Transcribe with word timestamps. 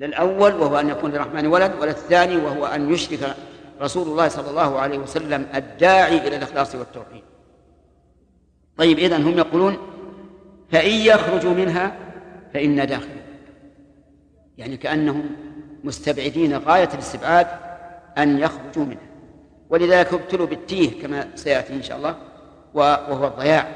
للأول 0.00 0.54
وهو 0.54 0.80
أن 0.80 0.88
يكون 0.88 1.10
للرحمن 1.10 1.46
ولد 1.46 1.72
وللثاني 1.80 2.36
وهو 2.36 2.66
أن 2.66 2.92
يشرك 2.92 3.36
رسول 3.80 4.08
الله 4.08 4.28
صلى 4.28 4.50
الله 4.50 4.80
عليه 4.80 4.98
وسلم 4.98 5.46
الداعي 5.54 6.28
إلى 6.28 6.36
الإخلاص 6.36 6.74
والتوحيد. 6.74 7.22
طيب 8.76 8.98
إذن 8.98 9.22
هم 9.22 9.38
يقولون 9.38 9.78
فإن 10.70 10.90
يخرجوا 10.90 11.54
منها 11.54 11.96
فإنا 12.54 12.84
داخلون 12.84 13.20
يعني 14.58 14.76
كأنهم 14.76 15.30
مستبعدين 15.84 16.56
غاية 16.58 16.88
الاستبعاد 16.94 17.46
أن 18.18 18.38
يخرجوا 18.38 18.84
منها. 18.84 19.10
ولذلك 19.70 20.14
ابتلوا 20.14 20.46
بالتيه 20.46 21.02
كما 21.02 21.28
سيأتي 21.34 21.72
إن 21.72 21.82
شاء 21.82 21.96
الله 21.96 22.16
وهو 22.74 23.26
الضياع 23.26 23.68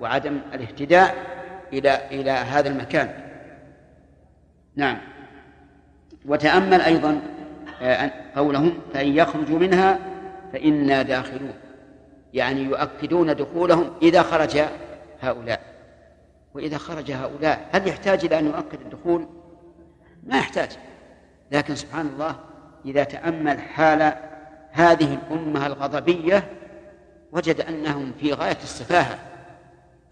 وعدم 0.00 0.40
الاهتداء 0.54 1.14
إلى 1.72 2.00
إلى 2.10 2.30
هذا 2.30 2.68
المكان. 2.68 3.10
نعم. 4.76 4.98
وتأمل 6.28 6.80
أيضا 6.80 7.20
آه، 7.82 8.10
قولهم 8.36 8.78
فإن 8.94 9.16
يخرجوا 9.16 9.58
منها 9.58 9.98
فإنا 10.52 11.02
داخلون. 11.02 11.52
يعني 12.34 12.62
يؤكدون 12.62 13.36
دخولهم 13.36 13.90
إذا 14.02 14.22
خرج 14.22 14.60
هؤلاء. 15.20 15.60
وإذا 16.54 16.78
خرج 16.78 17.12
هؤلاء 17.12 17.68
هل 17.72 17.88
يحتاج 17.88 18.24
إلى 18.24 18.38
أن 18.38 18.46
يؤكد 18.46 18.80
الدخول؟ 18.80 19.26
ما 20.26 20.38
يحتاج. 20.38 20.70
لكن 21.52 21.74
سبحان 21.74 22.06
الله 22.06 22.36
إذا 22.84 23.04
تأمل 23.04 23.60
حال 23.60 24.12
هذه 24.70 25.14
الأمة 25.14 25.66
الغضبية 25.66 26.44
وجد 27.32 27.60
أنهم 27.60 28.12
في 28.20 28.32
غاية 28.32 28.58
السفاهة 28.62 29.18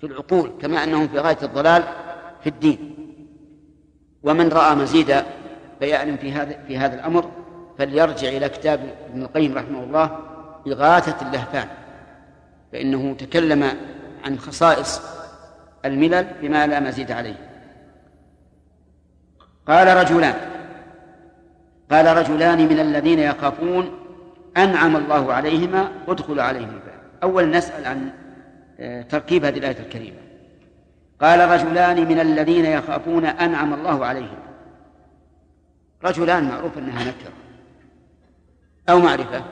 في 0.00 0.06
العقول 0.06 0.52
كما 0.62 0.84
أنهم 0.84 1.08
في 1.08 1.18
غاية 1.18 1.38
الضلال 1.42 1.82
في 2.42 2.48
الدين. 2.48 2.96
ومن 4.22 4.48
رأى 4.48 4.74
مزيد 4.74 5.22
بيان 5.80 6.16
في 6.16 6.32
هذا 6.32 6.58
في 6.66 6.78
هذا 6.78 6.94
الأمر 6.94 7.30
فليرجع 7.78 8.28
إلى 8.28 8.48
كتاب 8.48 8.80
ابن 9.10 9.22
القيم 9.22 9.58
رحمه 9.58 9.84
الله 9.84 10.18
إغاثة 10.66 11.26
اللهفان 11.26 11.68
فإنه 12.72 13.14
تكلم 13.14 13.72
عن 14.24 14.38
خصائص 14.38 15.00
الملل 15.84 16.26
بما 16.42 16.66
لا 16.66 16.80
مزيد 16.80 17.12
عليه. 17.12 17.36
قال 19.66 19.96
رجلان 19.96 20.34
قال 21.90 22.16
رجلان 22.16 22.58
من 22.58 22.80
الذين 22.80 23.18
يخافون 23.18 23.90
أنعم 24.56 24.96
الله 24.96 25.32
عليهما 25.32 25.88
ادخل 26.08 26.40
عليهم 26.40 26.68
الباب. 26.68 27.00
أولا 27.22 27.58
نسأل 27.58 27.86
عن 27.86 28.10
آه، 28.80 29.02
تركيب 29.02 29.44
هذه 29.44 29.58
الآية 29.58 29.78
الكريمة. 29.78 30.16
قال 31.20 31.48
رجلان 31.48 32.08
من 32.08 32.20
الذين 32.20 32.64
يخافون 32.64 33.24
أنعم 33.24 33.74
الله 33.74 34.06
عليهم. 34.06 34.38
رجلان 36.06 36.48
معروف 36.48 36.78
أنها 36.78 37.04
نكرة 37.04 37.32
أو 38.88 38.98
معرفة. 38.98 39.44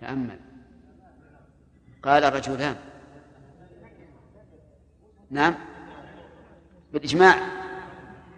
تأمل. 0.00 0.38
قال 2.02 2.34
رجلان 2.34 2.76
نعم. 5.30 5.54
بالإجماع. 6.92 7.34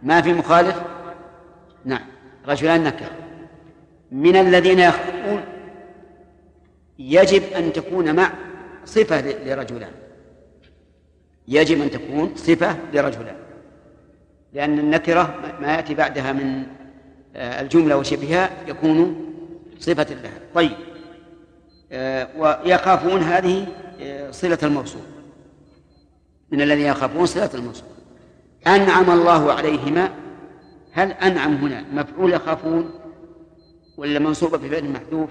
ما 0.03 0.21
في 0.23 0.33
مخالف؟ 0.33 0.83
نعم. 1.85 2.07
رجلان 2.47 2.85
نكرة 2.85 3.11
من 4.11 4.37
الذين 4.37 4.79
يخافون 4.79 5.45
يجب 6.99 7.43
أن 7.43 7.73
تكون 7.73 8.17
مع 8.17 8.33
صفة 8.85 9.21
لرجلان. 9.21 9.93
يجب 11.49 11.81
أن 11.81 11.91
تكون 11.91 12.37
صفة 12.37 12.77
لرجلان. 12.93 13.50
لأن 14.53 14.79
النكرة 14.79 15.35
ما 15.61 15.75
يأتي 15.75 15.95
بعدها 15.95 16.33
من 16.33 16.67
آه، 17.37 17.61
الجملة 17.61 17.97
وشبهها 17.97 18.51
يكون 18.67 19.27
صفة 19.79 20.07
لها. 20.15 20.39
طيب. 20.55 20.77
آه، 21.93 22.29
ويخافون 22.39 23.21
هذه 23.21 23.67
آه، 24.01 24.31
صلة 24.31 24.59
الموصول. 24.63 25.03
من 26.51 26.61
الذين 26.61 26.87
يخافون 26.87 27.27
صلة 27.27 27.51
الموصول. 27.55 27.89
أنعم 28.67 29.11
الله 29.11 29.53
عليهما. 29.53 30.11
هل 30.93 31.13
أنعم 31.13 31.55
هنا؟ 31.55 31.85
مفعول 31.93 32.33
يخافون 32.33 32.91
ولا 33.97 34.19
منصوبة 34.19 34.59
بفعل 34.59 34.91
محذوف 34.91 35.31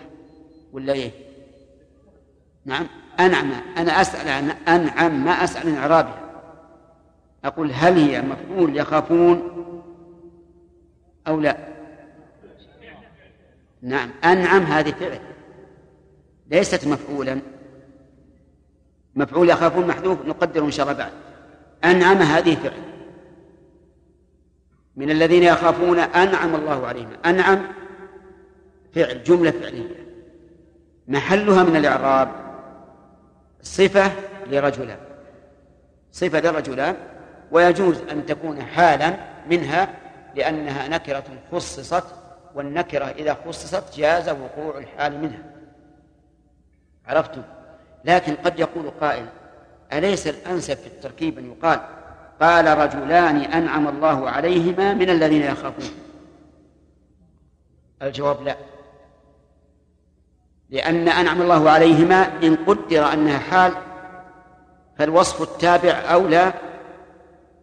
ولا 0.74 0.94
إيه؟ 0.94 1.12
نعم. 2.66 2.88
أنعم. 3.20 3.52
أنا 3.78 4.02
أسأل 4.02 4.30
عن 4.30 4.50
أنعم 4.50 5.26
ما 5.26 5.32
أسأل 5.32 5.70
عن 5.70 5.76
إعرابها. 5.76 6.29
أقول 7.46 7.72
هل 7.74 7.98
هي 7.98 8.22
مفعول 8.22 8.78
يخافون 8.78 9.42
أو 11.28 11.40
لا؟ 11.40 11.58
نعم 13.82 14.10
أنعم 14.24 14.64
هذه 14.64 14.92
فعل. 14.92 15.20
ليست 16.52 16.88
مفعولا. 16.88 17.40
مفعول 19.16 19.50
يخافون 19.50 19.88
محذوف 19.88 20.26
نقدر 20.26 20.66
إن 20.66 20.72
شاء 20.72 20.86
الله 20.86 20.98
بعد. 20.98 21.12
أنعم 21.84 22.18
هذه 22.18 22.56
فعل. 22.56 22.82
من 24.96 25.12
الذين 25.12 25.44
يخافون 25.44 26.00
أنعم 26.00 26.56
الله 26.56 26.88
عليهم. 26.88 27.12
أنعم 27.26 27.62
فعل 28.96 29.24
جملة 29.24 29.52
فعلية. 29.52 29.96
محلها 31.08 31.64
من 31.64 31.76
الإعراب 31.76 32.32
صفة 33.62 34.12
لرجلان. 34.48 35.00
صفة 36.12 36.40
لرجلان. 36.40 36.96
ويجوز 37.52 37.98
أن 38.12 38.26
تكون 38.26 38.62
حالا 38.62 39.14
منها 39.50 39.90
لأنها 40.36 40.88
نكرة 40.88 41.24
خصصت 41.52 42.04
والنكرة 42.56 43.06
إذا 43.06 43.38
خصصت 43.46 43.98
جاز 43.98 44.30
وقوع 44.30 44.78
الحال 44.78 45.22
منها. 45.22 45.44
عرفتم 47.08 47.42
لكن 48.06 48.36
قد 48.36 48.60
يقول 48.60 48.92
قائل 49.02 49.26
أليس 49.94 50.28
الأنسب 50.28 50.78
في 50.78 50.88
التركيب 50.88 51.38
أن 51.38 51.52
يقال 51.52 51.80
قال 52.42 52.78
رجلان 52.78 53.38
أنعم 53.38 53.88
الله 53.88 54.30
عليهما 54.30 54.94
من 54.94 55.10
الذين 55.10 55.42
يخافون؟ 55.42 55.90
الجواب 58.02 58.44
لا. 58.44 58.56
لأن 60.70 61.08
أنعم 61.10 61.42
الله 61.42 61.70
عليهما 61.70 62.44
إن 62.44 62.56
قدر 62.56 63.14
أنها 63.14 63.40
حال 63.40 63.74
فالوصف 64.98 65.42
التابع 65.42 65.92
أولى 65.92 66.54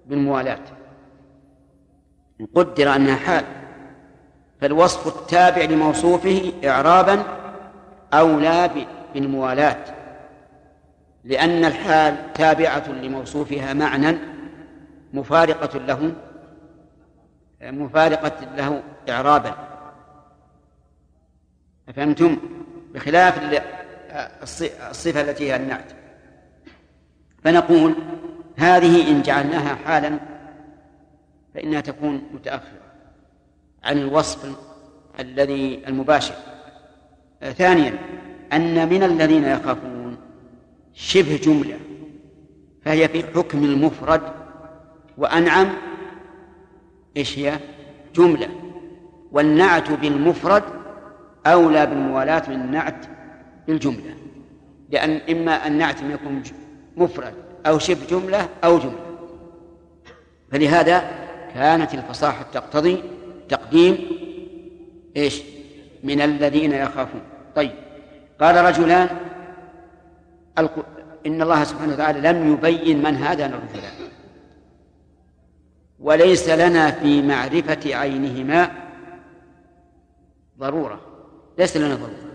بالموالاة. 0.06 0.60
إن 2.40 2.46
قدر 2.54 2.96
أنها 2.96 3.16
حال 3.16 3.44
فالوصف 4.60 5.20
التابع 5.20 5.62
لموصوفه 5.62 6.52
إعرابا 6.64 7.22
أولى 8.12 8.86
بالموالاة. 9.14 9.84
لأن 11.24 11.64
الحال 11.64 12.32
تابعة 12.32 12.88
لموصوفها 12.88 13.74
معنى 13.74 14.18
مفارقة 15.12 15.78
له 15.78 16.12
مفارقة 17.62 18.54
له 18.56 18.82
إعرابا. 19.08 19.54
أفهمتم؟ 21.88 22.36
بخلاف 22.94 23.62
الصفة 24.90 25.20
التي 25.20 25.52
هي 25.52 25.56
النعت. 25.56 25.92
فنقول 27.44 27.94
هذه 28.56 29.10
إن 29.10 29.22
جعلناها 29.22 29.74
حالا 29.74 30.18
فإنها 31.54 31.80
تكون 31.80 32.22
متأخرة 32.34 32.86
عن 33.84 33.98
الوصف 33.98 34.56
الذي 35.20 35.82
المباشر. 35.86 36.34
ثانيا 37.40 37.98
أن 38.52 38.88
من 38.88 39.02
الذين 39.02 39.44
يخافون 39.44 40.16
شبه 40.94 41.36
جملة 41.36 41.78
فهي 42.84 43.08
في 43.08 43.22
حكم 43.22 43.64
المفرد 43.64 44.22
وأنعم. 45.18 45.68
إيش 47.16 47.38
هي؟ 47.38 47.58
جملة. 48.14 48.48
والنعت 49.32 49.90
بالمفرد 49.90 50.62
أولى 51.46 51.86
بالموالاة 51.86 52.50
من 52.50 52.54
النعت 52.54 53.06
بالجملة 53.66 54.14
لأن 54.90 55.20
إما 55.30 55.66
النعت 55.66 56.02
يكون 56.02 56.42
مفرد 56.96 57.34
أو 57.66 57.78
شبه 57.78 58.06
جملة 58.10 58.48
أو 58.64 58.78
جملة. 58.78 59.06
فلهذا 60.52 61.10
كانت 61.54 61.94
الفصاحة 61.94 62.42
تقتضي 62.52 63.02
تقديم 63.48 63.98
إيش؟ 65.16 65.42
من 66.04 66.20
الذين 66.20 66.72
يخافون. 66.72 67.20
طيب 67.56 67.72
قال 68.40 68.64
رجلان 68.64 69.08
إن 71.26 71.42
الله 71.42 71.64
سبحانه 71.64 71.92
وتعالى 71.92 72.20
لم 72.20 72.52
يبين 72.52 73.02
من 73.02 73.16
هذان 73.16 73.52
الرجلان. 73.52 73.92
وليس 76.00 76.48
لنا 76.48 76.90
في 76.90 77.22
معرفة 77.22 77.94
عينهما 77.94 78.70
ضرورة. 80.58 81.00
ليس 81.58 81.76
لنا 81.76 81.94
ضرورة. 81.94 82.26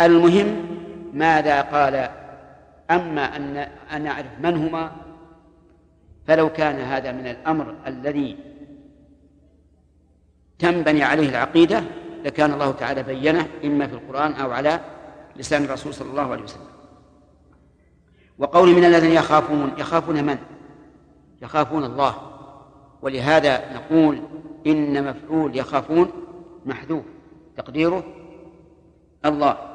المهم 0.00 0.66
ماذا 1.12 1.60
قال 1.60 2.08
أما 2.90 3.36
أن 3.36 3.56
أن 3.92 4.02
نعرف 4.02 4.40
من 4.40 4.56
هما 4.56 4.92
فلو 6.26 6.52
كان 6.52 6.80
هذا 6.80 7.12
من 7.12 7.26
الأمر 7.26 7.74
الذي 7.86 8.36
تنبني 10.58 11.02
عليه 11.02 11.28
العقيدة 11.28 11.84
لكان 12.24 12.52
الله 12.52 12.70
تعالى 12.70 13.02
بينه 13.02 13.48
إما 13.64 13.86
في 13.86 13.94
القرآن 13.94 14.32
أو 14.32 14.52
على 14.52 14.80
لسان 15.36 15.64
الرسول 15.64 15.94
صلى 15.94 16.10
الله 16.10 16.32
عليه 16.32 16.42
وسلم. 16.42 16.66
وقول 18.38 18.74
من 18.74 18.84
الذين 18.84 19.12
يخافون 19.12 19.72
يخافون 19.78 20.24
من؟ 20.24 20.38
يخافون 21.42 21.84
الله. 21.84 22.14
ولهذا 23.02 23.74
نقول 23.74 24.22
إن 24.66 25.04
مفعول 25.04 25.56
يخافون 25.56 26.10
محذوف 26.66 27.04
تقديره 27.56 28.04
الله. 29.24 29.73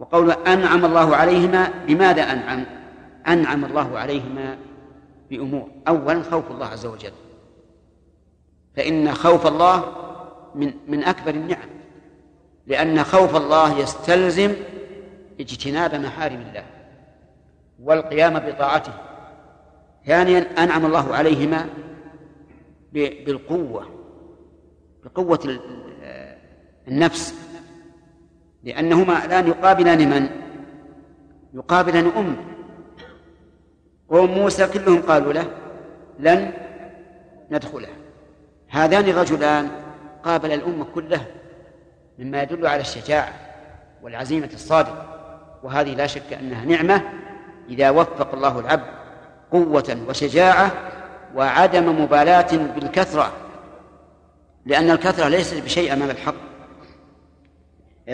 وقول 0.00 0.30
أنعم 0.30 0.84
الله 0.84 1.16
عليهما 1.16 1.72
بماذا 1.86 2.22
أنعم؟ 2.22 2.64
أنعم 3.28 3.64
الله 3.64 3.98
عليهما 3.98 4.58
بأمور. 5.30 5.68
أولا 5.88 6.22
خوف 6.22 6.50
الله 6.50 6.66
عز 6.66 6.86
وجل. 6.86 7.12
فإن 8.76 9.14
خوف 9.14 9.46
الله 9.46 9.84
من 10.54 10.72
من 10.88 11.04
أكبر 11.04 11.30
النعم 11.30 11.68
لأن 12.66 13.04
خوف 13.04 13.36
الله 13.36 13.78
يستلزم 13.78 14.54
اجتناب 15.40 15.94
محارم 15.94 16.40
الله 16.40 16.64
والقيام 17.82 18.38
بطاعته. 18.38 18.92
ثانيا 20.06 20.64
أنعم 20.64 20.86
الله 20.86 21.14
عليهما 21.14 21.68
بالقوة 22.92 23.88
بقوة 25.04 25.58
النفس. 26.88 27.47
لأنهما 28.64 29.24
الآن 29.24 29.46
يقابلان 29.46 30.10
من؟ 30.10 30.28
يقابلان 31.54 32.06
أم. 32.16 32.36
قوم 34.10 34.30
موسى 34.30 34.66
كلهم 34.66 35.02
قالوا 35.02 35.32
له 35.32 35.44
لن 36.18 36.52
ندخله. 37.50 37.88
هذان 38.68 39.08
الرجلان 39.08 39.70
قابل 40.24 40.52
الأمة 40.52 40.84
كلها 40.94 41.26
مما 42.18 42.42
يدل 42.42 42.66
على 42.66 42.80
الشجاعة 42.80 43.32
والعزيمة 44.02 44.50
الصادقة. 44.54 45.04
وهذه 45.62 45.94
لا 45.94 46.06
شك 46.06 46.32
أنها 46.32 46.64
نعمة 46.64 47.02
إذا 47.68 47.90
وفق 47.90 48.34
الله 48.34 48.60
العبد 48.60 48.86
قوة 49.52 49.98
وشجاعة 50.08 50.72
وعدم 51.34 52.02
مبالاة 52.02 52.56
بالكثرة. 52.56 53.32
لأن 54.66 54.90
الكثرة 54.90 55.28
ليست 55.28 55.62
بشيء 55.62 55.92
أمام 55.92 56.10
الحق. 56.10 56.47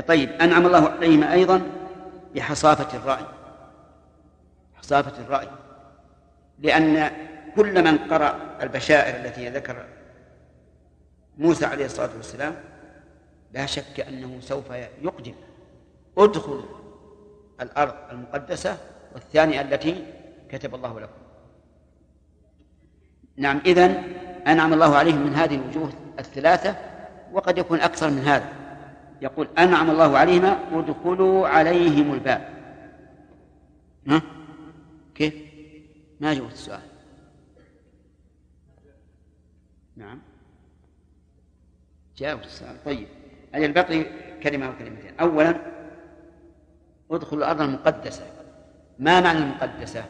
طيب 0.01 0.31
أنعم 0.31 0.67
الله 0.67 0.89
عليهما 0.89 1.33
أيضا 1.33 1.63
بحصافة 2.35 2.99
الرأي. 2.99 3.25
حصافة 4.75 5.23
الرأي. 5.23 5.49
لأن 6.59 7.11
كل 7.57 7.85
من 7.85 7.99
قرأ 7.99 8.57
البشائر 8.63 9.25
التي 9.25 9.49
ذكر 9.49 9.87
موسى 11.39 11.67
عليه 11.67 11.85
الصلاة 11.85 12.11
والسلام 12.17 12.55
لا 13.53 13.67
شك 13.67 14.01
أنه 14.01 14.41
سوف 14.41 14.71
يقدم. 15.03 15.35
ادخل 16.19 16.65
الأرض 17.61 17.95
المقدسة 18.11 18.79
والثانية 19.15 19.61
التي 19.61 20.05
كتب 20.49 20.75
الله 20.75 21.01
لكم. 21.01 21.13
نعم 23.37 23.61
إذن 23.67 24.03
أنعم 24.47 24.73
الله 24.73 24.97
عليهم 24.97 25.27
من 25.27 25.35
هذه 25.35 25.55
الوجوه 25.55 25.93
الثلاثة 26.19 26.77
وقد 27.33 27.59
يكون 27.59 27.81
أكثر 27.81 28.11
من 28.11 28.23
هذا. 28.23 28.64
يقول 29.25 29.49
أنعم 29.59 29.91
الله 29.91 30.19
عليهما 30.19 30.59
ادخلوا 30.73 31.49
عليهم 31.49 32.15
الباب. 32.15 32.49
ها؟ 34.09 34.23
كيف؟ 35.15 35.35
ما 36.21 36.35
جاوبت 36.35 36.53
السؤال. 36.53 36.81
نعم. 39.97 40.19
جاوبت 42.17 42.45
السؤال. 42.45 42.85
طيب. 42.85 43.09
أجل 43.55 43.73
بقي 43.73 44.05
كلمة 44.43 44.71
وكلمتين. 44.71 45.21
أولا 45.21 45.57
ادخلوا 47.11 47.43
الأرض 47.43 47.61
المقدسة. 47.61 48.27
ما 48.99 49.21
معنى 49.21 49.39
المقدسة؟ 49.39 50.05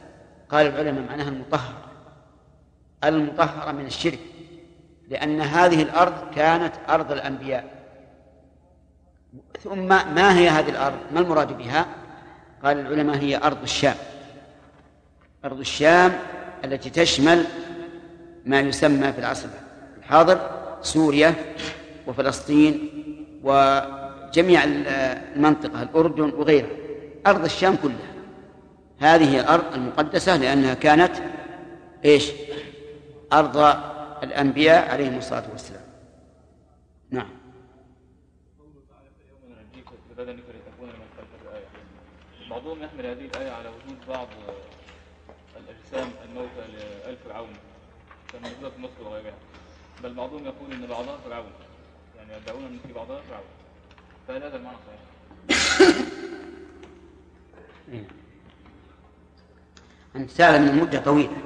قال 0.48 0.66
العلماء 0.66 1.02
معناها 1.08 1.28
المطهرة. 1.28 1.90
المطهرة 3.04 3.72
من 3.72 3.86
الشرك 3.86 4.20
لأن 5.08 5.40
هذه 5.40 5.82
الأرض 5.82 6.34
كانت 6.34 6.74
أرض 6.88 7.12
الأنبياء. 7.12 7.73
ثم 9.64 9.88
ما 9.88 10.38
هي 10.38 10.48
هذه 10.48 10.70
الأرض؟ 10.70 10.98
ما 11.14 11.20
المراد 11.20 11.58
بها؟ 11.58 11.86
قال 12.64 12.78
العلماء 12.80 13.16
هي 13.16 13.36
أرض 13.36 13.62
الشام. 13.62 13.94
أرض 15.44 15.58
الشام 15.58 16.12
التي 16.64 16.90
تشمل 16.90 17.44
ما 18.46 18.60
يسمى 18.60 19.12
في 19.12 19.18
العصر 19.18 19.48
الحاضر 19.98 20.50
سوريا 20.82 21.34
وفلسطين 22.06 22.88
وجميع 23.42 24.64
المنطقة 24.64 25.82
الأردن 25.82 26.32
وغيرها. 26.36 26.76
أرض 27.26 27.44
الشام 27.44 27.76
كلها. 27.76 28.14
هذه 28.98 29.34
هي 29.34 29.40
الأرض 29.40 29.64
المقدسة 29.74 30.36
لأنها 30.36 30.74
كانت 30.74 31.12
إيش؟ 32.04 32.32
أرض 33.32 33.56
الأنبياء 34.22 34.90
عليهم 34.90 35.18
الصلاة 35.18 35.44
والسلام 35.52 35.84
نعم 37.10 37.28
بعضهم 42.54 42.82
يحمل 42.82 43.06
هذه 43.06 43.24
الآية 43.24 43.50
على 43.50 43.68
وجود 43.68 43.98
بعض 44.08 44.28
الأجسام 45.56 46.12
الموتى 46.24 46.72
لآل 46.72 47.16
فرعون. 47.24 47.52
كما 48.32 48.48
في 48.48 48.80
مصر 48.80 49.08
وغيرها. 49.08 49.34
بل 50.02 50.14
بعضهم 50.14 50.44
يقول 50.44 50.72
إن 50.72 50.86
بعضها 50.86 51.18
فرعون. 51.24 51.52
يعني 52.16 52.42
يدعون 52.42 52.64
إن 52.64 52.78
في 52.86 52.92
بعضها 52.92 53.20
فرعون. 53.28 53.44
فهل 54.28 54.42
هذا 54.42 54.56
المعنى 54.56 54.76
صحيح؟ 54.86 55.00
أنت 60.16 60.30
تعلم 60.30 60.62
أن 60.62 60.68
المدة 60.68 60.98
طويلة. 60.98 61.36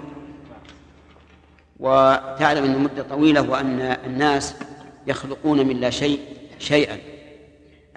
وتعلم 1.79 2.65
أن 2.65 2.75
المدة 2.75 3.03
طويلة 3.03 3.51
وأن 3.51 3.81
الناس 3.81 4.55
يخلقون 5.07 5.67
من 5.67 5.81
لا 5.81 5.91
شيء 5.91 6.21
شيئا. 6.59 6.99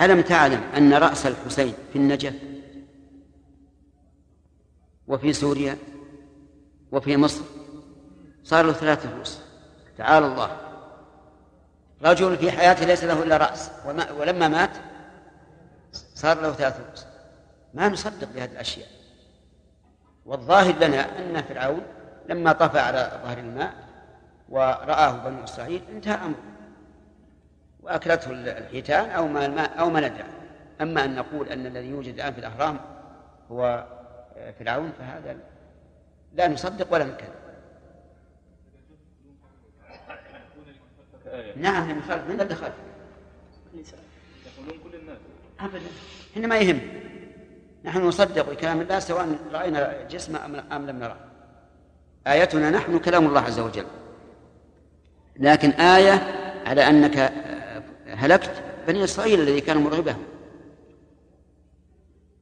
ألم 0.02 0.22
تعلم 0.22 0.62
أن 0.78 0.94
رأس 0.94 1.25
الحسين 1.25 1.74
في 1.94 1.96
النجف؟ 2.00 2.50
وفي 5.07 5.33
سوريا 5.33 5.77
وفي 6.92 7.18
مصر. 7.18 7.44
صار 8.44 8.65
له 8.65 8.74
ثلاثة 8.74 9.15
رؤوس 9.15 9.39
تعالى 9.98 10.25
الله. 10.25 10.57
رجل 12.03 12.38
في 12.38 12.51
حياته 12.51 12.86
ليس 12.86 13.03
له 13.03 13.24
إلا 13.24 13.38
رأس. 13.38 13.72
ولما 14.20 14.48
مات 14.48 14.72
صار 15.93 16.41
له 16.41 16.51
ثلاث 16.51 16.79
رؤوس 16.79 17.05
ما 17.74 17.89
نصدق 17.89 18.27
بهذه 18.36 18.51
الأشياء. 18.51 18.88
والظاهر 20.25 20.75
لنا 20.75 21.20
أن 21.20 21.41
فرعون 21.41 21.81
لما 22.29 22.51
طفى 22.51 22.79
على 22.79 23.22
ظهر 23.24 23.38
الماء 23.38 23.74
ورآه 24.50 25.12
بنو 25.12 25.43
إسرائيل 25.43 25.81
انتهى 25.91 26.15
أمره. 26.15 26.51
وأكلته 27.84 28.31
الحيتان 28.31 29.10
أو 29.10 29.27
ما 29.27 29.46
الماء 29.46 29.79
أو 29.79 29.89
ما 29.89 30.00
ندع 30.00 30.25
أما 30.81 31.05
أن 31.05 31.15
نقول 31.15 31.50
أن 31.50 31.65
الذي 31.65 31.88
يوجد 31.88 32.13
الآن 32.13 32.34
في 32.34 32.39
الأهرام 32.39 32.79
هو 33.51 33.86
فرعون 34.59 34.91
فهذا 35.00 35.38
لا 36.33 36.47
نصدق 36.47 36.93
ولا 36.93 37.03
نكذب. 37.03 37.41
نعم 41.55 41.95
من 41.95 42.01
خلف 42.01 42.27
من 42.27 42.41
اللي 42.41 42.55
خلف 42.55 42.73
يقولون 43.73 44.83
كل 44.83 44.95
الناس. 44.95 45.17
أبدا. 45.59 45.85
هنا 46.35 46.47
ما 46.47 46.57
يهم. 46.57 46.79
نحن 47.83 48.01
نصدق 48.01 48.50
بكلام 48.50 48.81
الله 48.81 49.00
سواء 49.00 49.38
رأينا 49.51 50.07
جسم 50.07 50.35
أم 50.71 50.85
لم 50.85 51.00
نرى. 51.00 51.17
آيتنا 52.27 52.69
نحن 52.69 53.00
كلام 53.00 53.25
الله 53.25 53.41
عز 53.41 53.59
وجل. 53.59 53.85
لكن 55.35 55.69
آية 55.69 56.13
على 56.65 56.89
أنك 56.89 57.33
هلكت 58.07 58.63
بني 58.88 59.03
إسرائيل 59.03 59.39
الذي 59.39 59.61
كان 59.61 59.77
مرغبهم 59.77 60.23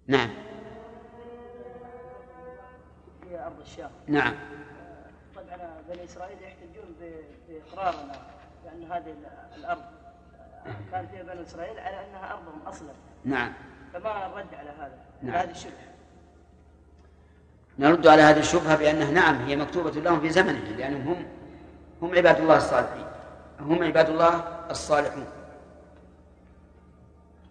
نعم. 0.08 0.30
نعم. 4.10 4.34
طبعا 5.36 5.70
بني 5.90 6.04
إسرائيل 6.06 6.38
يحتجون 6.44 6.96
بإقرارنا 7.50 8.14
بأن 8.64 8.92
هذه 8.92 9.16
الأرض 9.56 9.82
كان 10.92 11.08
فيها 11.08 11.24
بني 11.24 11.42
إسرائيل 11.42 11.80
على 11.80 11.96
أنها 11.96 12.34
أرضهم 12.34 12.62
أصلا. 12.68 12.90
نعم. 13.26 13.54
فما 13.94 14.26
الرد 14.26 14.54
على 14.54 14.70
هذا؟ 14.70 14.98
نعم. 15.22 15.36
على 15.36 15.44
هذه 15.44 15.52
الشبهة. 15.52 15.90
نرد 17.80 18.08
على 18.08 18.22
هذه 18.22 18.40
الشبهة 18.40 18.76
بأنها 18.76 19.12
نعم 19.12 19.36
هي 19.36 19.56
مكتوبة 19.56 19.92
لهم 19.92 20.20
في 20.20 20.30
زمنهم 20.30 20.76
لأنهم 20.78 21.08
هم 21.08 21.26
هم 22.02 22.16
عباد 22.16 22.40
الله 22.40 22.58
الصالحين. 22.58 23.06
هم 23.60 23.84
عباد 23.84 24.10
الله 24.10 24.44
الصالحون. 24.70 25.26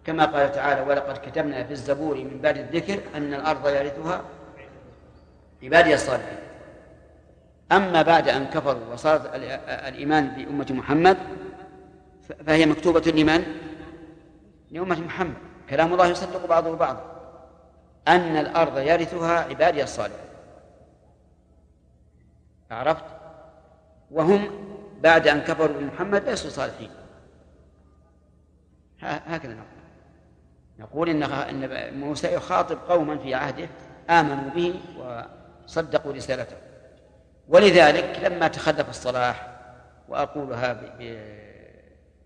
كما 0.05 0.25
قال 0.25 0.51
تعالى 0.51 0.81
ولقد 0.81 1.17
كتبنا 1.17 1.63
في 1.63 1.71
الزبور 1.71 2.15
من 2.15 2.39
بعد 2.41 2.57
الذكر 2.57 2.99
أن 3.15 3.33
الأرض 3.33 3.67
يرثها 3.67 4.21
عبادي 5.63 5.93
الصالحين. 5.93 6.48
أما 7.71 8.01
بعد 8.01 8.29
أن 8.29 8.45
كفروا 8.45 8.93
وصار 8.93 9.21
الإيمان 9.87 10.27
بأمة 10.27 10.67
محمد 10.69 11.17
فهي 12.45 12.65
مكتوبة 12.65 13.11
لمن؟ 13.11 13.43
لأمة 14.71 14.99
محمد. 14.99 15.33
كلام 15.69 15.93
الله 15.93 16.07
يصدق 16.07 16.45
بعضه 16.45 16.75
بعضا 16.75 17.05
أن 18.07 18.37
الأرض 18.37 18.77
يرثها 18.77 19.39
عبادي 19.39 19.83
الصالحون. 19.83 20.19
عرفت؟ 22.71 23.05
وهم 24.11 24.49
بعد 25.01 25.27
أن 25.27 25.39
كفروا 25.39 25.77
بمحمد 25.77 26.29
ليسوا 26.29 26.49
صالحين. 26.49 26.91
هكذا 29.01 29.53
نقول. 29.53 29.65
نقول 30.79 31.09
إن 31.09 31.23
إن 31.23 31.99
موسى 31.99 32.33
يخاطب 32.33 32.77
قوما 32.89 33.17
في 33.17 33.35
عهده 33.35 33.69
آمنوا 34.09 34.49
به 34.49 34.79
وصدقوا 35.65 36.13
رسالته. 36.13 36.55
ولذلك 37.49 38.19
لما 38.23 38.47
تخلف 38.47 38.89
الصلاح 38.89 39.59
وأقولها 40.07 40.81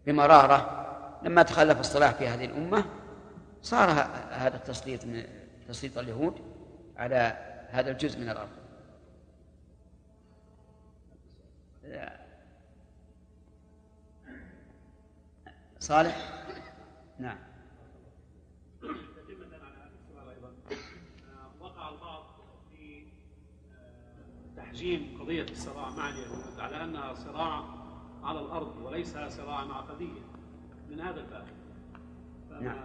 بمرارة 0.05 0.83
لما 1.23 1.43
تخلف 1.43 1.79
الصلاح 1.79 2.11
في 2.11 2.27
هذه 2.27 2.45
الأمة 2.45 2.85
صار 3.61 3.89
هذا 4.31 4.55
التسليط 4.55 5.05
من 5.05 5.23
تسليط 5.67 5.97
اليهود 5.97 6.41
على 6.97 7.37
هذا 7.69 7.91
الجزء 7.91 8.19
من 8.19 8.29
الأرض. 8.29 8.49
صالح؟ 15.79 16.43
نعم 17.19 17.37
وقع 21.59 21.89
البعض 21.89 22.23
في 22.71 23.05
تحجيم 24.73 25.17
قضية 25.21 25.45
الصراع 25.51 25.89
مع 25.89 26.09
اليهود 26.09 26.59
على 26.59 26.83
أنها 26.83 27.13
صراع 27.13 27.63
على 28.23 28.39
الأرض 28.39 28.71
وليس 28.83 29.13
صراعا 29.29 29.65
عقديا 29.65 30.21
من 30.89 30.99
هذا 30.99 31.19
الباب. 31.19 31.45
نعم. 32.61 32.75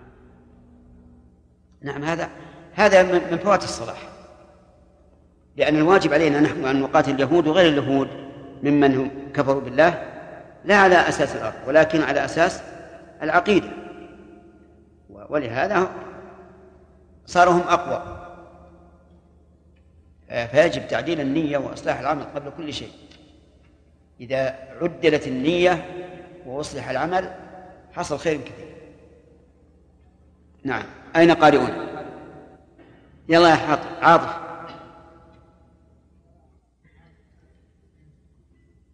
نعم 1.80 2.04
هذا 2.04 2.30
هذا 2.74 3.02
من 3.30 3.38
فوات 3.38 3.64
الصلاح 3.64 4.08
لأن 5.56 5.76
الواجب 5.76 6.12
علينا 6.12 6.40
نحن 6.40 6.64
أن 6.64 6.80
نقاتل 6.80 7.10
اليهود 7.10 7.46
وغير 7.46 7.72
اليهود 7.72 8.08
ممن 8.62 8.96
هم 8.96 9.10
كفروا 9.34 9.60
بالله 9.60 10.02
لا 10.64 10.76
على 10.76 11.08
أساس 11.08 11.36
الأرض 11.36 11.54
ولكن 11.66 12.02
على 12.02 12.24
أساس 12.24 12.62
العقيدة. 13.22 13.70
ولهذا 15.08 15.90
صاروا 17.26 17.52
هم 17.52 17.60
أقوى. 17.68 18.27
فيجب 20.28 20.88
تعديل 20.88 21.20
النية 21.20 21.58
وإصلاح 21.58 21.98
العمل 21.98 22.24
قبل 22.24 22.50
كل 22.56 22.72
شيء. 22.72 22.92
إذا 24.20 24.68
عدلت 24.82 25.26
النية 25.26 25.86
وأصلح 26.46 26.88
العمل 26.88 27.34
حصل 27.92 28.18
خير 28.18 28.40
كثير. 28.40 28.74
نعم. 30.64 30.84
أين 31.16 31.30
قارئون؟ 31.30 31.70
يلا 33.28 33.48
يا 33.48 33.54
عاطف. 34.02 34.38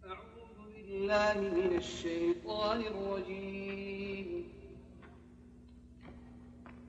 أعوذ 0.05 0.55
بالله 0.75 1.33
من 1.33 1.77
الشيطان 1.77 2.81
الرجيم. 2.81 3.64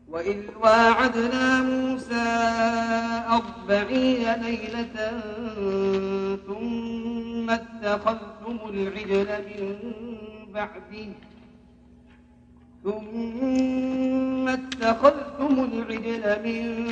وإذ 0.08 0.38
واعدنا 0.62 1.62
موسى 1.62 2.26
أربعين 3.28 4.32
ليلة 4.32 5.20
ثم 6.46 7.50
اتخذتم 7.50 8.58
العجل 8.68 9.26
من 9.26 9.92
بعده 10.54 11.08
ثم 12.84 14.48
اتخذتم 14.48 15.68
العجل 15.72 16.42
من 16.44 16.86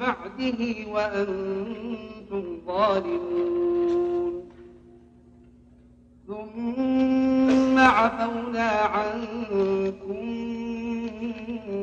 بعده 0.00 0.90
وأنتم 0.92 2.58
ظالمون 2.66 4.48
ثم 6.26 7.78
عفونا 7.78 8.68
عنكم 8.70 10.26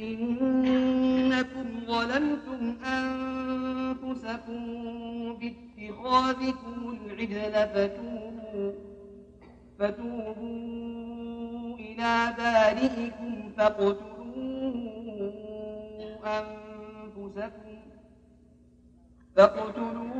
إنكم 0.00 1.66
ظلمتم 1.86 2.76
أنفسكم 2.84 4.62
باتخاذكم 5.40 6.98
العجل 7.06 7.54
فتوبوا 7.74 8.72
فتوبوا 9.78 11.12
إلى 11.78 12.34
بارئكم 12.38 13.32
فاقتلوا 13.56 14.12
أنفسكم 16.24 17.76
فاقتلوا 19.36 20.12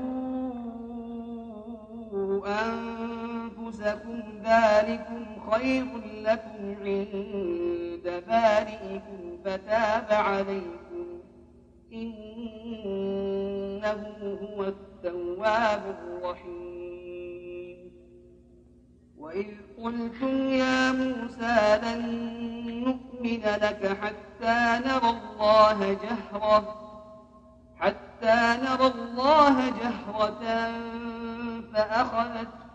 أنفسكم 2.46 3.11
ذلكم 4.44 5.24
خير 5.50 5.86
لكم 6.22 6.74
عند 6.84 8.06
بارئكم 8.28 9.38
فتاب 9.44 10.06
عليكم. 10.10 11.06
إنه 11.92 13.22
هو 14.42 14.64
التواب 14.64 15.82
الرحيم. 15.98 16.62
وإذ 19.18 19.46
قلتم 19.82 20.48
يا 20.48 20.92
موسى 20.92 21.80
لن 21.82 22.02
نؤمن 22.84 23.42
لك 23.42 23.98
حتى 24.02 24.58
نرى 24.86 25.10
الله 25.10 25.78
جهرة 25.92 26.62
حتى 27.76 28.38
نرى 28.62 28.86
الله 28.86 29.56
جهرة 29.70 30.32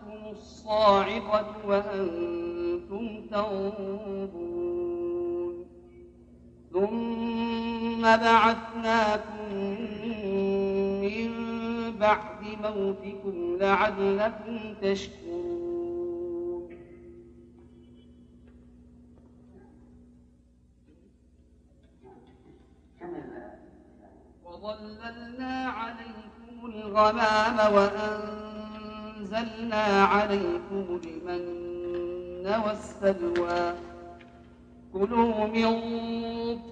فأخذتكم 0.08 0.30
الصاعقة 0.30 1.54
وأنتم 1.66 3.26
تنظرون. 3.30 4.74
ثم 6.72 8.02
بعثناكم 8.02 9.52
من 11.02 11.30
بعد 11.98 12.42
موتكم 12.62 13.56
لعلكم 13.60 14.74
تشكرون. 14.82 15.48
وظللنا 24.44 25.68
عليكم 25.68 26.66
الغمام 26.66 27.58
وأنزلنا 29.18 30.04
عليكم 30.04 31.00
المن 31.04 32.46
والسلوى. 32.46 33.74
كلوا 34.92 35.46
من 35.46 35.68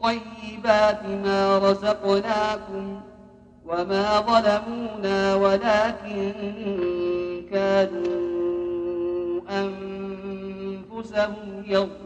طيبات 0.03 1.05
ما 1.25 1.59
رزقناكم 1.59 3.01
وما 3.67 4.21
ظلمونا 4.21 5.35
ولكن 5.35 6.33
كانوا 7.51 8.21
أنفسهم 9.51 11.35
يظلمون. 11.67 12.06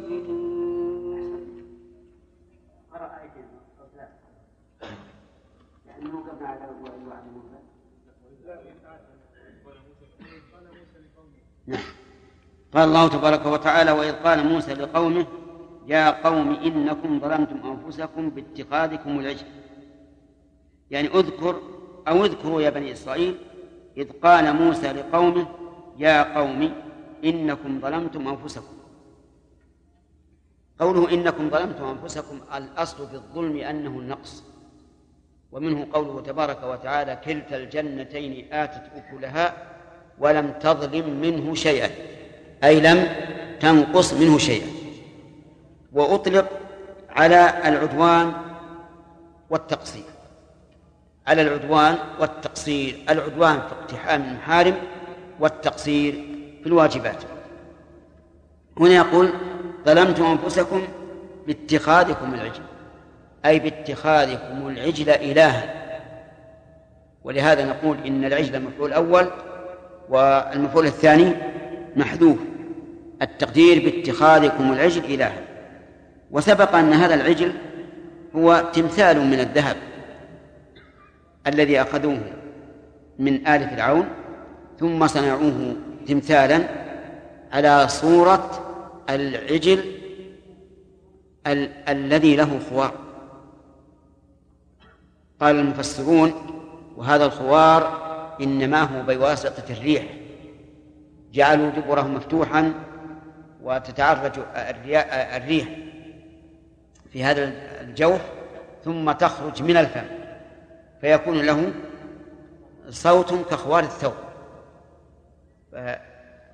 نعم. 11.71 11.83
قال 12.75 12.89
الله 12.89 13.09
تبارك 13.09 13.47
وتعالى 13.47 13.91
وإذ 13.91 14.13
قال 14.13 14.47
موسى 14.47 14.75
لقومه 14.75 15.27
يا 15.87 16.11
قوم 16.11 16.55
إنكم 16.55 17.21
ظلمتم 17.21 17.59
أنفسكم 17.71 18.31
باتخاذكم 18.31 19.21
العجل. 19.21 19.47
يعني 20.91 21.09
اذكر 21.09 21.61
أو 22.09 22.25
اذكروا 22.25 22.61
يا 22.63 22.71
بني 22.71 22.93
إسرائيل 22.93 23.35
إذ 23.97 24.11
قال 24.23 24.57
موسى 24.57 24.93
لقومه 24.93 25.47
يا 25.99 26.39
قوم 26.39 26.73
إنكم 27.25 27.81
ظلمتم 27.81 28.29
أنفسكم. 28.29 28.75
قوله 30.81 31.13
إنكم 31.15 31.51
ظلمتم 31.51 31.85
أنفسكم 31.85 32.41
الأصل 32.57 33.09
في 33.09 33.15
الظلم 33.15 33.57
أنه 33.57 33.99
النقص. 33.99 34.45
ومنه 35.53 35.87
قوله 35.93 36.21
تبارك 36.21 36.63
وتعالى 36.63 37.17
كلتا 37.25 37.57
الجنتين 37.57 38.53
آتت 38.53 38.91
أكلها 38.97 39.70
ولم 40.21 40.53
تظلم 40.61 41.21
منه 41.21 41.55
شيئا 41.55 41.91
أي 42.65 42.81
لم 42.81 43.09
تنقص 43.61 44.15
منه 44.15 44.39
شيئا. 44.39 44.67
وأطلق 45.93 46.49
على 47.11 47.53
العدوان 47.65 48.33
والتقصير. 49.51 50.05
على 51.27 51.43
العدوان 51.43 51.99
والتقصير. 52.21 53.05
العدوان 53.11 53.55
في 53.55 53.73
اقتحام 53.81 54.23
المحارم 54.23 54.75
والتقصير 55.41 56.13
في 56.63 56.67
الواجبات. 56.67 57.23
هنا 58.81 58.95
يقول 58.95 59.33
ظلمتم 59.87 60.25
أنفسكم 60.25 60.83
باتخاذكم 61.47 62.35
العجل. 62.35 62.63
أي 63.45 63.59
باتخاذكم 63.59 64.69
العجل 64.69 65.11
إلها. 65.11 65.81
ولهذا 67.25 67.65
نقول 67.65 67.97
إن 68.07 68.25
العجل 68.25 68.63
مفعول 68.63 68.93
أول 68.93 69.31
والمفعول 70.11 70.87
الثاني 70.87 71.33
محذوف 71.97 72.39
التقدير 73.23 73.85
باتخاذكم 73.85 74.73
العجل 74.73 75.05
إلها. 75.05 75.43
وسبق 76.31 76.75
أن 76.75 76.93
هذا 76.93 77.15
العجل 77.15 77.53
هو 78.37 78.71
تمثال 78.73 79.27
من 79.27 79.41
الذهب 79.41 79.77
الذي 81.47 81.81
أخذوه 81.83 82.21
من 83.19 83.47
آل 83.49 83.69
فرعون 83.71 84.09
ثم 84.81 85.07
صنعوه 85.07 85.77
تمثالا 86.09 86.65
على 87.53 87.89
صورة 87.89 88.51
العجل 89.11 89.85
ال- 91.47 91.71
الذي 91.89 92.37
له 92.37 92.61
خوار. 92.71 92.93
قال 95.41 95.57
المفسرون 95.57 96.33
وهذا 96.97 97.25
الخوار 97.25 98.10
إنما 98.41 98.83
هو 98.83 99.03
بواسطة 99.03 99.73
الريح. 99.73 100.05
جعلوا 101.33 101.71
دبره 101.71 102.03
مفتوحا 102.03 102.75
وتتعرج 103.63 104.33
الريح 105.37 105.69
في 107.13 107.25
هذا 107.25 107.53
الجوف 107.81 108.21
ثم 108.85 109.13
تخرج 109.13 109.63
من 109.63 109.77
الفم. 109.77 110.07
فيكون 111.01 111.43
له 111.47 111.73
صوت 112.89 113.35
كخوار 113.51 113.83
الثوب. 113.83 114.15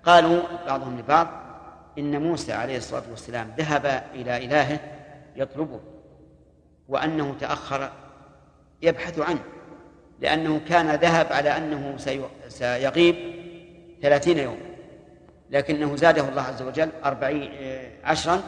قالوا 0.05 0.43
بعضهم 0.66 0.99
لبعض 0.99 1.28
إن 1.99 2.23
موسى 2.23 2.52
عليه 2.52 2.76
الصلاة 2.76 3.02
والسلام 3.11 3.52
ذهب 3.59 4.05
إلى 4.14 4.45
إلهه 4.45 4.81
يطلبه 5.37 5.81
وأنه 6.88 7.35
تأخر 7.40 7.90
يبحث 8.83 9.19
عنه. 9.19 9.40
لأنه 10.21 10.61
كان 10.69 10.91
ذهب 10.91 11.33
على 11.33 11.57
أنه 11.57 11.95
سيغيب 12.49 13.17
ثلاثين 14.03 14.39
يوم. 14.39 14.59
لكنه 15.51 15.97
زاده 15.97 16.29
الله 16.29 16.43
عز 16.43 16.63
وجل 16.63 16.89
أربعين 17.05 17.53
عشرا 18.05 18.41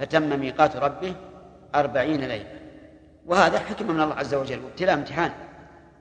فتم 0.00 0.40
ميقات 0.40 0.76
ربه 0.76 1.14
أربعين 1.74 2.20
ليلة. 2.20 2.46
وهذا 3.26 3.58
حكمة 3.58 3.92
من 3.92 4.00
الله 4.00 4.14
عز 4.14 4.34
وجل 4.34 4.64
وابتلاء 4.64 4.94
امتحان. 4.94 5.30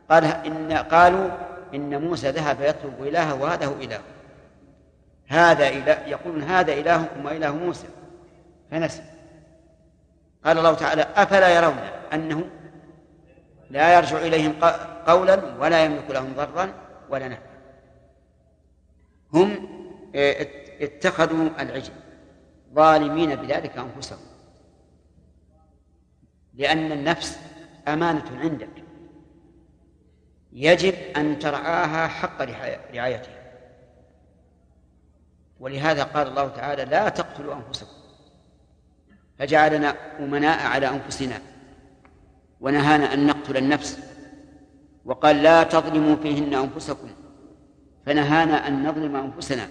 قال 0.09 0.25
إن 0.25 0.73
قالوا 0.73 1.29
إن 1.73 2.01
موسى 2.01 2.29
ذهب 2.29 2.61
يطلب 2.61 3.03
إلهه 3.03 3.41
وهذا 3.41 3.65
هو 3.65 3.73
إله. 3.73 3.99
هذا 5.27 5.67
إله 5.67 5.97
يقولون 6.07 6.43
هذا 6.43 6.73
إلهكم 6.73 7.25
وإله 7.25 7.55
موسى. 7.55 7.87
فنسي 8.71 9.01
قال 10.45 10.57
الله 10.57 10.73
تعالى 10.73 11.07
أفلا 11.15 11.49
يرون 11.49 11.77
أنه 12.13 12.43
لا 13.71 13.97
يرجع 13.97 14.17
إليهم 14.17 14.53
قولا 15.07 15.55
ولا 15.59 15.85
يملك 15.85 16.09
لهم 16.09 16.33
ضرا 16.33 16.73
ولا 17.09 17.27
نفعا 17.27 17.51
هم 19.33 19.67
آه، 20.15 20.47
اتخذوا 20.81 21.49
العجل 21.59 21.93
ظالمين 22.73 23.35
بذلك 23.35 23.77
أنفسهم. 23.77 24.19
لأن 26.53 26.91
النفس 26.91 27.39
أمانة 27.87 28.39
عندك. 28.39 28.83
يجب 30.53 30.93
أن 31.17 31.39
ترعاها 31.39 32.07
حق 32.07 32.41
رعايتها. 32.93 33.41
ولهذا 35.59 36.03
قال 36.03 36.27
الله 36.27 36.47
تعالى 36.47 36.85
لا 36.85 37.09
تقتلوا 37.09 37.55
أنفسكم. 37.55 38.01
فجعلنا 39.39 39.95
أمناء 40.19 40.67
على 40.67 40.89
أنفسنا. 40.89 41.41
ونهانا 42.61 43.13
أن 43.13 43.27
نقتل 43.27 43.57
النفس. 43.57 43.99
وقال 45.05 45.43
لا 45.43 45.63
تظلموا 45.63 46.15
فيهن 46.15 46.53
أنفسكم. 46.53 47.07
فنهانا 48.05 48.67
أن 48.67 48.87
نظلم 48.87 49.15
أنفسنا. 49.15 49.67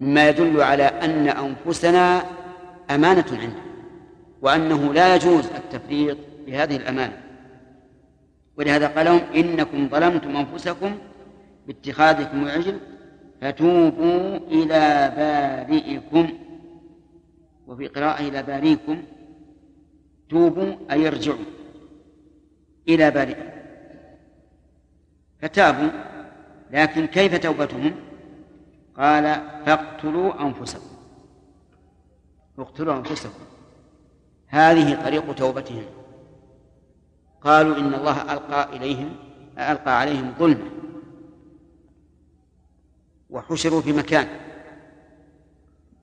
مما 0.00 0.28
يدل 0.28 0.62
على 0.62 0.82
أن 0.82 1.28
أنفسنا 1.28 2.22
أمانة 2.90 3.24
عنده 3.30 3.62
وأنه 4.42 4.92
لا 4.92 5.14
يجوز 5.14 5.46
التفريط 5.46 6.18
بهذه 6.46 6.76
الأمانة. 6.76 7.22
ولهذا 8.58 8.86
قال 8.86 9.06
لهم 9.06 9.20
إنكم 9.34 9.88
ظلمتم 9.88 10.36
أنفسكم 10.36 10.98
باتخاذكم 11.66 12.42
العجل 12.42 12.78
فتوبوا 13.40 14.36
إلى 14.36 15.12
بارئكم. 15.16 16.28
وفي 17.66 17.86
قراءة 17.86 18.28
إلى 18.28 18.42
بارئكم 18.42 19.02
توبوا 20.30 20.74
أي 20.90 21.08
ارجعوا. 21.08 21.55
إلى 22.88 23.10
بارئكم 23.10 23.48
فتابوا 25.42 25.90
لكن 26.70 27.06
كيف 27.06 27.34
توبتهم؟ 27.34 27.94
قال 28.96 29.24
فاقتلوا 29.66 30.42
أنفسكم. 30.42 30.96
اقتلوا 32.58 32.96
أنفسكم. 32.96 33.44
هذه 34.46 35.04
طريق 35.04 35.34
توبتهم. 35.34 35.84
قالوا 37.40 37.76
إن 37.76 37.94
الله 37.94 38.32
ألقى 38.32 38.76
إليهم 38.76 39.16
ألقى 39.58 40.00
عليهم 40.00 40.34
ظلما 40.38 40.70
وحشروا 43.30 43.80
في 43.80 43.92
مكان. 43.92 44.28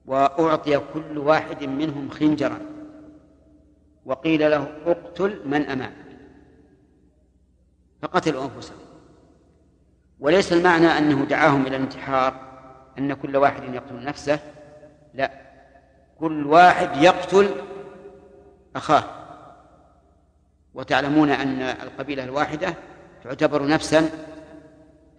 وأعطي 0.06 0.78
كل 0.78 1.18
واحد 1.18 1.64
منهم 1.64 2.08
خنجرا. 2.08 2.58
وقيل 4.04 4.50
له 4.50 4.68
اقتل 4.86 5.40
من 5.48 5.62
أمامك. 5.62 6.03
فقتلوا 8.04 8.44
أنفسهم. 8.44 8.78
وليس 10.20 10.52
المعنى 10.52 10.86
أنه 10.86 11.24
دعاهم 11.24 11.66
إلى 11.66 11.76
الانتحار 11.76 12.34
أن 12.98 13.14
كل 13.14 13.36
واحد 13.36 13.74
يقتل 13.74 14.04
نفسه. 14.04 14.38
لا 15.14 15.30
كل 16.18 16.46
واحد 16.46 16.96
يقتل 16.96 17.50
أخاه. 18.76 19.04
وتعلمون 20.74 21.30
أن 21.30 21.60
القبيلة 21.62 22.24
الواحدة 22.24 22.74
تعتبر 23.24 23.66
نفسا 23.66 24.08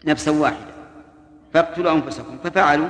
نفسا 0.06 0.32
واحدة. 0.32 0.74
فاقتلوا 1.54 1.92
أنفسكم. 1.92 2.38
ففعلوا. 2.44 2.88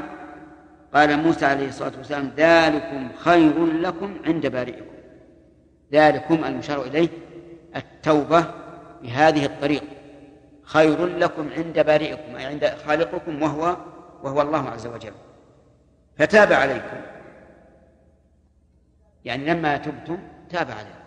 قال 0.93 1.19
موسى 1.19 1.45
عليه 1.45 1.67
الصلاة 1.67 1.91
والسلام 1.97 2.31
ذلكم 2.38 3.10
خير 3.17 3.65
لكم 3.65 4.17
عند 4.25 4.47
بارئكم. 4.47 4.95
ذلكم 5.93 6.43
المشار 6.45 6.81
إليه 6.81 7.10
التوبة 7.75 8.64
بهذه 9.06 9.46
الطريقة 9.46 9.88
خير 10.63 11.06
لكم 11.06 11.50
عند 11.58 11.80
بارئكم 11.80 12.36
أي 12.36 12.46
عند 12.46 12.65
خالقكم 12.65 13.41
وهو 13.41 13.78
وهو 14.24 14.41
الله 14.41 14.70
عز 14.70 14.88
وجل. 14.88 15.13
فتاب 16.18 16.54
عليكم. 16.54 16.98
يعني 19.26 19.46
لما 19.46 19.78
تبتم 19.78 20.18
تاب 20.50 20.72
عليكم 20.72 21.06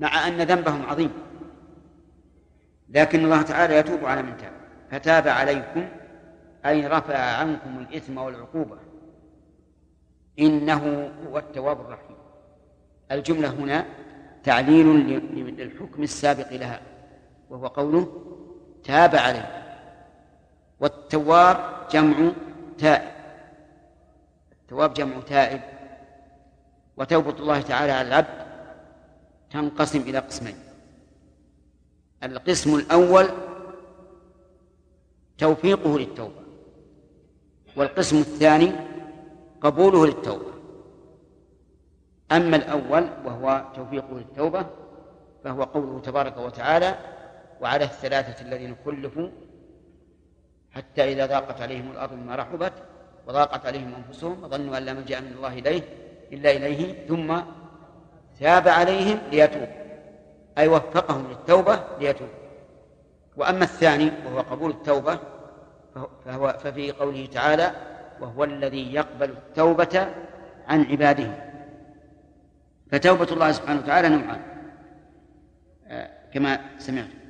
مع 0.00 0.28
أن 0.28 0.42
ذنبهم 0.42 0.86
عظيم. 0.86 1.12
لكن 2.88 3.24
الله 3.24 3.42
تعالى 3.42 3.76
يتوب 3.76 4.04
على 4.04 4.22
من 4.22 4.36
تاب. 4.36 4.52
فتاب 4.90 5.28
عليكم 5.28 5.88
أي 6.66 6.86
رفع 6.86 7.18
عنكم 7.18 7.78
الإثم 7.78 8.18
والعقوبة. 8.18 8.78
إنه 10.38 11.12
هو 11.28 11.38
التواب 11.38 11.80
الرحيم. 11.80 12.16
الجملة 13.12 13.48
هنا 13.48 13.84
تعليل 14.44 14.86
للحكم 15.58 16.02
السابق 16.02 16.52
لها. 16.52 16.80
وهو 17.50 17.66
قوله 17.66 18.22
تاب 18.84 19.16
عليه. 19.16 19.64
والتواب 20.80 21.88
جمع 21.92 22.32
تائب. 22.78 23.14
التواب 24.52 24.94
جمع 24.94 25.20
تائب. 25.20 25.60
وتوبة 26.96 27.30
الله 27.38 27.60
تعالى 27.60 27.92
على 27.92 28.08
العبد 28.08 28.46
تنقسم 29.50 30.00
إلى 30.00 30.18
قسمين. 30.18 30.56
القسم 32.22 32.74
الأول 32.74 33.28
توفيقه 35.38 35.98
للتوبة. 35.98 36.44
والقسم 37.76 38.16
الثاني 38.16 38.72
قبوله 39.60 40.06
للتوبة. 40.06 40.54
أما 42.32 42.56
الأول 42.56 43.08
وهو 43.24 43.64
توفيقه 43.74 44.18
للتوبة 44.18 44.66
فهو 45.44 45.62
قوله 45.62 46.00
تبارك 46.00 46.36
وتعالى 46.36 46.98
وعلى 47.60 47.84
الثلاثة 47.84 48.46
الذين 48.46 48.76
كلفوا 48.84 49.28
حتى 50.70 51.12
إذا 51.12 51.26
ضاقت 51.26 51.60
عليهم 51.60 51.90
الأرض 51.90 52.12
بما 52.12 52.36
رحبت 52.36 52.72
وضاقت 53.26 53.66
عليهم 53.66 53.94
أنفسهم 53.94 54.44
وظنوا 54.44 54.78
أن 54.78 54.82
لا 54.82 54.92
ملجأ 54.92 55.20
من 55.20 55.32
الله 55.36 55.58
إليه 55.58 55.82
إلا 56.32 56.50
إليه 56.50 57.06
ثم 57.08 57.40
تاب 58.40 58.68
عليهم 58.68 59.18
ليتوب. 59.30 59.68
أي 60.58 60.68
وفقهم 60.68 61.28
للتوبة 61.28 61.80
ليتوب. 62.00 62.28
وأما 63.36 63.64
الثاني 63.64 64.10
وهو 64.26 64.40
قبول 64.40 64.70
التوبة 64.70 65.18
فهو 66.24 66.56
ففي 66.62 66.92
قوله 66.92 67.26
تعالى 67.26 67.70
وهو 68.20 68.44
الذي 68.44 68.94
يقبل 68.94 69.30
التوبة 69.30 70.08
عن 70.68 70.84
عباده. 70.84 71.30
فتوبة 72.92 73.32
الله 73.32 73.52
سبحانه 73.52 73.80
وتعالى 73.80 74.08
نوعان. 74.08 74.40
آه، 75.88 76.10
كما 76.34 76.60
سمعت 76.78 77.23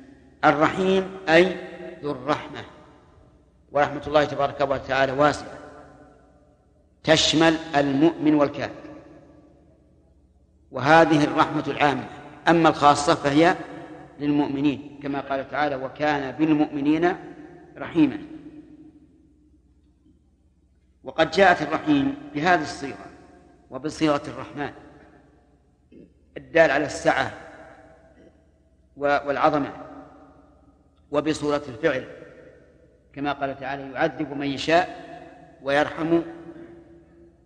الرحيم 0.45 1.17
أي 1.29 1.55
ذو 2.03 2.11
الرحمة. 2.11 2.63
ورحمة 3.71 4.07
الله 4.07 4.25
تبارك 4.25 4.61
وتعالى 4.61 5.11
واسعة. 5.11 5.57
تشمل 7.03 7.57
المؤمن 7.75 8.35
والكافر. 8.35 8.89
وهذه 10.71 11.23
الرحمة 11.23 11.63
العامة. 11.67 12.07
أما 12.47 12.69
الخاصة 12.69 13.15
فهي 13.15 13.55
للمؤمنين. 14.19 14.99
كما 15.03 15.21
قال 15.21 15.49
تعالى 15.51 15.75
وكان 15.75 16.31
بالمؤمنين 16.31 17.15
رحيما. 17.77 18.17
وقد 21.03 21.31
جاءت 21.31 21.61
الرحيم 21.61 22.15
بهذه 22.33 22.61
الصيغة 22.61 23.05
وبصيغة 23.69 24.21
الرحمن. 24.27 24.71
الدال 26.37 26.71
على 26.71 26.85
السعة 26.85 27.31
والعظمة. 28.97 29.84
وبصورة 31.11 31.61
الفعل. 31.67 32.07
كما 33.13 33.33
قال 33.33 33.59
تعالى 33.59 33.91
يعذب 33.91 34.33
من 34.33 34.47
يشاء 34.47 35.05
ويرحم 35.63 36.21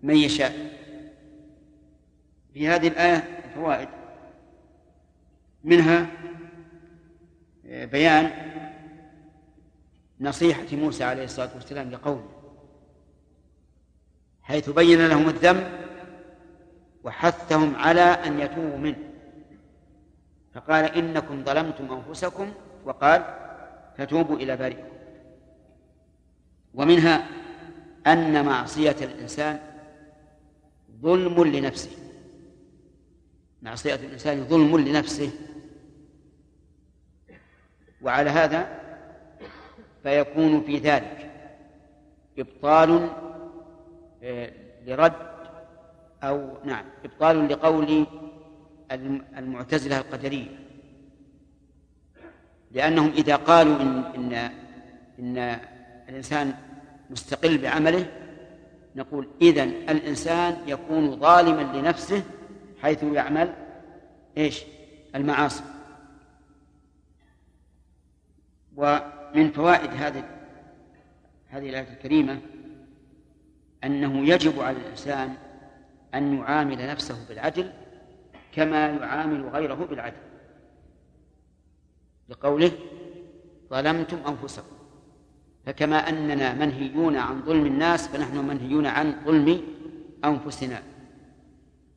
من 0.03 0.15
يشاء. 0.15 0.79
في 2.53 2.67
هذه 2.67 2.87
الآية 2.87 3.23
فوائد 3.55 3.89
منها 5.63 6.07
بيان 7.65 8.31
نصيحة 10.19 10.67
موسى 10.71 11.03
عليه 11.03 11.23
الصلاة 11.23 11.49
والسلام 11.55 11.89
لقومه 11.89 12.29
حيث 14.41 14.69
بين 14.69 15.07
لهم 15.07 15.29
الذنب 15.29 15.71
وحثهم 17.03 17.75
على 17.75 18.01
أن 18.01 18.39
يتوبوا 18.39 18.77
منه. 18.77 18.97
فقال 20.53 20.85
إنكم 20.85 21.43
ظلمتم 21.43 21.93
أنفسكم 21.93 22.51
وقال 22.85 23.48
فتوبوا 23.99 24.35
إلى 24.35 24.57
بارئكم. 24.57 24.87
ومنها 26.73 27.27
أن 28.07 28.45
معصية 28.45 28.95
الإنسان 29.01 29.59
ظلم 31.01 31.43
لنفسه. 31.43 31.91
معصية 33.61 33.95
الإنسان 33.95 34.43
ظلم 34.43 34.77
لنفسه. 34.77 35.31
وعلى 38.01 38.29
هذا 38.29 38.79
فيكون 40.03 40.61
في 40.61 40.77
ذلك 40.77 41.31
إبطال 42.37 43.09
آه، 44.23 44.51
لرد 44.85 45.13
أو 46.23 46.57
نعم 46.63 46.85
إبطال 47.05 47.47
لقول 47.49 48.05
المعتزلة 49.37 49.97
القدرية. 49.97 50.58
لأنهم 52.71 53.09
إذا 53.09 53.35
قالوا 53.35 53.81
إن 53.81 54.03
إن 54.15 54.33
إن 55.19 55.59
الإنسان 56.09 56.53
مستقل 57.09 57.57
بعمله 57.57 58.05
نقول 58.95 59.27
إذن 59.41 59.69
الإنسان 59.89 60.57
يكون 60.67 61.19
ظالما 61.19 61.77
لنفسه 61.77 62.23
حيث 62.81 63.03
يعمل 63.03 63.53
إيش؟ 64.37 64.63
المعاصي. 65.15 65.63
ومن 68.75 69.51
فوائد 69.51 69.89
هذه 69.93 70.23
هذه 71.49 71.69
الآية 71.69 71.93
الكريمة 71.93 72.39
أنه 73.83 74.27
يجب 74.27 74.59
على 74.59 74.77
الإنسان 74.77 75.33
أن 76.13 76.37
يعامل 76.37 76.87
نفسه 76.87 77.27
بالعدل 77.29 77.71
كما 78.55 78.87
يعامل 78.89 79.49
غيره 79.49 79.87
بالعدل. 79.89 80.28
لقوله 82.29 82.71
ظلمتم 83.69 84.17
أنفسكم. 84.27 84.75
فكما 85.65 86.09
أننا 86.09 86.53
منهيون 86.53 87.17
عن 87.17 87.41
ظلم 87.41 87.65
الناس 87.65 88.07
فنحن 88.07 88.37
منهيون 88.37 88.85
عن 88.85 89.15
ظلم 89.25 89.61
أنفسنا. 90.25 90.83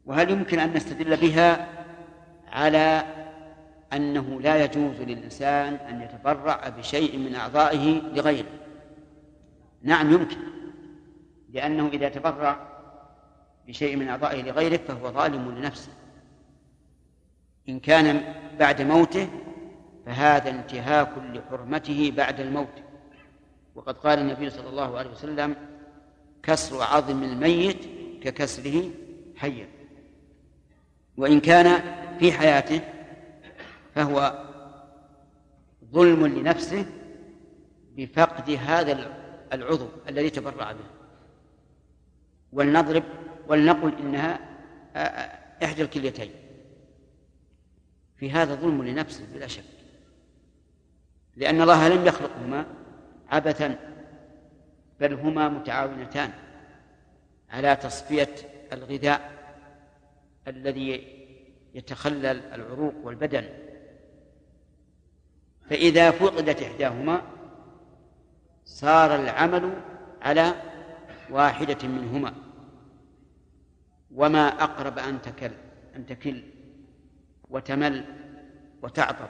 وهل 0.06 0.30
يمكن 0.30 0.58
أن 0.58 0.72
نستدل 0.72 1.16
بها 1.16 1.68
على 2.48 3.04
أنه 3.92 4.40
لا 4.40 4.64
يجوز 4.64 5.00
للإنسان 5.00 5.74
أن 5.74 6.02
يتبرع 6.02 6.68
بشيء 6.68 7.18
من 7.18 7.34
أعضائه 7.34 8.00
لغيره؟ 8.14 8.46
نعم 9.82 10.12
يمكن. 10.12 10.36
لأنه 11.52 11.88
إذا 11.88 12.08
تبرع 12.08 12.68
بشيء 13.68 13.96
من 13.96 14.08
أعضائه 14.08 14.42
لغيره 14.42 14.76
فهو 14.76 15.12
ظالم 15.12 15.50
لنفسه. 15.50 15.92
إن 17.68 17.80
كان 17.80 18.34
بعد 18.58 18.82
موته 18.82 19.28
فهذا 20.06 20.50
انتهاك 20.50 21.08
لحرمته 21.18 22.12
بعد 22.16 22.40
الموت. 22.40 22.82
وقد 23.74 23.98
قال 23.98 24.18
النبي 24.18 24.50
صلى 24.50 24.68
الله 24.68 24.98
عليه 24.98 25.10
وسلم 25.10 25.56
كسر 26.42 26.82
عظم 26.82 27.22
الميت 27.22 27.78
ككسره 28.22 28.90
حيا. 29.36 29.68
وإن 31.16 31.40
كان 31.40 31.82
في 32.18 32.32
حياته 32.32 32.80
فهو 33.94 34.48
ظلم 35.92 36.26
لنفسه 36.26 36.86
بفقد 37.96 38.50
هذا 38.50 39.16
العضو 39.52 39.88
الذي 40.08 40.30
تبرع 40.30 40.72
به. 40.72 40.84
ولنضرب 42.52 43.04
ولنقل 43.48 43.92
إنها 43.98 44.40
إحدى 45.64 45.82
الكليتين. 45.82 46.30
في 48.16 48.30
هذا 48.30 48.54
ظلم 48.54 48.82
لنفسه 48.82 49.24
بلا 49.34 49.46
شك. 49.46 49.64
لأن 51.36 51.62
الله 51.62 51.88
لم 51.88 52.06
يخلقهما 52.06 52.66
عبثا 53.28 53.78
بل 55.00 55.14
هما 55.14 55.48
متعاونتان 55.48 56.30
على 57.50 57.76
تصفية 57.76 58.34
الغذاء 58.72 59.32
الذي 60.48 61.18
يتخلل 61.74 62.26
العروق 62.26 62.94
والبدن. 63.02 63.48
فإذا 65.70 66.10
فقدت 66.10 66.62
إحداهما 66.62 67.22
صار 68.64 69.14
العمل 69.14 69.72
على 70.22 70.54
واحدة 71.30 71.88
منهما. 71.88 72.34
وما 74.14 74.48
أقرب 74.48 74.98
أن 74.98 75.22
تكل 75.22 75.50
أن 75.96 76.06
تكل 76.06 76.42
وتمل 77.50 78.04
وتعطب 78.82 79.28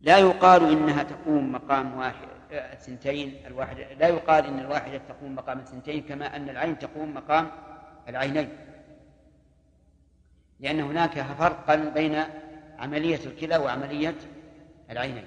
لا 0.00 0.18
يقال 0.18 0.70
إنها 0.70 1.02
تقوم 1.02 1.52
مقام 1.52 1.98
واحد 1.98 2.28
الثنتين 2.52 3.46
الواحدة 3.46 3.92
لا 3.94 4.08
يقال 4.08 4.46
إن 4.46 4.58
الواحدة 4.58 4.98
تقوم 4.98 5.34
مقام 5.34 5.58
الثنتين 5.58 6.02
كما 6.02 6.36
أن 6.36 6.48
العين 6.48 6.78
تقوم 6.78 7.14
مقام 7.14 7.50
العينين. 8.08 8.48
لأن 10.60 10.80
هناك 10.80 11.22
فرقا 11.22 11.76
بين 11.76 12.24
عملية 12.78 13.26
الكلى 13.26 13.56
وعملية 13.56 14.14
العينين. 14.90 15.26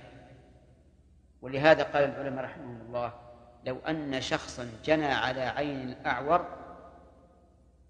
ولهذا 1.42 1.84
قال 1.84 2.04
العلماء 2.04 2.46
رحمهم 2.46 2.82
الله 2.82 3.14
لو 3.66 3.78
أن 3.90 4.22
شخصا 4.22 4.70
جنى 4.86 5.06
على 5.06 5.42
عين 5.42 5.96
أعور 6.06 6.46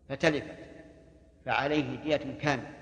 فتلفت 0.10 0.58
فعليه 1.46 1.96
دية 1.96 2.38
كاملة 2.41 2.74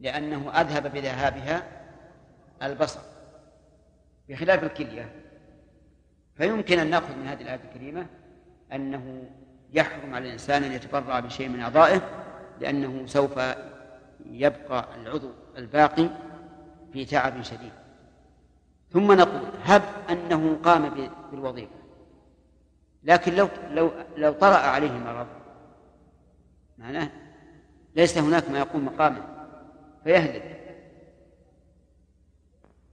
لأنه 0.00 0.60
أذهب 0.60 0.92
بذهابها 0.92 1.79
البصر 2.62 3.00
بخلاف 4.28 4.64
الكلية. 4.64 5.12
فيمكن 6.36 6.78
أن 6.78 6.90
نأخذ 6.90 7.16
من 7.16 7.26
هذه 7.26 7.42
الآية 7.42 7.60
الكريمة 7.64 8.06
أنه 8.72 9.30
يحرم 9.72 10.14
على 10.14 10.26
الإنسان 10.26 10.64
أن 10.64 10.72
يتبرع 10.72 11.20
بشيء 11.20 11.48
من 11.48 11.60
أعضائه 11.60 12.02
لأنه 12.60 13.06
سوف 13.06 13.40
يبقى 14.30 14.88
العضو 15.02 15.30
الباقي 15.56 16.08
في 16.92 17.04
تعب 17.04 17.42
شديد. 17.42 17.72
ثم 18.92 19.12
نقول 19.12 19.48
هب 19.64 19.82
أنه 20.10 20.58
قام 20.62 21.10
بالوظيفة. 21.30 21.72
لكن 23.04 23.34
لو 23.34 23.48
لو 23.70 23.90
لو 24.16 24.32
طرأ 24.32 24.56
عليه 24.56 24.90
مرض 24.92 25.26
معناه 26.78 27.10
ليس 27.96 28.18
هناك 28.18 28.50
ما 28.50 28.58
يقوم 28.58 28.84
مقامه 28.86 29.22
فيهلك. 30.04 30.59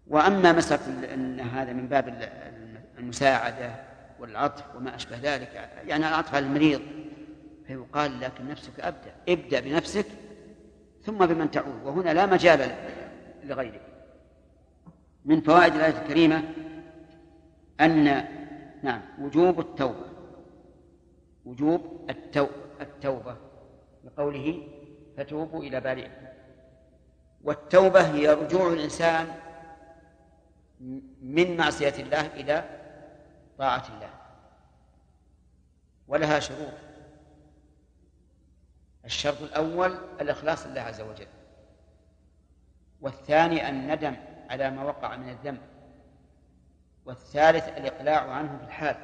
وأما 0.09 0.51
مسألة 0.51 1.13
أن 1.13 1.39
هذا 1.39 1.73
من 1.73 1.87
باب 1.87 2.31
المساعدة 2.97 3.75
والعطف 4.19 4.75
وما 4.75 4.95
أشبه 4.95 5.17
ذلك 5.21 5.69
يعني 5.87 6.07
العطف 6.07 6.35
على 6.35 6.45
المريض 6.45 6.81
فيقال 7.67 8.19
لكن 8.19 8.47
نفسك 8.47 8.79
أبدأ 8.79 9.15
ابدأ 9.29 9.59
بنفسك 9.59 10.05
ثم 11.03 11.25
بمن 11.25 11.51
تعود 11.51 11.83
وهنا 11.83 12.13
لا 12.13 12.25
مجال 12.25 12.75
لغيرك. 13.43 13.81
من 15.25 15.41
فوائد 15.41 15.75
الآية 15.75 16.01
الكريمة 16.01 16.43
أن 17.81 18.23
نعم 18.83 19.01
وجوب 19.19 19.59
التوبة 19.59 20.05
وجوب 21.45 22.09
التوبة 22.81 23.35
لقوله 24.03 24.67
فتوبوا 25.17 25.63
إلى 25.63 25.79
بارئكم. 25.79 26.27
والتوبة 27.43 28.01
هي 28.01 28.33
رجوع 28.33 28.73
الإنسان 28.73 29.27
من 31.21 31.57
معصية 31.57 31.93
الله 31.99 32.25
إلى 32.27 32.63
طاعة 33.57 33.87
الله. 33.95 34.09
ولها 36.07 36.39
شروط. 36.39 36.73
الشرط 39.05 39.41
الأول 39.41 39.97
الإخلاص 40.21 40.65
لله 40.65 40.81
عز 40.81 41.01
وجل. 41.01 41.27
والثاني 43.01 43.69
الندم 43.69 44.15
على 44.49 44.69
ما 44.71 44.83
وقع 44.83 45.15
من 45.15 45.29
الذنب. 45.29 45.61
والثالث 47.05 47.67
الإقلاع 47.67 48.31
عنه 48.31 48.57
في 48.57 48.63
الحال. 48.63 48.95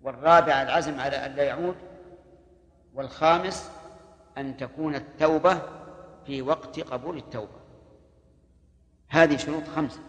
والرابع 0.00 0.62
العزم 0.62 1.00
على 1.00 1.26
أن 1.26 1.32
لا 1.32 1.42
يعود. 1.42 1.76
والخامس 2.94 3.70
أن 4.38 4.56
تكون 4.56 4.94
التوبة 4.94 5.62
في 6.26 6.42
وقت 6.42 6.80
قبول 6.80 7.16
التوبة. 7.16 7.60
هذه 9.08 9.36
شروط 9.36 9.68
خمسة. 9.68 10.00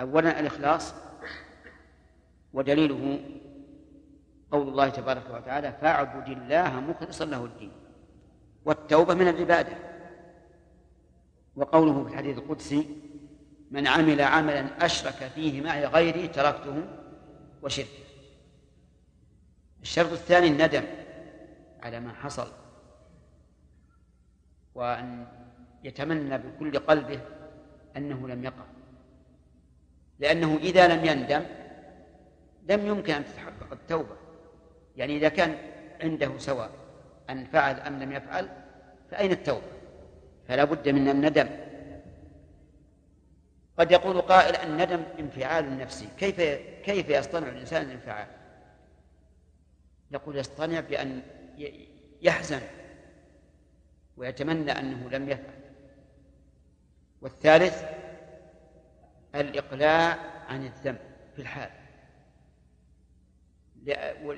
أولا 0.00 0.40
الإخلاص 0.40 0.94
ودليله 2.52 3.20
قول 4.50 4.68
الله 4.68 4.88
تبارك 4.88 5.30
وتعالى 5.30 5.72
فاعبد 5.72 6.28
الله 6.28 6.80
مخلصا 6.80 7.24
له 7.24 7.44
الدين 7.44 7.72
والتوبة 8.64 9.14
من 9.14 9.28
العبادة. 9.28 9.76
وقوله 11.56 12.04
في 12.04 12.10
الحديث 12.10 12.38
القدسي 12.38 12.96
من 13.70 13.86
عمل 13.86 14.20
عملا 14.20 14.84
أشرك 14.84 15.30
فيه 15.34 15.60
معي 15.60 15.86
غيري 15.86 16.28
تركته 16.28 16.84
وشركه. 17.62 18.02
الشرط 19.82 20.12
الثاني 20.12 20.46
الندم 20.46 20.84
على 21.82 22.00
ما 22.00 22.12
حصل 22.12 22.52
وأن 24.74 25.26
يتمنى 25.84 26.38
بكل 26.38 26.78
قلبه 26.78 27.20
أنه 27.96 28.28
لم 28.28 28.44
يقع. 28.44 28.64
لأنه 30.22 30.56
إذا 30.56 30.88
لم 30.88 31.04
يندم 31.04 31.44
لم 32.68 32.86
يمكن 32.86 33.14
أن 33.14 33.24
تتحقق 33.24 33.72
التوبة. 33.72 34.16
يعني 34.96 35.16
إذا 35.16 35.28
كان 35.28 35.56
عنده 36.02 36.38
سواء 36.38 36.70
أن 37.30 37.44
فعل 37.44 37.80
أم 37.80 38.02
لم 38.02 38.12
يفعل 38.12 38.48
فأين 39.10 39.32
التوبة؟ 39.32 39.72
فلا 40.48 40.64
بد 40.64 40.88
من 40.88 41.08
الندم. 41.08 41.48
قد 43.78 43.90
يقول 43.90 44.20
قائل 44.20 44.56
الندم 44.56 45.02
انفعال 45.18 45.78
نفسي 45.78 46.08
كيف 46.18 46.40
كيف 46.84 47.08
يصطنع 47.08 47.48
الإنسان 47.48 47.82
الانفعال؟ 47.82 48.26
يقول 50.10 50.36
يصطنع 50.36 50.80
بأن 50.80 51.22
يحزن 52.22 52.60
ويتمنى 54.16 54.72
أنه 54.72 55.10
لم 55.10 55.28
يفعل. 55.28 55.62
والثالث 57.22 58.01
الإقلاع 59.34 60.18
عن 60.48 60.64
الذنب 60.66 60.98
في 61.36 61.42
الحال. 61.42 61.70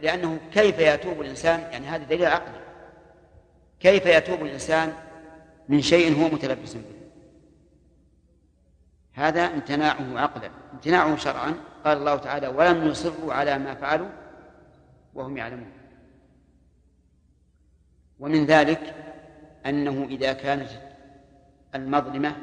لأنه 0.03 0.41
كيف 0.53 0.79
يتوب 0.79 1.21
الإنسان 1.21 1.61
يعني 1.61 1.87
هذا 1.87 2.05
دليل 2.05 2.27
عقلي. 2.27 2.61
كيف 3.81 4.07
يتوب 4.07 4.43
الإنسان 4.43 4.93
من 5.69 5.83
شيء 5.83 6.23
هو 6.23 6.29
متلبس 6.29 6.75
به؟ 6.75 6.85
هذا 9.13 9.47
امتناعه 9.47 10.19
عقلا. 10.19 10.51
امتناعه 10.73 11.17
شرعا. 11.17 11.55
قال 11.85 11.99
الله 11.99 12.17
تعالى 12.17 12.49
ولم 12.49 12.89
يصروا 12.89 13.35
على 13.35 13.59
ما 13.59 13.75
فعلوا 13.75 14.09
وهم 15.15 15.37
يعلمون. 15.37 15.73
ومن 18.19 18.47
ذلك 18.47 18.95
أنه 19.67 20.07
إذا 20.11 20.33
كانت 20.33 20.69
المظلمة 21.75 22.37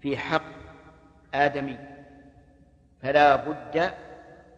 في 0.00 0.16
حق 0.16 0.57
آدمي 1.34 1.78
فلا 3.02 3.36
بد 3.36 3.94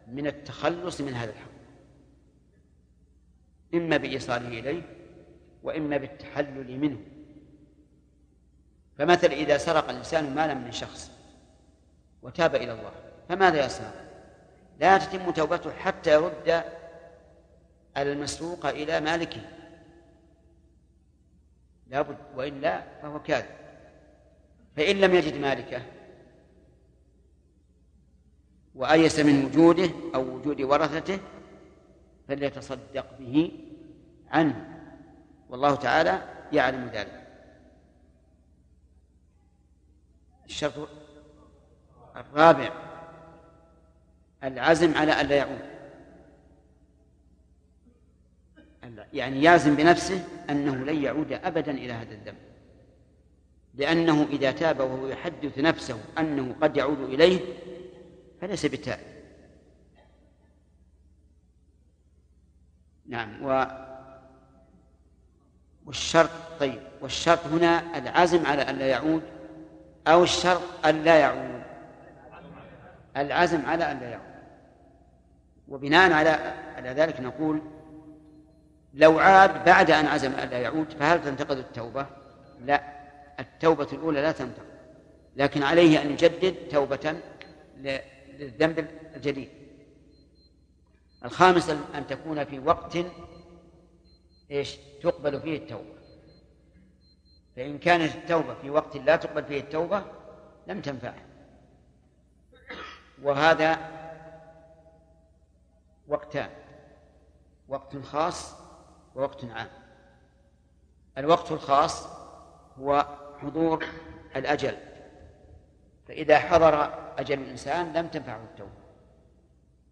من 0.06 0.26
التخلص 0.26 1.00
من 1.00 1.14
هذا 1.14 1.30
الحق. 1.30 1.50
إما 3.74 3.96
بإيصاله 3.96 4.48
إليه 4.48 4.82
وإما 5.62 5.96
بالتحلل 5.96 6.78
منه. 6.78 7.00
فمثل 8.98 9.26
إذا 9.26 9.58
سرق 9.58 9.90
الإنسان 9.90 10.34
مالا 10.34 10.54
من 10.54 10.72
شخص 10.72 11.10
وتاب 12.22 12.54
إلى 12.54 12.72
الله 12.72 12.92
فماذا 13.28 13.66
يصنع؟ 13.66 13.90
لا 14.80 14.98
تتم 14.98 15.30
توبته 15.30 15.72
حتى 15.72 16.12
يرد 16.12 16.64
المسروق 17.96 18.66
إلى 18.66 19.00
مالكه. 19.00 19.40
لابد 21.86 22.16
وإلا 22.34 22.82
فهو 23.02 23.22
كاذب. 23.22 23.54
فإن 24.76 24.96
لم 24.96 25.14
يجد 25.14 25.36
مالكه 25.36 25.82
وأيس 28.80 29.18
من 29.20 29.44
وجوده 29.44 29.90
أو 30.14 30.34
وجود 30.34 30.60
ورثته 30.62 31.18
فليتصدق 32.28 33.06
به 33.18 33.52
عنه. 34.30 34.86
والله 35.50 35.74
تعالى 35.74 36.22
يعلم 36.52 36.90
ذلك. 36.94 37.26
الشرط 40.46 40.88
الرابع 42.16 42.70
العزم 44.44 44.94
على 44.94 45.20
ألا 45.20 45.36
يعود. 45.36 45.70
يعني 49.12 49.42
يعزم 49.42 49.76
بنفسه 49.76 50.24
أنه 50.50 50.74
لن 50.74 51.02
يعود 51.02 51.32
أبدا 51.32 51.72
إلى 51.72 51.92
هذا 51.92 52.14
الذنب 52.14 52.38
لأنه 53.74 54.26
إذا 54.30 54.52
تاب 54.52 54.80
وهو 54.80 55.06
يحدث 55.06 55.58
نفسه 55.58 56.00
أنه 56.18 56.54
قد 56.60 56.76
يعود 56.76 57.00
إليه 57.00 57.40
فليس 58.40 58.66
بتائب 58.66 59.20
نعم 63.06 63.44
و 63.44 63.66
والشرط 65.86 66.30
طيب 66.60 66.82
والشرط 67.00 67.46
هنا 67.46 67.98
العزم 67.98 68.46
على 68.46 68.62
أن 68.62 68.76
لا 68.76 68.86
يعود 68.86 69.22
أو 70.06 70.22
الشرط 70.22 70.86
أن 70.86 71.02
لا 71.02 71.18
يعود؟ 71.18 71.62
العزم 73.16 73.66
على 73.66 73.92
أن 73.92 74.00
لا 74.00 74.08
يعود. 74.10 74.30
وبناء 75.68 76.12
على 76.12 76.30
على 76.76 76.88
ذلك 76.88 77.20
نقول 77.20 77.62
لو 78.94 79.18
عاد 79.18 79.64
بعد 79.64 79.90
أن 79.90 80.06
عزم 80.06 80.32
أن 80.32 80.48
لا 80.48 80.58
يعود 80.58 80.92
فهل 80.92 81.24
تنتقد 81.24 81.58
التوبة؟ 81.58 82.06
لا 82.64 82.82
التوبة 83.40 83.88
الأولى 83.92 84.22
لا 84.22 84.32
تنتقد 84.32 84.70
لكن 85.36 85.62
عليه 85.62 86.02
أن 86.02 86.10
يجدد 86.10 86.54
توبة 86.70 87.16
للذنب 88.40 88.78
الجديد. 89.16 89.48
الخامس 91.24 91.70
أن 91.70 92.06
تكون 92.06 92.44
في 92.44 92.58
وقت 92.58 92.98
إيش؟ 94.50 94.76
تقبل 95.02 95.40
فيه 95.40 95.56
التوبة. 95.56 95.94
فإن 97.56 97.78
كانت 97.78 98.14
التوبة 98.14 98.54
في 98.54 98.70
وقت 98.70 98.96
لا 98.96 99.16
تقبل 99.16 99.44
فيه 99.44 99.60
التوبة 99.60 100.04
لم 100.66 100.80
تنفعه. 100.80 101.24
وهذا 103.22 103.78
وقتان 106.08 106.50
وقت 107.68 107.96
خاص 107.96 108.54
ووقت 109.14 109.44
عام. 109.44 109.70
الوقت 111.18 111.52
الخاص 111.52 112.06
هو 112.78 113.18
حضور 113.40 113.86
الأجل. 114.36 114.89
فإذا 116.10 116.38
حضر 116.38 116.94
أجل 117.18 117.40
الإنسان 117.40 117.92
لم 117.92 118.06
تنفعه 118.06 118.44
التوبة. 118.44 118.70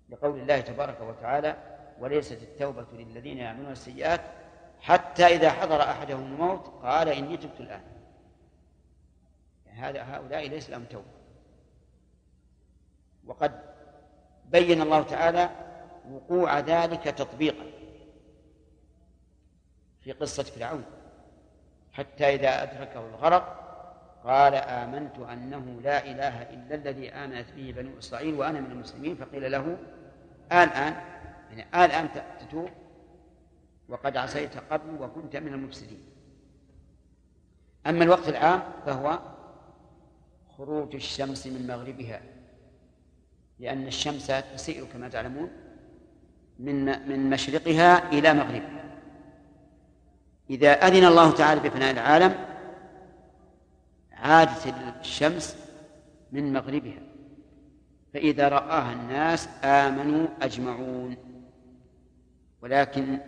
لقول 0.08 0.38
الله 0.38 0.60
تبارك 0.60 1.00
وتعالى 1.00 1.56
وليست 1.98 2.42
التوبة 2.42 2.86
للذين 2.92 3.38
يعملون 3.38 3.72
السيئات 3.72 4.20
حتى 4.80 5.26
إذا 5.26 5.50
حضر 5.50 5.82
أحدهم 5.82 6.32
الموت 6.32 6.66
قال 6.82 7.08
إني 7.08 7.36
تبت 7.36 7.60
الآن. 7.60 7.82
يعني 9.66 9.80
هذا 9.80 10.02
هؤلاء 10.02 10.48
ليس 10.48 10.70
لهم 10.70 10.84
توبة. 10.84 11.18
وقد 13.26 13.60
بين 14.44 14.82
الله 14.82 15.02
تعالى 15.02 15.50
وقوع 16.10 16.58
ذلك 16.58 17.04
تطبيقا 17.04 17.66
في 20.00 20.12
قصة 20.12 20.42
فرعون. 20.42 20.84
حتى 21.92 22.34
إذا 22.34 22.62
أدركه 22.62 23.00
الغرق 23.00 23.67
قال 24.24 24.54
آمنت 24.54 25.18
أنه 25.18 25.80
لا 25.82 26.04
إله 26.04 26.42
إلا 26.42 26.74
الذي 26.74 27.10
آمنت 27.10 27.46
به 27.56 27.74
بنو 27.76 27.98
إسرائيل 27.98 28.34
وأنا 28.34 28.60
من 28.60 28.70
المسلمين 28.70 29.16
فقيل 29.16 29.52
له 29.52 29.76
الآن 30.52 30.94
يعني 31.50 31.84
الآن 31.84 32.08
تتوب 32.40 32.68
وقد 33.88 34.16
عصيت 34.16 34.56
قبل 34.70 35.02
وكنت 35.02 35.36
من 35.36 35.54
المفسدين. 35.54 36.02
أما 37.86 38.04
الوقت 38.04 38.28
العام 38.28 38.62
فهو 38.86 39.18
خروج 40.56 40.94
الشمس 40.94 41.46
من 41.46 41.66
مغربها 41.66 42.20
لأن 43.58 43.86
الشمس 43.86 44.26
تسير 44.26 44.84
كما 44.84 45.08
تعلمون 45.08 45.50
من 46.58 47.08
من 47.08 47.30
مشرقها 47.30 48.12
إلى 48.12 48.34
مغربها. 48.34 48.84
إذا 50.50 50.72
أذن 50.72 51.04
الله 51.04 51.30
تعالى 51.30 51.60
بفناء 51.60 51.90
العالم 51.90 52.47
عادت 54.22 54.74
الشمس 55.00 55.56
من 56.32 56.52
مغربها 56.52 57.02
فإذا 58.14 58.48
رآها 58.48 58.92
الناس 58.92 59.48
آمنوا 59.64 60.26
أجمعون. 60.42 61.16
ولكن 62.62 63.18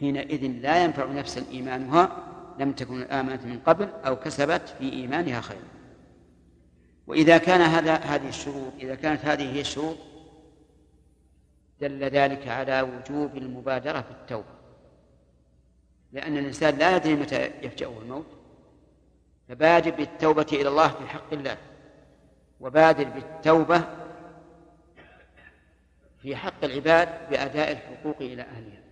حينئذ 0.00 0.46
لا 0.46 0.84
ينفع 0.84 1.04
نفسا 1.04 1.44
إيمانها 1.50 2.16
لم 2.58 2.72
تكن 2.72 3.02
آمنت 3.02 3.44
من 3.44 3.58
قبل 3.58 3.88
أو 4.06 4.16
كسبت 4.16 4.68
في 4.78 4.92
إيمانها 4.92 5.40
خيرا 5.40 5.68
وإذا 7.06 7.38
كان 7.38 7.60
هذا 7.60 7.94
هذه 7.94 8.28
الشروط 8.28 8.72
إذا 8.80 8.94
كانت 8.94 9.24
هذه 9.24 9.52
هي 9.52 9.60
الشروط 9.60 9.96
دل 11.80 12.04
ذلك 12.04 12.48
على 12.48 12.82
وجوب 12.82 13.36
المبادرة 13.36 14.00
في 14.00 14.10
التوبة. 14.10 14.60
لأن 16.12 16.38
الإنسان 16.38 16.78
لا 16.78 16.96
يدري 16.96 17.14
متى 17.14 17.50
يفجأه 17.62 17.98
الموت. 18.02 18.39
فبادر 19.50 19.90
بالتوبة 19.90 20.46
إلى 20.52 20.68
الله 20.68 20.88
في 20.88 21.06
حق 21.06 21.32
الله. 21.32 21.56
وبادر 22.60 23.04
بالتوبة 23.04 23.84
في 26.22 26.36
حق 26.36 26.64
العباد 26.64 27.30
بأداء 27.30 27.72
الحقوق 27.72 28.16
إلى 28.20 28.42
أهلها. 28.42 28.82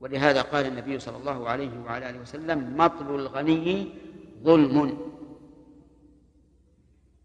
ولهذا 0.00 0.42
قال 0.42 0.66
النبي 0.66 0.98
صلى 0.98 1.16
الله 1.16 1.48
عليه 1.48 1.78
وعلى 1.78 2.10
آله 2.10 2.20
وسلم 2.20 2.76
مطل 2.76 3.14
الغني 3.14 3.94
ظلم. 4.42 4.98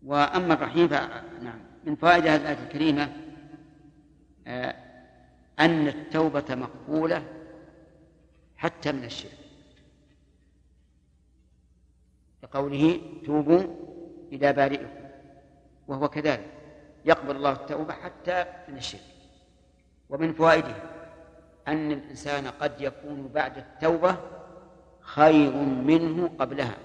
وأما 0.06 0.54
الرحيم 0.54 0.88
فنعم 0.88 1.60
من 1.84 1.96
فوائد 1.96 2.28
هذه 2.28 2.42
الآية 2.42 2.64
الكريمة 2.64 3.14
آه، 4.48 4.76
أن 5.60 5.88
التوبة 5.88 6.56
مقبولة 6.56 7.24
حتى 8.58 8.92
من 8.92 9.04
الشرك. 9.04 9.41
لقوله 12.52 13.02
توبوا 13.26 13.64
إلى 14.32 14.54
بارئكم 14.54 14.90
وهو 15.88 16.10
كذلك 16.10 16.52
يقبل 17.06 17.36
الله 17.36 17.52
التوبة 17.52 17.94
حتى 17.94 18.46
من 18.68 18.78
الشرك 18.78 19.02
ومن 20.10 20.34
فوائده 20.34 20.76
أن 21.68 21.92
الإنسان 21.92 22.48
قد 22.48 22.82
يكون 22.82 23.28
بعد 23.34 23.58
التوبة 23.58 24.16
خير 25.02 25.52
منه 25.62 26.32
قبلها 26.40 26.78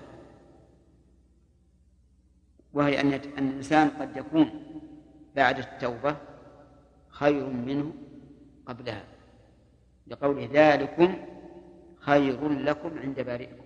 وهي 2.73 3.01
أن 3.01 3.13
الإنسان 3.15 3.89
قد 3.89 4.17
يكون 4.17 4.51
بعد 5.37 5.59
التوبة 5.59 6.17
خير 7.09 7.47
منه 7.47 7.93
قبلها 8.67 9.05
لقول 10.07 10.49
ذلكم 10.49 11.15
خير 12.01 12.49
لكم 12.49 12.99
عند 12.99 13.21
بارئكم. 13.21 13.66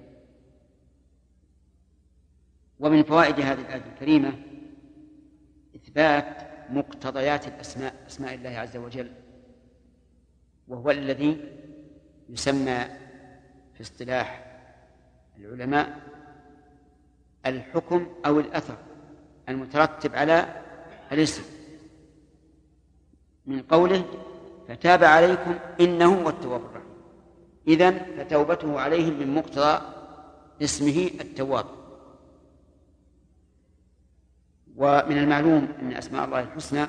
ومن 2.80 3.02
فوائد 3.02 3.40
هذه 3.40 3.60
الآية 3.60 3.82
الكريمة 3.94 4.32
إثبات 5.76 6.50
مقتضيات 6.70 7.46
الأسماء 7.48 7.94
أسماء 8.06 8.34
الله 8.34 8.50
عز 8.50 8.76
وجل 8.76 9.12
وهو 10.68 10.90
الذي 10.90 11.58
يسمى 12.28 12.84
في 13.74 13.80
اصطلاح 13.80 14.46
العلماء 15.38 16.00
الحكم 17.46 18.06
أو 18.26 18.40
الأثر 18.40 18.76
المترتب 19.48 20.14
على 20.14 20.62
الاسم. 21.12 21.42
من 23.46 23.62
قوله 23.62 24.04
فتاب 24.68 25.04
عليكم 25.04 25.54
إنه 25.80 26.22
هو 26.22 26.28
التواب 26.28 26.60
الرحيم 26.60 26.90
إذن 27.68 27.98
فتوبته 28.18 28.80
عليهم 28.80 29.18
من 29.18 29.34
مقتضى 29.34 29.80
اسمه 30.62 31.10
التواب. 31.20 31.66
ومن 34.76 35.18
المعلوم 35.18 35.68
أن 35.82 35.92
أسماء 35.92 36.24
الله 36.24 36.40
الحسنى 36.40 36.86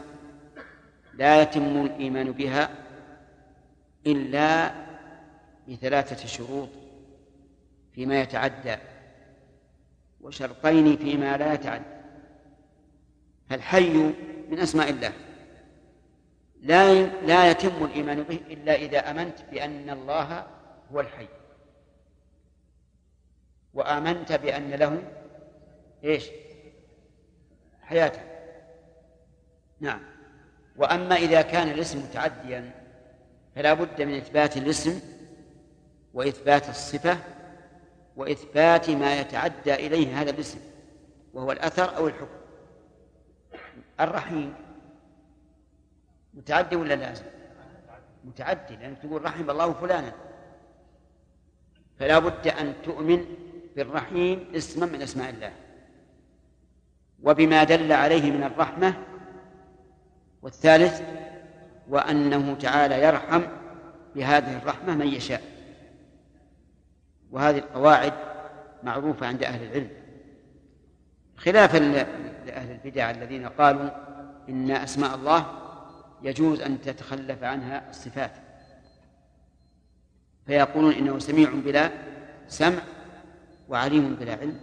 لا 1.13 1.41
يتم 1.41 1.86
الإيمان 1.86 2.32
بها 2.32 2.70
إلا 4.08 4.72
بثلاثة 5.67 6.28
شروط 6.28 6.70
فيما 7.96 8.22
يتعدى 8.22 8.76
وشرطين 10.22 10.98
فيما 10.98 11.38
لا 11.38 11.54
يتعدى. 11.54 11.84
فالحي 13.50 13.94
من 14.50 14.60
أسماء 14.60 14.89
الله. 14.89 15.13
لا 16.62 17.04
لا 17.04 17.52
يتم 17.52 17.86
الإيمان 17.86 18.24
به 18.24 18.39
إلا 18.50 18.76
إذا 18.76 19.12
أمنت 19.12 19.39
بأن 19.52 19.89
الله 19.89 20.48
هو 20.91 21.00
الحي. 21.00 21.28
وآمنت 23.74 24.32
بأن 24.32 24.70
له 24.70 25.04
إيش؟ 26.04 26.30
حياة 27.91 28.12
نعم. 29.80 29.99
وأما 30.77 31.15
إذا 31.15 31.41
كان 31.41 31.69
الاسم 31.69 31.99
متعديا 31.99 32.71
فلا 33.56 33.73
بد 33.73 34.01
من 34.01 34.13
إثبات 34.13 34.58
الاسم 34.58 34.99
وإثبات 36.13 36.69
الصفة 36.69 37.17
وإثبات 38.15 38.89
ما 38.89 39.19
يتعدى 39.19 39.73
إليه 39.73 40.21
هذا 40.21 40.30
الاسم 40.30 40.60
وهو 41.34 41.51
الأثر 41.51 41.97
أو 41.97 42.08
الحكم. 42.08 42.41
الرحيم. 43.99 44.54
متعدي 46.34 46.75
ولا 46.75 46.93
لازم؟ 46.93 47.25
متعدي 48.25 48.75
لأنك 48.75 48.97
تقول 48.97 49.25
رحم 49.25 49.49
الله 49.49 49.73
فلانا. 49.73 50.13
فلا 51.99 52.19
بد 52.19 52.47
أن 52.47 52.73
تؤمن 52.84 53.25
بالرحيم 53.75 54.51
اسما 54.56 54.86
من 54.86 55.01
أسماء 55.01 55.30
الله. 55.30 55.54
وبما 57.23 57.63
دل 57.63 57.91
عليه 57.91 58.31
من 58.31 58.43
الرحمة 58.43 58.93
والثالث 60.41 61.01
وأنه 61.89 62.55
تعالى 62.55 63.03
يرحم 63.03 63.41
بهذه 64.15 64.57
الرحمة 64.57 64.95
من 64.95 65.07
يشاء. 65.07 65.41
وهذه 67.31 67.57
القواعد 67.57 68.13
معروفة 68.84 69.27
عند 69.27 69.43
أهل 69.43 69.63
العلم. 69.63 69.89
خلافا 71.38 71.77
لأهل 72.45 72.71
البدع 72.71 73.12
الذين 73.12 73.47
قالوا 73.47 73.89
إن 74.49 74.71
أسماء 74.71 75.15
الله 75.15 75.45
يجوز 76.23 76.62
أن 76.62 76.81
تتخلف 76.81 77.43
عنها 77.43 77.89
الصفات. 77.89 78.31
فيقولون 80.45 80.93
إنه 80.93 81.19
سميع 81.19 81.49
بلا 81.49 81.91
سمع 82.47 82.81
وعليم 83.69 84.15
بلا 84.15 84.31
علم. 84.31 84.60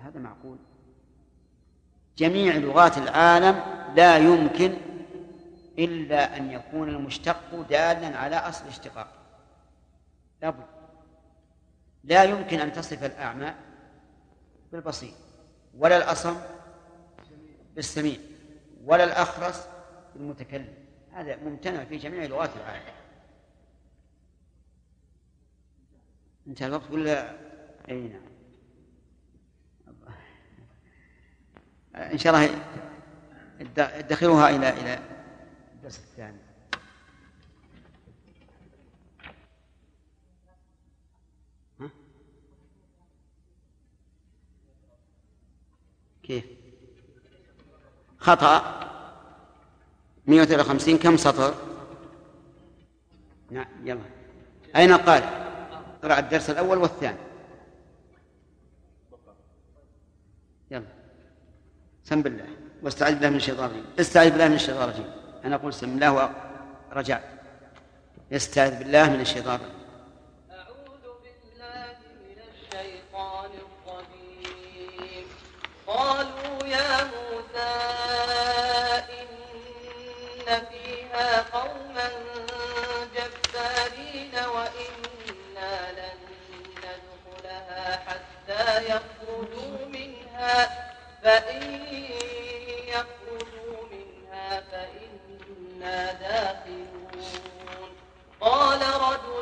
هذا 0.00 0.20
معقول. 0.20 0.58
جميع 2.20 2.56
لغات 2.56 2.98
العالم 2.98 3.62
لا 3.96 4.16
يمكن 4.16 4.76
إلا 5.78 6.36
أن 6.36 6.50
يكون 6.50 6.88
المشتق 6.88 7.54
دالا 7.68 8.16
على 8.18 8.36
أصل 8.36 8.64
الاشتقاق. 8.64 9.08
لابد. 10.42 10.66
لا 12.04 12.24
يمكن 12.24 12.60
أن 12.60 12.72
تصف 12.72 13.04
الأعمى 13.04 13.54
بالبصير 14.72 15.12
ولا 15.78 15.96
الأصم 15.96 16.36
بالسميع 17.74 18.16
ولا 18.84 19.04
الأخرس 19.04 19.68
بالمتكلم. 20.14 20.74
هذا 21.12 21.36
ممتنع 21.36 21.84
في 21.84 21.96
جميع 21.96 22.24
لغات 22.24 22.50
العالم. 22.56 22.94
انتهى 26.46 26.66
الوقت 26.66 26.90
ولا؟ 26.90 27.36
أي 27.88 28.00
نعم. 28.00 28.29
إن 31.94 32.18
شاء 32.18 32.34
الله 32.34 32.60
ادخروها 33.78 34.50
إلى 34.50 34.68
إلى 34.70 34.98
الدرس 35.74 35.98
الثاني؟ 35.98 36.38
كيف؟ 46.22 46.44
خطأ. 48.18 48.80
153 50.26 50.98
كم 50.98 51.16
سطر؟ 51.16 51.54
نعم 53.50 53.66
يلا. 53.84 54.00
أين 54.76 54.92
قال؟ 54.92 55.22
اقرأ 56.02 56.18
الدرس 56.18 56.50
الأول 56.50 56.78
والثاني 56.78 57.18
يلا 60.70 60.86
سم 62.10 62.22
بالله 62.22 62.46
واستعذ 62.82 63.14
بالله 63.14 63.28
من 63.28 63.36
الشيطان 63.36 63.66
الرجيم. 63.66 63.86
استعذ 64.00 64.30
بالله 64.30 64.48
من 64.48 64.54
الشيطان 64.54 64.82
الرجيم. 64.82 65.10
أنا 65.44 65.54
أقول 65.56 65.74
سم 65.74 65.94
الله 65.94 66.30
الرجيم. 66.92 67.18
أعوذ 70.58 71.04
بالله 71.22 71.98
من 72.26 72.40
الشيطان 72.50 73.50
الرجيم. 73.86 75.26
قالوا 75.86 76.66
يا 76.66 76.90
موسى 77.14 77.72
إن 79.20 79.30
فيها 80.70 81.28
قوما 81.42 82.08
جبارين 83.14 84.34
وإنا 84.54 85.72
لن 85.98 86.18
ندخلها 86.82 87.84
حتى 88.06 88.64
يخرجوا 88.84 89.78
منها 89.86 90.56
فإن 91.22 91.79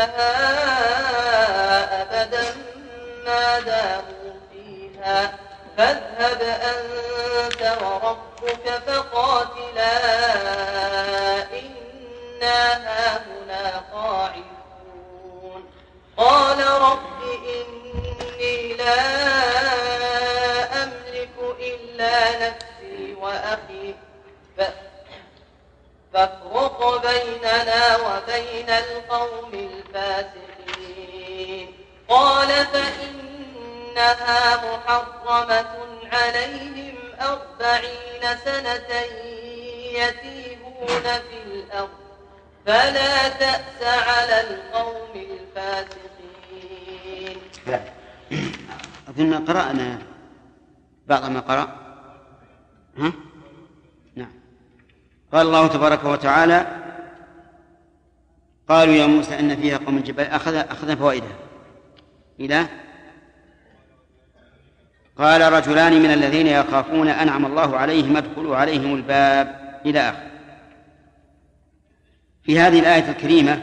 ندخلها 0.00 0.42
أبدا 2.02 2.54
ما 3.26 3.60
داموا 3.60 4.34
فيها. 4.52 5.38
فاذهب 5.76 6.42
أنت 6.42 7.62
وربك 7.82 8.66
فقاتلا. 8.86 9.92
إنا 11.58 12.58
هاهنا 12.86 13.82
قاعدون. 13.92 15.62
قال 16.16 16.58
رب 16.66 17.22
إني 17.22 18.74
لا 18.74 19.59
فافرق 26.14 26.78
بيننا 27.06 27.96
وبين 27.96 28.70
القوم 28.70 29.52
الفاسقين. 29.54 30.60
قال 32.08 32.48
فإنها 32.48 34.42
محرمة 34.56 35.72
عليهم 36.12 36.96
أربعين 37.20 38.22
سنة 38.44 38.90
يتيهون 40.00 41.06
في 41.28 41.38
الأرض. 41.46 41.98
فلا 42.66 43.28
تأس 43.28 43.80
على 43.82 44.40
القوم 44.40 45.12
الفاسقين. 45.14 46.10
أظن 49.08 49.32
قرأنا 49.44 49.98
بعض 51.06 51.24
ما 51.30 51.40
قرأ. 51.40 51.68
ها؟ 52.98 53.12
قال 55.32 55.46
الله 55.46 55.66
تبارك 55.66 56.04
وتعالى 56.04 56.66
قالوا 58.68 58.94
يا 58.94 59.06
موسى 59.06 59.38
إن 59.38 59.56
فيها 59.56 59.78
قوم 59.78 59.98
جبال 60.00 60.26
أخذ 60.26 60.54
أخذنا 60.54 60.96
فوائدها. 60.96 61.36
إلى؟ 62.40 62.66
قال 65.18 65.52
رجلان 65.52 66.02
من 66.02 66.10
الذين 66.10 66.46
يخافون 66.46 67.08
أنعم 67.08 67.46
الله 67.46 67.76
عليهم 67.76 68.16
ادخلوا 68.16 68.56
عليهم 68.56 68.94
الباب. 68.94 69.60
إلى 69.86 70.00
آخر. 70.00 70.30
في 72.42 72.58
هذه 72.58 72.78
الآية 72.78 73.10
الكريمة 73.10 73.62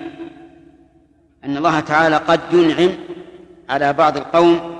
أن 1.44 1.58
الله 1.58 1.80
تعالى 1.80 2.18
قد 2.18 2.40
ينعم 2.54 2.92
على 3.70 3.94
بعض 3.94 4.18
القوم 4.18 4.78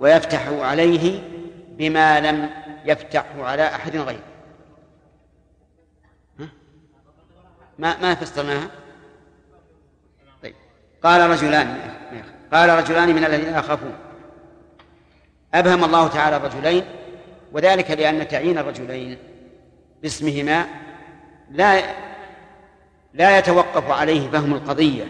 ويفتح 0.00 0.48
عليه 0.48 1.22
بما 1.68 2.20
لم 2.20 2.50
يفتحه 2.84 3.44
على 3.44 3.66
أحد 3.66 3.96
غيره 3.96 4.22
ها؟ 6.40 6.48
ما 7.78 8.00
ما 8.02 8.14
فسرناها؟ 8.14 8.70
طيب. 10.42 10.54
قال 11.02 11.30
رجلان 11.30 11.78
قال 12.52 12.70
رجلان 12.70 13.14
من 13.14 13.24
الذين 13.24 13.54
يخافون. 13.54 13.94
أبهم 15.54 15.84
الله 15.84 16.08
تعالى 16.08 16.36
الرجلين 16.36 16.84
وذلك 17.52 17.90
لأن 17.90 18.28
تعيين 18.28 18.58
الرجلين 18.58 19.18
باسمهما 20.02 20.66
لا 21.50 21.82
لا 23.14 23.38
يتوقف 23.38 23.90
عليه 23.90 24.30
فهم 24.30 24.54
القضية 24.54 25.04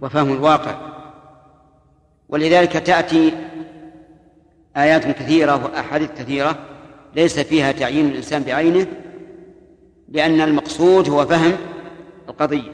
وفهم 0.00 0.32
الواقع. 0.32 0.92
ولذلك 2.28 2.72
تأتي 2.72 3.32
آيات 4.76 5.06
كثيرة 5.06 5.64
وأحاديث 5.64 6.10
كثيرة 6.10 6.58
ليس 7.16 7.38
فيها 7.38 7.72
تعيين 7.72 8.06
الإنسان 8.06 8.42
بعينه 8.42 8.86
لأن 10.08 10.40
المقصود 10.40 11.08
هو 11.08 11.26
فهم 11.26 11.56
القضية. 12.28 12.72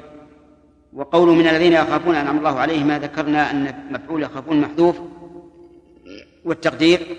وقول 0.93 1.29
من 1.29 1.49
الذين 1.49 1.73
يخافون 1.73 2.15
أنعم 2.15 2.39
الله 2.39 2.61
عليهم 2.61 2.87
ما 2.87 2.99
ذكرنا 2.99 3.51
أن 3.51 3.75
مفعول 3.91 4.23
يخافون 4.23 4.61
محذوف 4.61 4.97
والتقدير 6.45 7.17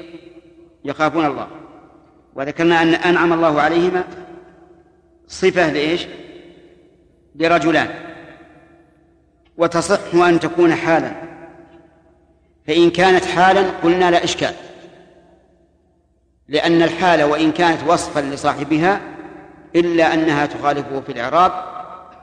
يخافون 0.85 1.25
الله. 1.25 1.47
وذكرنا 2.35 2.81
أن 2.81 2.93
أنعم 2.93 3.33
الله 3.33 3.61
عليهما 3.61 4.03
صفة 5.27 5.71
لإيش؟ 5.73 6.07
لرجلان. 7.35 7.89
وتصح 9.57 10.15
أن 10.15 10.39
تكون 10.39 10.75
حالا. 10.75 11.11
فإن 12.67 12.89
كانت 12.89 13.25
حالا 13.25 13.61
قلنا 13.83 14.11
لا 14.11 14.23
إشكال. 14.23 14.53
لأن 16.47 16.81
الحال 16.81 17.23
وإن 17.23 17.51
كانت 17.51 17.79
وصفا 17.87 18.19
لصاحبها 18.19 19.01
إلا 19.75 20.13
أنها 20.13 20.45
تخالفه 20.45 21.01
في 21.01 21.11
الإعراب 21.11 21.78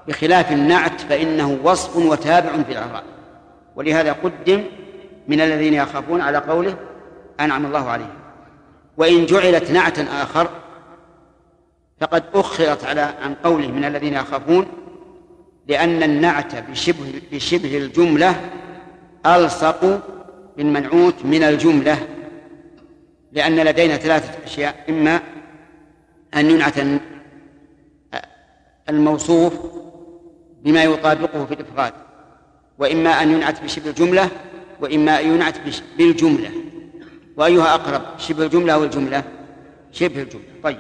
بخلاف 0.09 0.53
النعت 0.53 1.01
فإنه 1.01 1.59
وصف 1.65 1.97
وتابع 1.97 2.63
في 2.63 2.73
الإعراب. 2.73 3.03
ولهذا 3.77 4.13
قدم 4.13 4.65
من 5.29 5.41
الذين 5.41 5.75
يخافون 5.75 6.21
على 6.21 6.39
قوله 6.39 6.77
أنعم 7.41 7.67
الله 7.67 7.89
عليهم. 7.89 8.15
وإن 8.97 9.27
جعلت 9.27 9.71
نعتا 9.71 10.03
آخر 10.23 10.49
فقد 12.01 12.25
أخرت 12.35 12.85
على 12.85 13.01
عن 13.01 13.35
قوله 13.35 13.69
من 13.69 13.85
الذين 13.85 14.15
يخافون 14.15 14.67
لأن 15.69 16.03
النعت 16.03 16.57
بشبه 16.71 17.23
بشبه 17.33 17.79
الجملة 17.79 18.41
ألصق 19.27 20.01
بالمنعوت 20.57 21.25
من 21.25 21.43
الجملة. 21.43 21.99
لأن 23.33 23.57
لدينا 23.57 23.97
ثلاثة 23.97 24.45
أشياء 24.45 24.85
إما 24.89 25.21
أن 26.37 26.51
ينعت 26.51 26.75
الموصوف 28.89 29.53
بما 30.67 30.85
يطابقه 30.85 31.45
في 31.45 31.55
الإفراد 31.55 31.93
وإما 32.79 33.23
أن 33.23 33.33
ينعت 33.33 33.63
بشبه 33.63 33.91
الجملة 33.91 34.31
وإما 34.81 35.21
أن 35.21 35.35
ينعت 35.35 35.55
بالجملة. 35.99 36.51
وأيها 37.37 37.75
أقرب 37.75 38.03
شبه 38.19 38.45
الجملة 38.45 38.75
أو 38.75 38.85
الجملة؟ 38.85 39.25
شبه 39.93 40.23
الجملة. 40.23 40.45
طيب. 40.63 40.79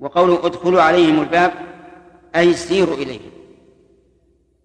وقوله 0.00 0.46
ادخلوا 0.46 0.82
عليهم 0.82 1.20
الباب 1.20 1.52
أي 2.36 2.54
سيروا 2.54 2.94
إليهم 2.94 3.30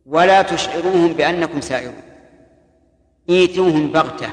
ولا 0.05 0.41
تشعروهم 0.41 1.13
بأنكم 1.13 1.61
سائرون. 1.61 2.01
إيتوهم 3.29 3.91
بغتة. 3.91 4.29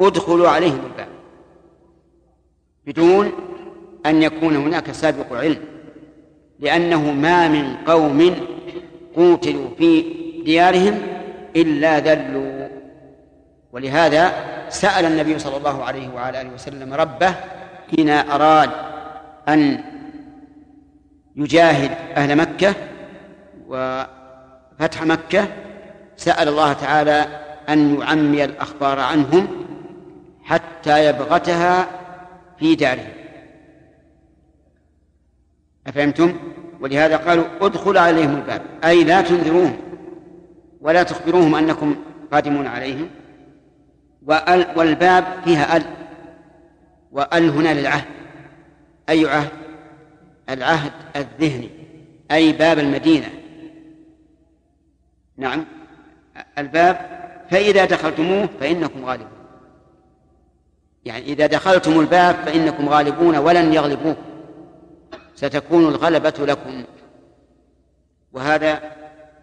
ادخلوا 0.00 0.48
عليهم 0.48 0.80
الباب. 0.84 1.08
بدون 2.86 3.32
أن 4.06 4.22
يكون 4.22 4.56
هناك 4.56 4.92
سابق 4.92 5.32
علم. 5.32 5.73
لأنه 6.60 7.12
ما 7.12 7.48
من 7.48 7.76
قوم 7.86 8.34
قوتلوا 9.16 9.68
في 9.78 10.04
ديارهم 10.44 10.98
إلا 11.56 11.98
ذلوا. 11.98 12.68
ولهذا 13.72 14.32
سأل 14.68 15.04
النبي 15.04 15.38
صلى 15.38 15.56
الله 15.56 15.84
عليه 15.84 16.08
وعلى 16.08 16.40
آله 16.40 16.50
وسلم 16.54 16.94
ربه 16.94 17.34
حين 17.90 18.08
أراد 18.10 18.70
أن 19.48 19.80
يجاهد 21.36 21.90
أهل 22.16 22.36
مكة 22.36 22.74
فتح 24.78 25.02
مكة 25.02 25.48
سأل 26.16 26.48
الله 26.48 26.72
تعالى 26.72 27.26
أن 27.68 28.00
يعمي 28.00 28.44
الأخبار 28.44 29.00
عنهم 29.00 29.48
حتى 30.42 31.08
يبغتها 31.08 31.86
في 32.58 32.74
دارهم. 32.74 33.23
أفهمتم؟ 35.86 36.36
ولهذا 36.80 37.16
قالوا 37.16 37.44
ادخل 37.60 37.98
عليهم 37.98 38.36
الباب 38.36 38.62
أي 38.84 39.04
لا 39.04 39.20
تنذروهم 39.20 39.76
ولا 40.80 41.02
تخبروهم 41.02 41.54
أنكم 41.54 41.96
قادمون 42.32 42.66
عليهم. 42.66 43.08
والباب 44.76 45.24
فيها 45.44 45.76
أل 45.76 45.84
وأل 47.12 47.50
هنا 47.50 47.80
للعهد. 47.80 48.04
أي 49.08 49.26
عهد؟ 49.26 49.50
العهد 50.50 50.92
الذهني 51.16 51.70
أي 52.30 52.52
باب 52.52 52.78
المدينة. 52.78 53.30
نعم 55.36 55.64
الباب 56.58 56.96
فإذا 57.50 57.84
دخلتموه 57.84 58.48
فإنكم 58.60 59.04
غالبون. 59.04 59.28
يعني 61.04 61.24
إذا 61.24 61.46
دخلتم 61.46 62.00
الباب 62.00 62.34
فإنكم 62.34 62.88
غالبون 62.88 63.36
ولن 63.36 63.72
يغلبوكم 63.72 64.33
ستكون 65.34 65.88
الغلبة 65.88 66.34
لكم. 66.38 66.84
وهذا 68.32 68.80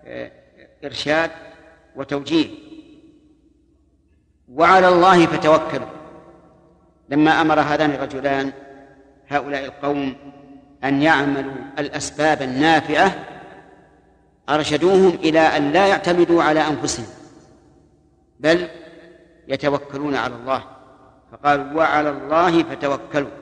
آه، 0.05 0.31
إرشاد 0.85 1.31
وتوجيه. 1.95 2.49
وعلى 4.49 4.87
الله 4.87 5.25
فتوكلوا. 5.25 5.87
لما 7.09 7.41
أمر 7.41 7.59
هذان 7.59 7.91
الرجلان 7.91 8.51
هؤلاء 9.29 9.65
القوم 9.65 10.15
أن 10.83 11.01
يعملوا 11.01 11.53
الأسباب 11.79 12.41
النافعة 12.41 13.15
أرشدوهم 14.49 15.09
إلى 15.09 15.39
أن 15.39 15.71
لا 15.71 15.87
يعتمدوا 15.87 16.43
على 16.43 16.67
أنفسهم 16.67 17.07
بل 18.39 18.67
يتوكلون 19.47 20.15
على 20.15 20.35
الله. 20.35 20.63
فقالوا 21.31 21.73
وعلى 21.73 22.09
الله 22.09 22.63
فتوكلوا. 22.63 23.40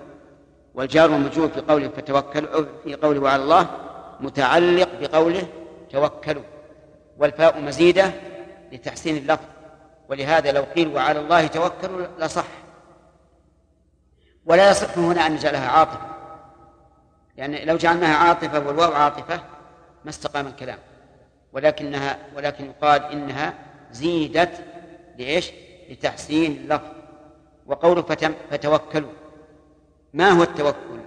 والجار 0.73 1.11
والمجرور 1.11 1.49
في 1.49 1.61
قوله 1.61 1.87
فتوكلوا 1.87 2.65
في 2.83 2.95
قوله 2.95 3.19
وعلى 3.19 3.43
الله 3.43 3.67
متعلق 4.19 4.89
بقوله 5.01 5.47
توكلوا. 5.89 6.43
والفاء 7.17 7.61
مزيدة 7.61 8.11
لتحسين 8.71 9.17
اللفظ. 9.17 9.45
ولهذا 10.09 10.51
لو 10.51 10.63
قيل 10.63 10.95
وعلى 10.95 11.19
الله 11.19 11.47
توكلوا 11.47 12.07
لصح. 12.19 12.45
ولا 14.45 14.69
يصح 14.69 14.97
هنا 14.97 15.27
أن 15.27 15.31
نجعلها 15.31 15.69
عاطفة. 15.69 16.09
لأن 17.37 17.53
يعني 17.53 17.65
لو 17.65 17.77
جعلناها 17.77 18.15
عاطفة 18.15 18.67
والواو 18.67 18.91
عاطفة 18.91 19.35
ما 20.03 20.09
استقام 20.09 20.47
الكلام. 20.47 20.79
ولكنها 21.53 22.17
ولكن 22.35 22.65
يقال 22.65 23.03
إنها 23.03 23.53
زيدت 23.91 24.65
لإيش؟ 25.17 25.51
لتحسين 25.89 26.51
اللفظ. 26.51 26.87
وقوله 27.65 28.01
فتوكلوا. 28.51 29.11
ما 30.13 30.29
هو 30.29 30.43
التوكل؟ 30.43 30.99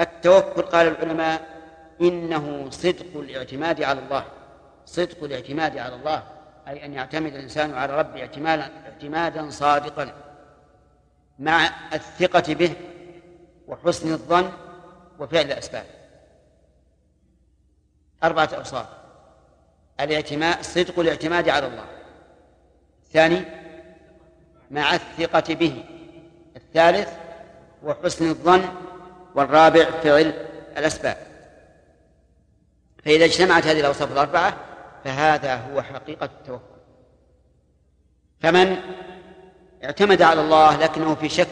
التوكل 0.00 0.62
قال 0.62 0.86
العلماء 0.86 1.56
إنه 2.00 2.70
صدق 2.70 3.16
الاعتماد 3.16 3.82
على 3.82 4.00
الله. 4.00 4.24
صدق 4.86 5.24
الاعتماد 5.24 5.78
على 5.78 5.94
الله 5.94 6.22
أي 6.68 6.84
أن 6.84 6.94
يعتمد 6.94 7.34
الإنسان 7.34 7.74
على 7.74 7.98
ربه 7.98 8.20
اعتمادا 8.20 8.70
اعتمادا 8.84 9.50
صادقا 9.50 10.12
مع 11.38 11.70
الثقة 11.94 12.54
به 12.54 12.74
وحسن 13.68 14.12
الظن 14.12 14.50
وفعل 15.18 15.44
الأسباب. 15.44 15.84
أربعة 18.24 18.50
أوصاف. 18.56 18.86
الاعتماد 20.00 20.62
صدق 20.62 20.98
الاعتماد 20.98 21.48
على 21.48 21.66
الله. 21.66 21.84
الثاني 23.02 23.44
مع 24.70 24.94
الثقة 24.94 25.54
به. 25.54 25.84
الثالث 26.56 27.25
وحسن 27.86 28.28
الظن 28.28 28.68
والرابع 29.34 29.90
فعل 29.90 30.46
الأسباب. 30.76 31.16
فإذا 33.04 33.24
اجتمعت 33.24 33.66
هذه 33.66 33.80
الأوصاف 33.80 34.12
الأربعة 34.12 34.56
فهذا 35.04 35.54
هو 35.54 35.82
حقيقة 35.82 36.24
التوكل. 36.24 36.76
فمن 38.40 38.76
اعتمد 39.84 40.22
على 40.22 40.40
الله 40.40 40.76
لكنه 40.76 41.14
في 41.14 41.28
شك 41.28 41.48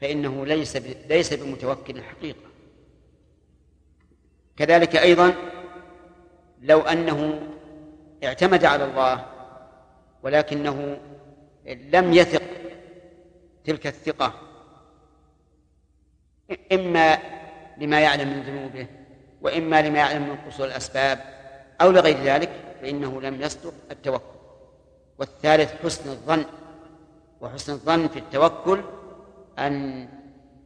فإنه 0.00 0.46
ليس 0.46 0.76
ليس 1.08 1.34
بمتوكل 1.34 2.02
حقيقة. 2.02 2.50
كذلك 4.56 4.96
أيضا 4.96 5.34
لو 6.62 6.80
أنه 6.80 7.40
اعتمد 8.24 8.64
على 8.64 8.84
الله 8.84 9.26
ولكنه 10.22 10.98
لم 11.66 12.12
يثق 12.12 12.59
تلك 13.64 13.86
الثقة. 13.86 14.32
إما 16.72 17.18
لما 17.78 18.00
يعلم 18.00 18.28
من 18.28 18.42
ذنوبه 18.42 18.86
وإما 19.42 19.82
لما 19.82 19.98
يعلم 19.98 20.28
من 20.28 20.36
قصور 20.36 20.66
الأسباب 20.66 21.18
أو 21.80 21.90
لغير 21.90 22.22
ذلك 22.22 22.50
فإنه 22.80 23.20
لم 23.20 23.42
يصدق 23.42 23.74
التوكل. 23.90 24.24
والثالث 25.18 25.82
حسن 25.84 26.10
الظن. 26.10 26.44
وحسن 27.40 27.72
الظن 27.72 28.08
في 28.08 28.18
التوكل 28.18 28.82
أن 29.58 30.08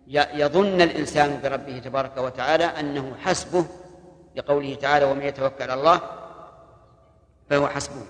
يظن 0.09 0.81
الإنسان 0.81 1.41
بربه 1.43 1.79
تبارك 1.79 2.17
وتعالى 2.17 2.65
أنه 2.65 3.15
حسبه 3.25 3.65
لقوله 4.37 4.75
تعالى 4.75 5.05
ومن 5.05 5.23
يتوكل 5.23 5.63
على 5.63 5.75
الله 5.75 6.01
فهو 7.51 7.69
حسبه. 7.69 8.07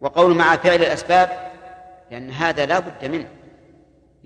وقول 0.00 0.34
مع 0.34 0.56
فعل 0.56 0.76
الأسباب 0.76 1.52
لأن 2.10 2.30
هذا 2.30 2.66
لا 2.66 2.78
بد 2.78 3.04
منه. 3.04 3.28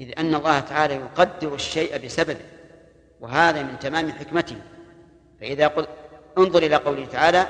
إذ 0.00 0.18
أن 0.18 0.34
الله 0.34 0.60
تعالى 0.60 0.94
يقدر 0.94 1.54
الشيء 1.54 2.04
بسببه 2.04 2.40
وهذا 3.20 3.62
من 3.62 3.78
تمام 3.78 4.12
حكمته. 4.12 4.56
فإذا 5.40 5.66
قل 5.68 5.86
انظر 6.38 6.62
إلى 6.62 6.76
قوله 6.76 7.06
تعالى 7.06 7.46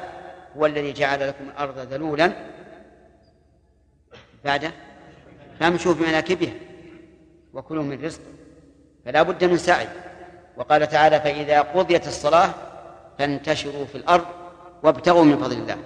هو 0.56 0.66
الذي 0.66 0.92
جعل 0.92 1.28
لكم 1.28 1.44
الأرض 1.48 1.78
ذلولا 1.78 2.32
بعد 4.44 4.70
فامشوا 5.60 5.94
في 5.94 6.02
مناكبها 6.02 6.52
وكلوا 7.54 7.82
من 7.82 8.04
رزق 8.04 8.20
فلا 9.04 9.22
بد 9.22 9.44
من 9.44 9.56
سعي. 9.56 9.88
وقال 10.56 10.88
تعالى 10.88 11.20
فإذا 11.20 11.60
قضيت 11.60 12.06
الصلاة 12.06 12.54
فانتشروا 13.18 13.84
في 13.84 13.94
الأرض 13.94 14.24
وابتغوا 14.82 15.24
من 15.24 15.36
فضل 15.36 15.56
الله. 15.56 15.76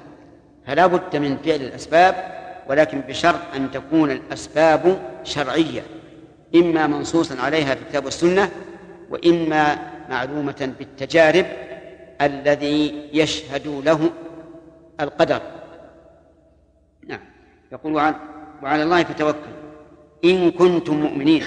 فلا 0.67 0.87
بد 0.87 1.17
من 1.17 1.37
فعل 1.37 1.61
الأسباب 1.61 2.35
ولكن 2.69 3.01
بشرط 3.01 3.41
أن 3.55 3.71
تكون 3.71 4.11
الأسباب 4.11 5.03
شرعية. 5.25 5.83
إما 6.55 6.87
منصوصا 6.87 7.41
عليها 7.41 7.75
في 7.75 7.83
الكتاب 7.83 8.05
والسنة 8.05 8.51
وإما 9.11 9.79
معلومة 10.11 10.75
بالتجارب 10.79 11.47
الذي 12.21 13.09
يشهد 13.13 13.67
له 13.67 14.11
القدر. 15.01 15.43
نعم. 17.07 17.21
يقول 17.73 17.95
وعلى, 18.63 18.83
الله 18.83 19.05
فتوكل. 19.05 19.39
إن 20.25 20.51
كنتم 20.51 20.97
مؤمنين. 20.97 21.45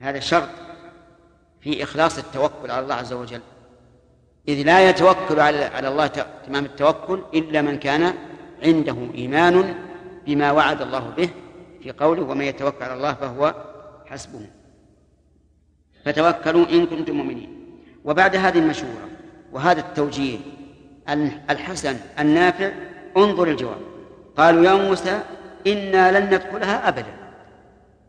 هذا 0.00 0.20
شرط 0.20 0.48
في 1.60 1.82
إخلاص 1.82 2.18
التوكل 2.18 2.70
على 2.70 2.82
الله 2.82 2.94
عز 2.94 3.12
وجل. 3.12 3.40
إذ 4.48 4.62
لا 4.62 4.88
يتوكل 4.88 5.40
على 5.40 5.64
على 5.64 5.88
الله 5.88 6.06
تمام 6.46 6.64
التوكل 6.64 7.22
إلا 7.34 7.62
من 7.62 7.78
كان 7.78 8.14
عنده 8.62 8.96
إيمان 9.14 9.74
بما 10.26 10.52
وعد 10.52 10.82
الله 10.82 11.12
به 11.16 11.30
في 11.82 11.92
قوله 11.92 12.22
ومن 12.22 12.44
يتوكل 12.44 12.84
على 12.84 12.94
الله 12.94 13.14
فهو 13.14 13.54
حسبه. 14.06 14.40
فتوكلوا 16.04 16.66
إن 16.70 16.86
كنتم 16.86 17.14
مؤمنين. 17.14 17.50
وبعد 18.04 18.36
هذه 18.36 18.58
المشورة 18.58 19.08
وهذا 19.52 19.80
التوجيه 19.80 20.38
الحسن 21.50 21.96
النافع 22.18 22.70
انظر 23.16 23.48
الجواب. 23.48 23.80
قالوا 24.36 24.64
يا 24.64 24.74
موسى 24.74 25.22
إنا 25.66 26.18
لن 26.18 26.26
ندخلها 26.26 26.88
أبدا. 26.88 27.14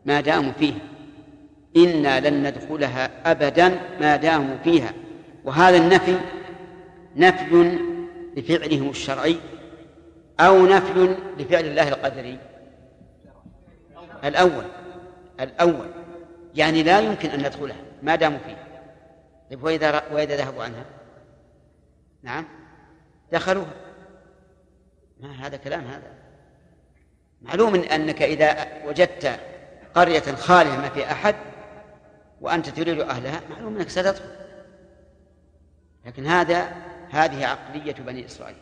ما 0.06 0.20
داموا 0.20 0.52
فيها. 0.52 0.78
إنا 1.76 2.28
لن 2.28 2.46
ندخلها 2.46 3.30
أبدا 3.30 3.80
ما 4.00 4.16
داموا 4.16 4.56
فيها. 4.64 4.92
وهذا 5.44 5.76
النفي 5.76 6.16
نفي 7.16 7.78
لفعلهم 8.36 8.90
الشرعي 8.90 9.36
أو 10.40 10.66
نفي 10.66 11.16
لفعل 11.38 11.64
الله 11.64 11.88
القدري. 11.88 12.38
الأول 14.24 14.64
الأول. 15.40 15.90
يعني 16.54 16.82
لا 16.82 17.00
يمكن 17.00 17.30
أن 17.30 17.38
ندخلها 17.38 17.76
ما 18.02 18.16
داموا 18.16 18.38
فيها 18.38 18.66
طيب 19.50 19.62
وإذا 19.64 20.02
وإذا 20.12 20.36
ذهبوا 20.36 20.64
عنها؟ 20.64 20.84
نعم. 22.22 22.44
دخلوها. 23.32 23.72
ما 25.20 25.46
هذا 25.46 25.56
كلام 25.56 25.84
هذا. 25.84 26.12
معلوم 27.42 27.74
أنك 27.74 28.22
إذا 28.22 28.66
وجدت 28.86 29.40
قرية 29.94 30.20
خالية 30.20 30.76
ما 30.76 30.88
في 30.88 31.12
أحد 31.12 31.34
وأنت 32.40 32.68
تريد 32.68 33.00
أهلها 33.00 33.40
معلوم 33.50 33.76
أنك 33.76 33.88
ستدخل. 33.88 34.30
لكن 36.06 36.26
هذا 36.26 36.72
هذه 37.10 37.46
عقلية 37.46 37.92
بني 37.92 38.26
إسرائيل. 38.26 38.56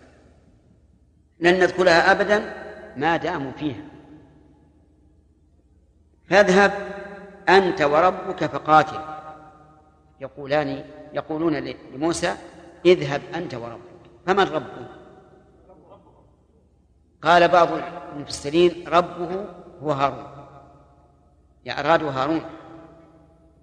لن 1.41 1.65
ندخلها 1.65 2.11
أبدا 2.13 2.55
ما 2.97 3.17
داموا 3.17 3.53
فيها. 3.53 3.83
فاذهب 6.31 6.73
أنت 7.49 7.83
وربك 7.83 8.45
فقاتل. 8.45 9.01
يقولان 10.21 10.85
يقولون 11.13 11.75
لموسى 11.95 12.35
اذهب 12.87 13.23
أنت 13.35 13.55
وربك. 13.55 13.89
فمن 14.27 14.45
ربه؟ 14.45 14.89
قال 17.23 17.49
بعض 17.49 17.69
المفسرين 18.17 18.89
ربه 18.89 19.47
هو 19.83 19.93
هارون. 19.93 20.39
أرادوا 21.69 22.11
هارون 22.11 22.43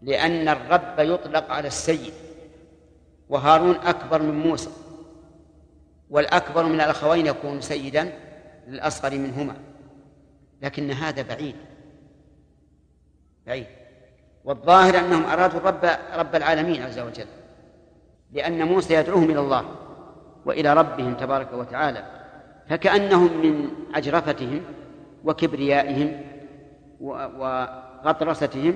لأن 0.02 0.48
الرب 0.48 1.00
يطلق 1.00 1.52
على 1.52 1.68
السيد 1.68 2.14
وهارون 3.30 3.76
أكبر 3.76 4.22
من 4.22 4.40
موسى 4.40 4.70
والأكبر 6.10 6.64
من 6.64 6.82
الأخوين 6.82 7.26
يكون 7.26 7.62
سيدا 7.62 8.14
للأصغر 8.68 9.12
منهما. 9.12 9.56
لكن 10.62 10.92
هذا 10.92 11.22
بعيد. 11.22 11.56
بعيد 13.48 13.68
والظاهر 14.46 15.00
أنهم 15.00 15.26
أرادوا 15.26 15.60
الرب 15.60 15.90
رب 16.16 16.36
العالمين 16.36 16.84
عز 16.84 17.00
وجل 17.00 17.26
لأن 18.32 18.68
موسى 18.68 18.94
يدعوهم 18.94 19.32
إلى 19.32 19.40
الله 19.40 19.66
وإلى 20.46 20.74
ربهم 20.74 21.14
تبارك 21.14 21.54
وتعالى 21.54 22.06
فكأنهم 22.70 23.38
من 23.38 23.70
أجرفتهم 23.96 24.62
وكبريائهم 25.24 26.22
وغطرستهم. 27.02 28.76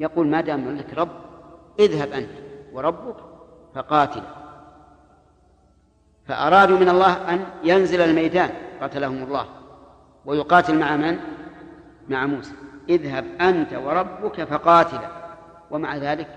يقول 0.00 0.26
ما 0.26 0.40
دام 0.40 0.76
لك 0.76 0.94
رب 0.94 1.08
اذهب 1.78 2.12
أنت 2.12 2.30
وربك 2.72 3.16
فقاتل. 3.74 4.22
فأرادوا 6.26 6.78
من 6.78 6.88
الله 6.88 7.34
أن 7.34 7.46
ينزل 7.64 8.00
الميدان 8.00 8.50
قتلهم 8.82 9.22
الله. 9.22 9.46
ويقاتل 10.24 10.78
مع 10.78 10.96
من؟ 10.96 11.18
مع 12.08 12.26
موسى. 12.26 12.52
اذهب 12.88 13.24
أنت 13.40 13.74
وربك 13.74 14.44
فقاتلا. 14.44 15.08
ومع 15.70 15.96
ذلك 15.96 16.28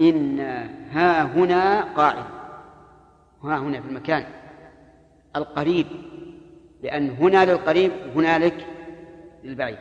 إن 0.00 0.40
ها 0.92 1.22
هنا 1.22 1.80
قاعد 1.96 2.24
ها 3.44 3.58
هنا 3.58 3.80
في 3.80 3.88
المكان. 3.88 4.24
القريب. 5.36 5.86
لأن 6.82 7.10
هنا 7.10 7.44
للقريب 7.44 7.92
هنالك 8.16 8.66
للبعيد. 9.44 9.78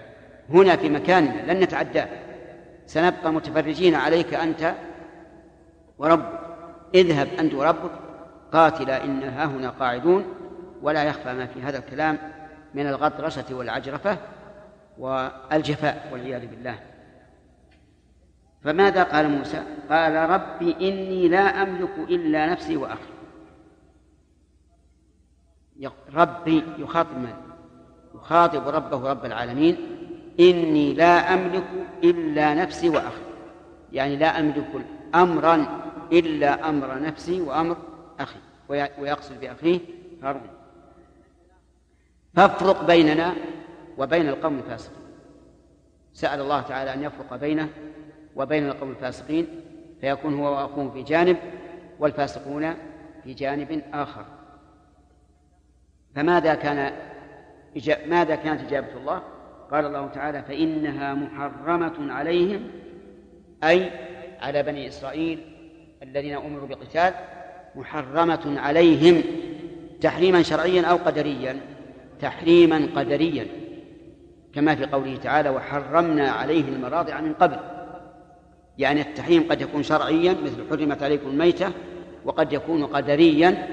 هنا 0.50 0.76
في 0.76 0.90
مكاننا 0.90 1.54
لن 1.54 1.60
نتعداه 1.60 2.08
سنبقى 2.86 3.34
متفرجين 3.34 3.96
عليك 3.96 4.34
أنت 4.34 4.74
وربك. 5.98 6.40
اذهب 6.96 7.28
أنت 7.40 7.54
وربك. 7.54 7.92
قاتلا 8.54 9.04
إن 9.04 9.24
ها 9.24 9.46
هنا 9.46 9.70
قاعدون. 9.70 10.26
ولا 10.82 11.04
يخفى 11.04 11.34
ما 11.34 11.46
في 11.46 11.62
هذا 11.62 11.78
الكلام 11.78 12.18
من 12.74 12.88
الغطرسة 12.88 13.56
والعجرفة. 13.56 14.18
والجفاء 15.00 16.10
والعياذ 16.12 16.48
بالله. 16.48 16.80
فماذا 18.64 19.04
قال 19.04 19.30
موسى؟ 19.30 19.64
قال 19.90 20.30
ربي 20.30 20.72
إني 20.90 21.28
لا 21.28 21.62
أملك 21.64 21.98
إلا 21.98 22.52
نفسي 22.52 22.78
وأخي. 22.78 23.14
ربي 26.14 26.64
يخاطب 26.78 27.18
من؟ 27.18 27.34
يخاطب 28.16 28.68
ربه 28.68 29.10
رب 29.12 29.26
العالمين. 29.26 29.78
إني 30.40 30.94
لا 30.94 31.34
أملك 31.34 31.68
إلا 32.04 32.54
نفسي 32.54 32.90
وأخي. 32.90 33.22
يعني 33.92 34.16
لا 34.16 34.40
أملك 34.40 34.86
أمرا 35.16 35.68
إلا 36.12 36.70
أمر 36.70 37.02
نفسي 37.02 37.42
وأمر 37.42 37.78
أخي. 38.20 38.40
ويقصد 38.70 39.40
بأخيه 39.40 39.80
هارون 40.24 40.48
فافرق 42.36 42.84
بيننا 42.84 43.36
وبين 43.98 44.30
القوم 44.30 44.58
الفاسقين. 44.58 45.04
سأل 46.14 46.42
الله 46.42 46.62
تعالى 46.62 46.94
أن 46.94 47.04
يفرق 47.04 47.36
بينه 47.36 47.70
وبين 48.36 48.68
القوم 48.68 48.90
الفاسقين 48.90 49.48
فيكون 50.02 50.40
هو 50.40 50.52
وأخوه 50.52 50.92
في 50.92 51.04
جانب 51.04 51.38
والفاسقون 52.00 52.74
في 53.24 53.34
جانب 53.34 53.84
آخر. 53.94 54.26
فماذا 56.16 56.56
كان 56.56 56.94
ماذا 58.08 58.36
كانت 58.36 58.62
إجابة 58.62 58.98
الله؟ 58.98 59.22
قال 59.72 59.86
الله 59.86 60.08
تعالى 60.08 60.42
فإنها 60.42 61.14
محرمة 61.14 62.14
عليهم 62.14 62.70
أي 63.64 63.92
على 64.42 64.64
بني 64.64 64.88
إسرائيل 64.88 65.40
الذين 66.04 66.36
أمروا 66.36 66.68
بقتال 66.68 67.14
محرمة 67.76 68.60
عليهم 68.60 69.24
تحريما 70.02 70.42
شرعيا 70.42 70.86
أو 70.86 70.96
قدريا. 70.96 71.60
تحريما 72.22 72.88
قدريا. 72.96 73.48
كما 74.58 74.76
في 74.76 74.86
قوله 74.86 75.18
تعالى 75.18 75.50
وحرمنا 75.50 76.30
عليه 76.30 76.64
المراضع 76.64 77.22
من 77.22 77.34
قبل. 77.34 77.58
يعني 78.78 79.02
التحريم 79.02 79.44
قد 79.50 79.62
يكون 79.62 79.84
شرعيا 79.84 80.36
مثل 80.44 80.70
حرمت 80.70 81.04
عليكم 81.04 81.30
الميتة 81.30 81.72
وقد 82.26 82.54
يكون 82.54 82.86
قدريا 82.86 83.68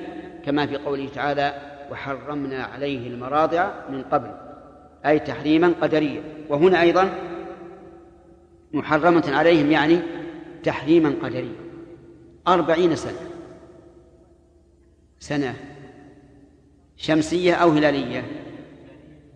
كما 0.44 0.66
في 0.66 0.76
قوله 0.76 1.08
تعالى 1.14 1.54
وحرمنا 1.90 2.64
عليه 2.64 3.08
المراضع 3.08 3.70
من 3.90 4.02
قبل. 4.02 4.30
أي 5.06 5.18
تحريما 5.18 5.74
قدريا. 5.80 6.22
وهنا 6.48 6.82
أيضا 6.82 7.14
محرمة 8.72 9.24
عليهم 9.28 9.70
يعني 9.70 9.98
تحريما 10.64 11.14
قدريا. 11.22 11.56
أربعين 12.48 12.96
سنة. 12.96 13.30
سنة 15.18 15.54
شمسية 16.96 17.54
أو 17.54 17.70
هلالية؟ 17.70 18.24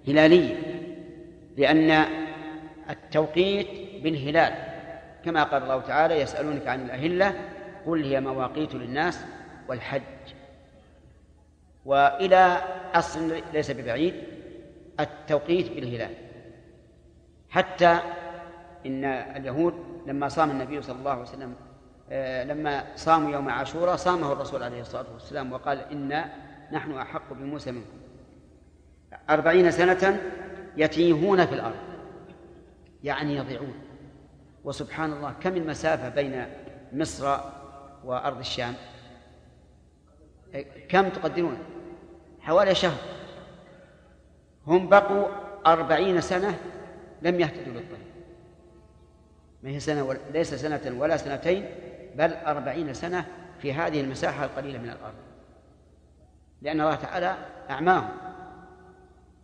هلالية. 0.09 0.68
لأن 1.59 2.05
التوقيت 2.91 3.69
بالهلال 4.03 4.55
كما 5.25 5.43
قال 5.45 5.63
الله 5.63 5.81
تعالى 5.81 6.21
يسألونك 6.21 6.67
عن 6.67 6.81
الأهلة 6.81 7.35
قل 7.87 8.05
هي 8.05 8.21
مواقيت 8.21 8.75
للناس 8.75 9.25
والحج. 9.69 10.03
وإلى 11.85 12.59
أصل 12.95 13.43
ليس 13.53 13.71
ببعيد 13.71 14.15
التوقيت 15.01 15.73
بالهلال. 15.73 16.15
حتى 17.51 17.99
إن 18.87 19.05
اليهود 19.05 19.75
لما 20.07 20.29
صام 20.29 20.51
النبي 20.51 20.83
صلى 20.83 20.99
الله 20.99 21.11
عليه 21.11 21.23
وسلم 21.23 21.55
آه، 22.11 22.45
لما 22.45 22.85
صاموا 22.97 23.33
يوم 23.33 23.49
عاشوراء 23.49 23.97
صامه 23.97 24.33
الرسول 24.33 24.63
عليه 24.63 24.81
الصلاة 24.81 25.07
والسلام 25.13 25.53
وقال 25.53 25.79
إنا 25.93 26.33
نحن 26.73 26.93
أحق 26.93 27.33
بموسى 27.33 27.73
منكم. 27.73 27.99
أربعين 29.31 29.71
سنة 29.71 30.21
يتيهون 30.79 31.47
في 31.47 31.55
الأرض. 31.55 31.77
يعني 33.05 33.37
يضيعون. 33.37 33.75
وسبحان 34.65 35.13
الله 35.13 35.33
كم 35.33 35.57
المسافة 35.57 36.09
بين 36.09 36.47
مصر 36.93 37.39
وأرض 38.05 38.39
الشام؟ 38.39 38.75
كم 40.89 41.09
تقدرون؟ 41.09 41.59
حوالي 42.41 42.75
شهر. 42.75 42.99
هم 44.67 44.89
بقوا 44.89 45.27
أربعين 45.67 46.21
سنة 46.21 46.59
لم 47.23 47.41
يهتدوا 47.41 47.73
للطريق. 47.73 48.09
ما 49.63 49.71
هي 49.71 49.81
سنة 49.81 50.17
ليس 50.33 50.55
سنة 50.55 51.01
ولا 51.01 51.17
سنتين 51.17 51.67
بل 52.15 52.33
أربعين 52.33 52.95
سنة 52.95 53.25
في 53.59 53.73
هذه 53.73 54.01
المساحة 54.01 54.45
القليلة 54.45 54.79
من 54.79 54.91
الأرض. 54.91 55.15
لأن 56.63 56.81
الله 56.81 56.95
تعالى 56.95 57.37
أعماهم. 57.71 58.28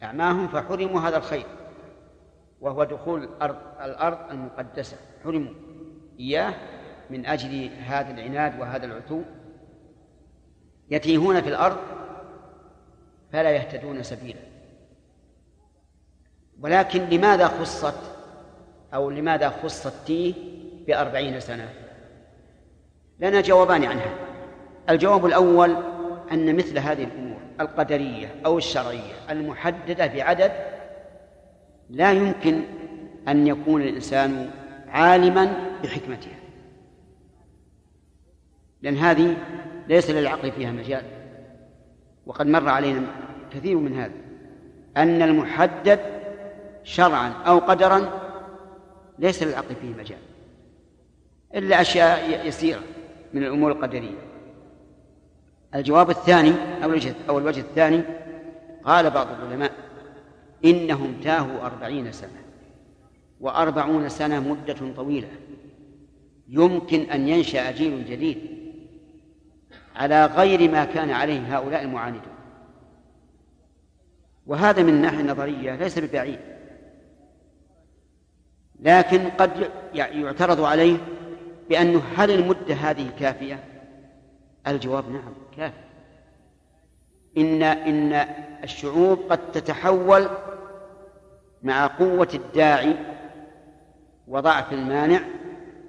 أعماهم 0.04 0.48
فحرموا 0.48 1.00
هذا 1.00 1.16
الخير 1.16 1.46
وهو 2.60 2.84
دخول 2.84 3.24
الأرض, 3.24 3.56
الأرض 3.80 4.30
المقدسة. 4.30 4.96
حرموا. 5.24 5.54
إياه 6.20 6.54
من 7.10 7.26
أجل 7.26 7.70
هذا 7.86 8.10
العناد 8.10 8.60
وهذا 8.60 8.86
العتو. 8.86 9.22
يتيهون 10.90 11.40
في 11.40 11.48
الأرض 11.48 11.76
فلا 13.32 13.50
يهتدون 13.50 14.02
سبيلا. 14.02 14.40
ولكن 16.60 17.00
لماذا 17.00 17.48
خصت 17.48 18.00
أو 18.94 19.10
لماذا 19.10 19.48
خص 19.48 19.86
التيه 19.86 20.34
بأربعين 20.86 21.40
سنة؟ 21.40 21.68
لنا 23.20 23.40
جوابان 23.40 23.84
عنها. 23.84 24.14
الجواب 24.90 25.26
الأول 25.26 25.76
أن 26.32 26.56
مثل 26.56 26.78
هذه 26.78 27.04
الأمور 27.04 27.33
القدرية 27.60 28.34
أو 28.46 28.58
الشرعية 28.58 29.14
المحددة 29.30 30.06
بعدد 30.06 30.52
لا 31.90 32.12
يمكن 32.12 32.62
أن 33.28 33.46
يكون 33.46 33.82
الإنسان 33.82 34.50
عالما 34.88 35.52
بحكمتها. 35.82 36.38
لأن 38.82 38.96
هذه 38.96 39.36
ليس 39.88 40.10
للعقل 40.10 40.52
فيها 40.52 40.72
مجال 40.72 41.02
وقد 42.26 42.46
مر 42.46 42.68
علينا 42.68 43.06
كثير 43.52 43.76
من 43.76 43.96
هذا 43.96 44.12
أن 44.96 45.22
المحدد 45.22 46.00
شرعا 46.84 47.28
أو 47.28 47.58
قدرا 47.58 48.20
ليس 49.18 49.42
للعقل 49.42 49.74
فيه 49.74 49.94
مجال 49.94 50.18
إلا 51.54 51.80
أشياء 51.80 52.46
يسيرة 52.46 52.82
من 53.32 53.42
الأمور 53.42 53.72
القدرية. 53.72 54.33
الجواب 55.74 56.10
الثاني 56.10 56.52
أو 56.84 56.88
الوجه 56.88 57.14
أو 57.28 57.38
الوجه 57.38 57.60
الثاني 57.60 58.02
قال 58.84 59.10
بعض 59.10 59.26
العلماء 59.30 59.72
إنهم 60.64 61.14
تاهوا 61.24 61.66
أربعين 61.66 62.12
سنة 62.12 62.44
وأربعون 63.40 64.08
سنة 64.08 64.40
مدة 64.40 64.94
طويلة 64.96 65.28
يمكن 66.48 67.00
أن 67.00 67.28
ينشأ 67.28 67.70
جيل 67.70 68.06
جديد 68.06 68.38
على 69.96 70.26
غير 70.26 70.70
ما 70.70 70.84
كان 70.84 71.10
عليه 71.10 71.58
هؤلاء 71.58 71.82
المعاندون 71.82 72.34
وهذا 74.46 74.82
من 74.82 74.88
الناحية 74.88 75.20
النظرية 75.20 75.76
ليس 75.76 75.98
ببعيد 75.98 76.38
لكن 78.80 79.30
قد 79.30 79.70
يعترض 79.94 80.60
عليه 80.60 80.96
بأنه 81.68 82.02
هل 82.16 82.30
المدة 82.30 82.74
هذه 82.74 83.10
كافية؟ 83.18 83.73
الجواب 84.66 85.10
نعم 85.10 85.32
كافي. 85.56 85.84
إن 87.38 87.62
إن 87.62 88.12
الشعوب 88.64 89.18
قد 89.30 89.52
تتحول 89.52 90.28
مع 91.62 91.86
قوة 91.86 92.28
الداعي 92.34 92.96
وضعف 94.28 94.72
المانع 94.72 95.20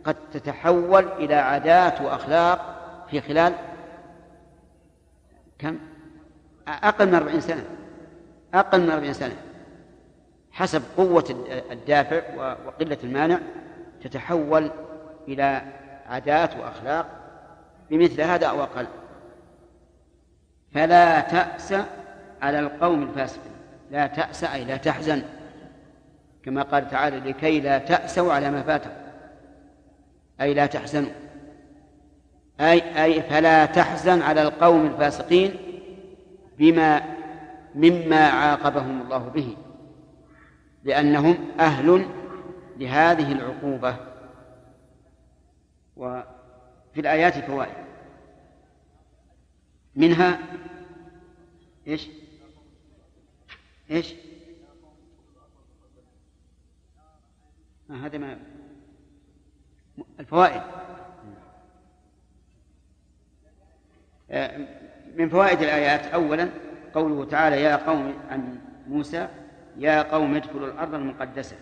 قد 0.04 0.16
تتحول 0.34 1.08
إلى 1.08 1.36
عادات 1.36 2.02
وأخلاق 2.02 2.76
في 3.12 3.22
خلال 3.22 3.54
كم؟ 5.60 5.80
أقل 6.68 7.08
من 7.08 7.16
أربعين 7.16 7.42
سنة. 7.42 7.64
أقل 8.54 8.82
من 8.82 8.90
أربعين 8.90 9.14
سنة. 9.14 9.36
حسب 10.52 10.84
قوة 10.98 11.46
الدافع 11.72 12.22
وقلة 12.66 12.98
المانع 13.04 13.40
تتحول 14.04 14.72
إلى 15.28 15.62
عادات 16.08 16.56
وأخلاق 16.58 17.25
بمثل 17.90 18.22
هذا 18.22 18.48
أو 18.48 18.64
أقل. 18.64 18.88
فلا 20.74 21.22
تأس 21.22 21.74
على 22.42 22.60
القوم 22.60 23.04
الفاسقين. 23.04 23.52
لا 23.92 24.08
تأس 24.08 24.44
أي 24.44 24.66
لا 24.66 24.78
تحزن. 24.78 25.24
كما 26.44 26.62
قال 26.62 26.90
تعالى 26.90 27.20
لكي 27.20 27.60
لا 27.60 27.78
تأسوا 27.78 28.34
على 28.34 28.52
ما 28.52 28.64
فاتكم. 28.64 28.92
أي 30.42 30.54
لا 30.54 30.66
تحزنوا. 30.66 31.12
أي 32.60 33.04
أي 33.04 33.22
فلا 33.22 33.66
تحزن 33.66 34.22
على 34.22 34.42
القوم 34.42 34.86
الفاسقين 34.86 35.56
بما 36.58 37.02
مما 37.76 38.28
عاقبهم 38.28 39.02
الله 39.02 39.18
به. 39.18 39.58
لأنهم 40.84 41.38
أهل 41.60 42.06
لهذه 42.78 43.32
العقوبة. 43.32 43.96
وفي 46.96 47.02
الآيات 47.02 47.38
فوائد 47.38 47.74
منها 49.96 50.40
إيش؟ 51.88 52.08
إيش؟ 53.92 54.14
آه 57.90 57.94
هذا 57.94 58.18
ما 58.18 58.40
الفوائد 60.20 60.62
آه، 64.32 64.68
من 65.16 65.30
فوائد 65.30 65.62
الآيات 65.62 66.06
أولا 66.06 66.50
قوله 66.94 67.26
تعالى 67.26 67.62
يا 67.62 67.76
قوم 67.76 68.14
عن 68.30 68.60
موسى 68.88 69.28
يا 69.78 70.02
قوم 70.02 70.36
ادخلوا 70.36 70.68
الأرض 70.68 70.94
المقدسة 70.94 71.58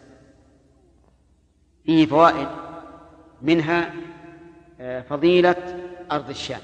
فيه 1.86 2.06
فوائد 2.06 2.48
منها 3.42 3.94
فضيلة 5.10 5.80
أرض 6.12 6.30
الشام. 6.30 6.62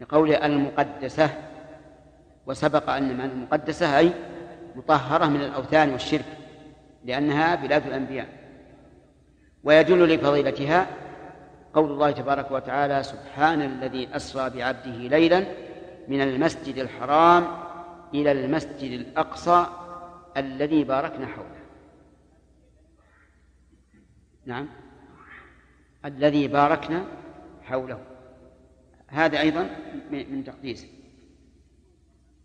لقوله 0.00 0.46
المقدسة 0.46 1.30
وسبق 2.46 2.90
أن 2.90 3.16
معنى 3.16 3.32
المقدسة 3.32 3.98
أي 3.98 4.12
مطهرة 4.76 5.26
من 5.26 5.40
الأوثان 5.40 5.90
والشرك 5.90 6.24
لأنها 7.04 7.54
بلاد 7.54 7.86
الأنبياء. 7.86 8.28
ويدل 9.64 10.14
لفضيلتها 10.14 10.86
قول 11.74 11.90
الله 11.90 12.10
تبارك 12.10 12.50
وتعالى 12.50 13.02
سبحان 13.02 13.62
الذي 13.62 14.16
أسرى 14.16 14.50
بعبده 14.50 14.96
ليلا 14.96 15.44
من 16.08 16.20
المسجد 16.20 16.76
الحرام 16.78 17.46
إلى 18.14 18.32
المسجد 18.32 19.00
الأقصى 19.00 19.66
الذي 20.36 20.84
باركنا 20.84 21.26
حوله. 21.26 21.60
نعم. 24.46 24.68
الذي 26.04 26.48
باركنا 26.48 27.04
حوله. 27.62 27.98
هذا 29.06 29.40
أيضا 29.40 29.70
من 30.10 30.44
تقديسه. 30.44 30.88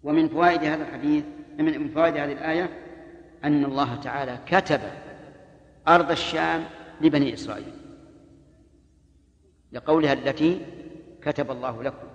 ومن 0.03 0.27
فوائد 0.27 0.63
هذا 0.63 0.83
الحديث 0.83 1.23
من 1.59 1.89
فوائد 1.89 2.17
هذه 2.17 2.31
الآية 2.31 2.69
أن 3.43 3.65
الله 3.65 3.95
تعالى 3.95 4.39
كتب 4.47 4.81
أرض 5.87 6.11
الشام 6.11 6.63
لبني 7.01 7.33
إسرائيل. 7.33 7.73
لقولها 9.71 10.13
التي 10.13 10.65
كتب 11.21 11.51
الله 11.51 11.83
لكم. 11.83 12.07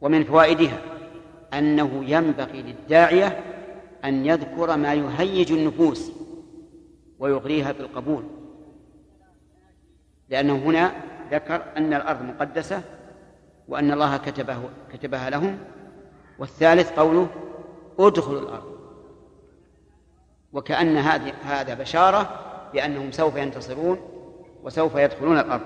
ومن 0.00 0.24
فوائدها 0.24 0.82
أنه 1.54 2.04
ينبغي 2.04 2.62
للداعية 2.62 3.44
أن 4.04 4.26
يذكر 4.26 4.76
ما 4.76 4.94
يهيج 4.94 5.52
النفوس 5.52 6.12
ويغريها 7.18 7.72
بالقبول 7.72 8.24
لأنه 10.30 10.56
هنا 10.56 10.92
ذكر 11.30 11.62
أن 11.76 11.94
الأرض 11.94 12.22
مقدسة 12.22 12.82
وأن 13.68 13.92
الله 13.92 14.16
كتبه 14.16 14.70
كتبها 14.92 15.30
لهم. 15.30 15.58
والثالث 16.38 16.92
قوله 16.92 17.28
ادخلوا 17.98 18.40
الأرض. 18.40 18.78
وكأن 20.52 20.96
هذه 20.96 21.32
هذا 21.44 21.74
بشارة 21.74 22.44
بأنهم 22.72 23.10
سوف 23.10 23.36
ينتصرون 23.36 23.98
وسوف 24.62 24.94
يدخلون 24.94 25.38
الأرض. 25.38 25.64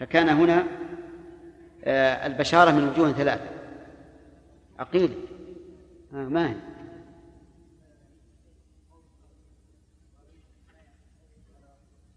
فكان 0.00 0.28
هنا 0.28 0.64
آه، 1.84 2.26
البشارة 2.26 2.70
من 2.70 2.88
وجوه 2.88 3.12
ثلاثة. 3.12 3.50
عقيدة. 4.78 5.14
آه 6.14 6.16
ما 6.16 6.50
هي؟ 6.50 6.54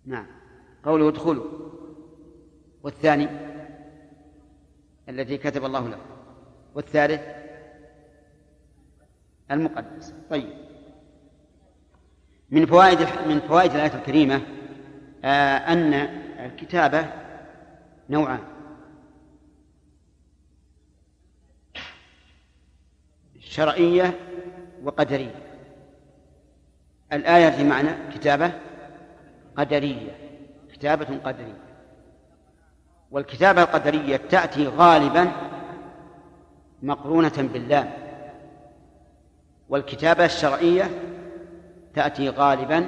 نعم. 0.05 0.40
قوله 0.85 1.09
ادخلوا. 1.09 1.45
والثاني 2.83 3.27
التي 5.09 5.37
كتب 5.37 5.65
الله 5.65 5.87
له. 5.89 5.99
والثالث 6.75 7.21
المقدس. 9.51 10.13
طيب. 10.29 10.53
من 12.49 12.65
فوائد 12.65 12.99
من 13.27 13.39
فوائد 13.39 13.71
الآية 13.71 13.93
الكريمة 13.93 14.41
آه 15.23 15.57
أن 15.57 15.93
الكتابة 16.45 17.13
نوعان. 18.09 18.39
شرعية 23.39 24.19
وقدرية. 24.83 25.35
الآية 27.13 27.49
في 27.49 27.63
معنى 27.63 27.89
كتابة 28.13 28.51
قدرية. 29.55 30.30
كتابة 30.81 31.17
قدرية. 31.25 31.57
والكتابة 33.11 33.61
القدرية 33.61 34.17
تأتي 34.17 34.67
غالبا 34.67 35.31
مقرونة 36.83 37.49
باللام. 37.53 37.91
والكتابة 39.69 40.25
الشرعية 40.25 40.89
تأتي 41.95 42.29
غالبا 42.29 42.87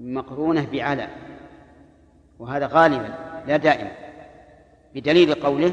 مقرونة 0.00 0.66
بعلى 0.72 1.08
وهذا 2.38 2.66
غالبا 2.66 3.14
لا 3.46 3.56
دائما 3.56 3.92
بدليل 4.94 5.34
قوله 5.34 5.72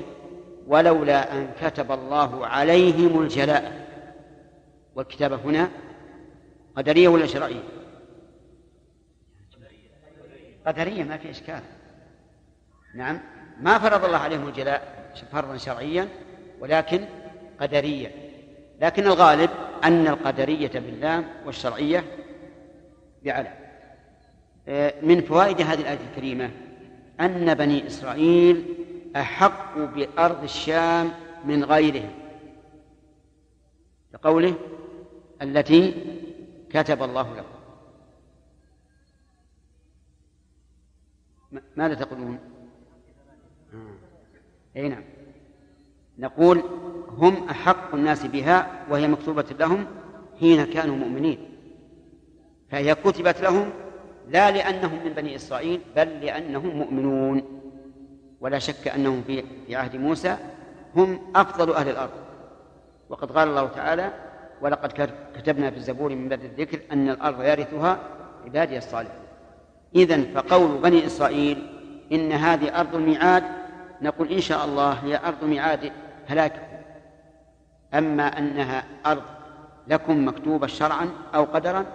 ولولا 0.67 1.33
أن 1.33 1.49
كتب 1.61 1.91
الله 1.91 2.47
عليهم 2.47 3.21
الجلاء. 3.21 3.87
والكتابة 4.95 5.35
هنا 5.35 5.69
قدرية 6.77 7.07
ولا 7.07 7.25
شرعية؟ 7.25 7.78
قدرية 10.69 11.03
ما 11.03 11.17
في 11.17 11.29
إشكال. 11.29 11.61
نعم. 12.95 13.19
ما 13.61 13.79
فرض 13.79 14.05
الله 14.05 14.17
عليهم 14.17 14.47
الجلاء 14.47 15.11
فرضا 15.31 15.57
شرعيا 15.57 16.07
ولكن 16.59 17.05
قدريا 17.59 18.11
لكن 18.81 19.03
الغالب 19.03 19.49
أن 19.83 20.07
القدرية 20.07 20.71
باللام 20.73 21.25
والشرعية 21.45 22.03
بعلى 23.25 23.53
آه، 24.67 24.93
من 25.01 25.21
فوائد 25.21 25.61
هذه 25.61 25.81
الآية 25.81 25.99
الكريمة 26.11 26.51
أن 27.19 27.53
بني 27.53 27.87
إسرائيل 27.87 28.65
أحق 29.15 29.77
بأرض 29.77 30.43
الشام 30.43 31.11
من 31.45 31.63
غيرهم. 31.63 32.11
لقوله 34.13 34.55
التي 35.41 35.93
كتب 36.69 37.03
الله 37.03 37.35
لكم 37.35 37.58
ماذا 41.75 41.93
تقولون؟ 41.93 42.39
أي 44.75 44.89
نعم. 44.89 45.03
نقول 46.19 46.63
هم 47.17 47.49
أحق 47.49 47.95
الناس 47.95 48.25
بها 48.25 48.85
وهي 48.89 49.07
مكتوبة 49.07 49.45
لهم 49.59 49.85
حين 50.39 50.65
كانوا 50.65 50.95
مؤمنين. 50.95 51.49
فهي 52.71 52.95
كتبت 52.95 53.41
لهم 53.41 53.69
لا 54.27 54.51
لأنهم 54.51 55.05
من 55.05 55.13
بني 55.13 55.35
إسرائيل 55.35 55.81
بل 55.95 56.07
لأنهم 56.07 56.77
مؤمنون. 56.77 57.61
ولا 58.41 58.59
شك 58.59 58.87
أنهم 58.87 59.23
في 59.27 59.43
في 59.67 59.75
عهد 59.75 59.95
موسى 59.95 60.37
هم 60.95 61.19
أفضل 61.35 61.73
أهل 61.73 61.89
الأرض. 61.89 62.11
وقد 63.09 63.31
قال 63.31 63.47
الله 63.47 63.67
تعالى 63.67 64.13
ولقد 64.61 65.11
كتبنا 65.35 65.71
في 65.71 65.77
الزبور 65.77 66.15
من 66.15 66.29
بعد 66.29 66.43
الذكر 66.43 66.79
أن 66.91 67.09
الأرض 67.09 67.43
يرثها 67.43 67.99
عبادي 68.45 68.77
الصالحون. 68.77 69.28
إذا 69.95 70.23
فقول 70.23 70.77
بني 70.77 71.05
إسرائيل 71.05 71.67
إن 72.11 72.31
هذه 72.31 72.79
أرض 72.79 72.95
الميعاد 72.95 73.43
نقول 74.01 74.31
إن 74.31 74.41
شاء 74.41 74.65
الله 74.65 74.91
هي 74.91 75.17
أرض 75.25 75.43
ميعاد 75.43 75.91
هلاككم. 76.27 76.67
أما 77.93 78.37
أنها 78.37 78.83
أرض 79.05 79.23
لكم 79.87 80.27
مكتوبة 80.27 80.67
شرعا 80.67 81.09
أو 81.35 81.43
قدرا 81.43 81.85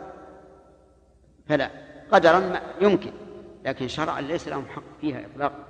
فلا. 1.49 1.71
قدرا 2.13 2.61
يمكن 2.81 3.11
لكن 3.65 3.89
شرعا 3.89 4.21
ليس 4.21 4.49
لهم 4.49 4.67
حق 4.75 4.83
فيها 5.01 5.27
إطلاقا. 5.27 5.65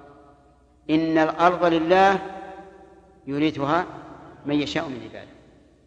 إن 0.91 1.19
الأرض 1.19 1.65
لله 1.65 2.19
يورثها 3.27 3.87
من 4.47 4.55
يشاء 4.55 4.89
من 4.89 5.01
عباده. 5.05 5.35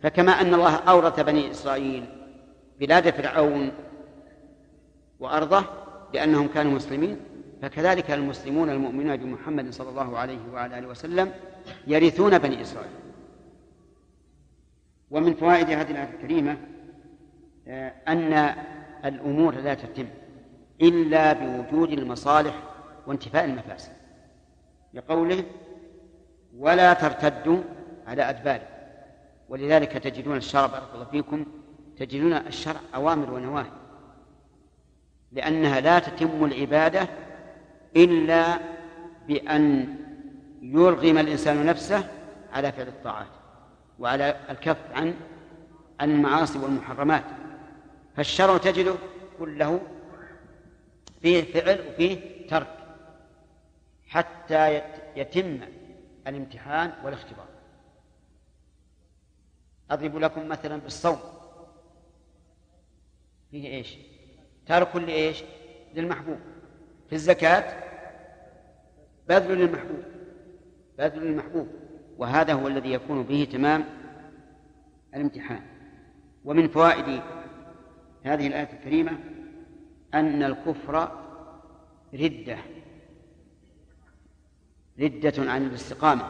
فكما 0.04 0.32
أن 0.32 0.54
الله 0.54 0.76
أورث 0.76 1.20
بني 1.20 1.52
إسرائيل 1.52 2.06
بلاد 2.80 3.10
فرعون 3.10 3.72
وأرضه 5.20 5.64
لأنهم 6.14 6.48
كانوا 6.48 6.72
مسلمين 6.72 7.18
فكذلك 7.62 8.12
المسلمون 8.12 8.70
المؤمنون 8.70 9.18
بمحمد 9.18 9.70
صلى 9.74 9.90
الله 9.90 10.18
عليه 10.18 10.40
وعلى 10.54 10.80
آله 10.80 10.88
وسلم 10.88 11.32
يرثون 11.88 12.38
بني 12.38 12.62
إسرائيل. 12.62 12.92
ومن 15.12 15.34
فوائد 15.34 15.70
هذه 15.70 15.92
الآية 15.92 16.10
الكريمة 16.14 16.58
آه، 17.68 17.94
أن 18.08 18.56
الأمور 19.06 19.56
لا 19.56 19.74
تتم 19.74 20.08
إلا 20.82 21.34
بوجود 21.34 21.92
المصالح 21.92 22.64
وانتفاء 23.08 23.46
المفاسد. 23.46 23.92
لقوله 24.94 25.44
ولا 26.58 26.94
ترتدوا 26.94 27.62
على 28.08 28.30
أدباركم 28.30 28.66
ولذلك 29.50 29.92
تجدون 29.92 30.38
الشرع 30.38 30.66
بارك 30.66 30.88
الله 30.94 31.06
فيكم 31.06 31.46
تجدون 31.98 32.34
الشرع 32.34 32.80
أوامر 32.96 33.34
ونواهي. 33.34 33.72
لأنها 35.32 35.80
لا 35.80 36.00
تتم 36.00 36.46
العبادة 36.46 37.08
إلا 37.96 38.60
بأن 39.28 39.96
يرغم 40.62 41.18
الإنسان 41.18 41.66
نفسه 41.66 42.10
على 42.54 42.72
فعل 42.72 42.88
الطاعات 42.88 43.28
وعلى 44.00 44.40
الكف 44.50 44.92
عن 44.92 45.14
المعاصي 46.02 46.60
والمحرمات. 46.60 47.24
فالشرع 48.16 48.58
تجده 48.58 48.96
كله 49.40 49.82
فيه 51.22 51.44
فعل 51.54 51.88
وفيه 51.88 52.48
ترك 52.48 52.78
حتى 54.08 54.82
يتم 55.16 55.60
الامتحان 56.28 56.94
والاختبار. 57.04 57.48
أضرب 59.92 60.18
لكم 60.18 60.48
مثلا 60.48 60.78
بالصوم. 60.78 61.20
فيه 63.52 63.68
إيش؟ 63.68 63.98
ترك 64.68 64.96
لإيش؟ 64.96 65.44
للمحبوب. 65.96 66.40
في 67.10 67.16
الزكاة 67.16 67.84
بذل 69.30 69.58
للمحبوب 69.58 70.04
بذل 70.98 71.24
للمحبوب 71.24 71.68
وهذا 72.18 72.54
هو 72.54 72.68
الذي 72.68 72.92
يكون 72.92 73.24
به 73.24 73.48
تمام 73.52 73.84
الامتحان. 75.16 75.62
ومن 76.46 76.68
فوائد 76.68 77.22
هذه 78.24 78.48
الآية 78.48 78.74
الكريمة 78.74 79.12
أن 80.14 80.44
الكفر 80.44 81.12
ردة 82.14 82.58
ردة 85.00 85.52
عن 85.52 85.66
الاستقامة 85.66 86.24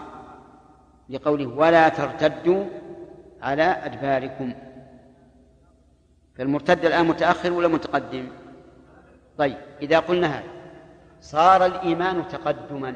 لقوله 1.09 1.47
ولا 1.47 1.89
ترتدوا 1.89 2.65
على 3.41 3.63
أدباركم. 3.63 4.53
فالمرتد 6.37 6.85
الآن 6.85 7.05
متأخر 7.07 7.53
ولا 7.53 7.67
متقدم؟ 7.67 8.27
طيب 9.37 9.57
إذا 9.81 9.99
قلنا 9.99 10.27
هذا 10.27 10.43
صار 11.21 11.65
الإيمان 11.65 12.27
تقدما. 12.27 12.95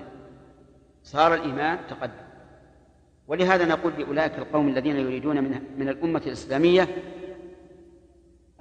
صار 1.04 1.34
الإيمان 1.34 1.80
تقدم. 1.90 2.14
ولهذا 3.28 3.66
نقول 3.66 3.94
لأولئك 3.98 4.38
القوم 4.38 4.68
الذين 4.68 4.96
يريدون 4.96 5.44
من, 5.44 5.62
من 5.78 5.90
الأمة 5.90 6.22
الإسلامية 6.26 6.88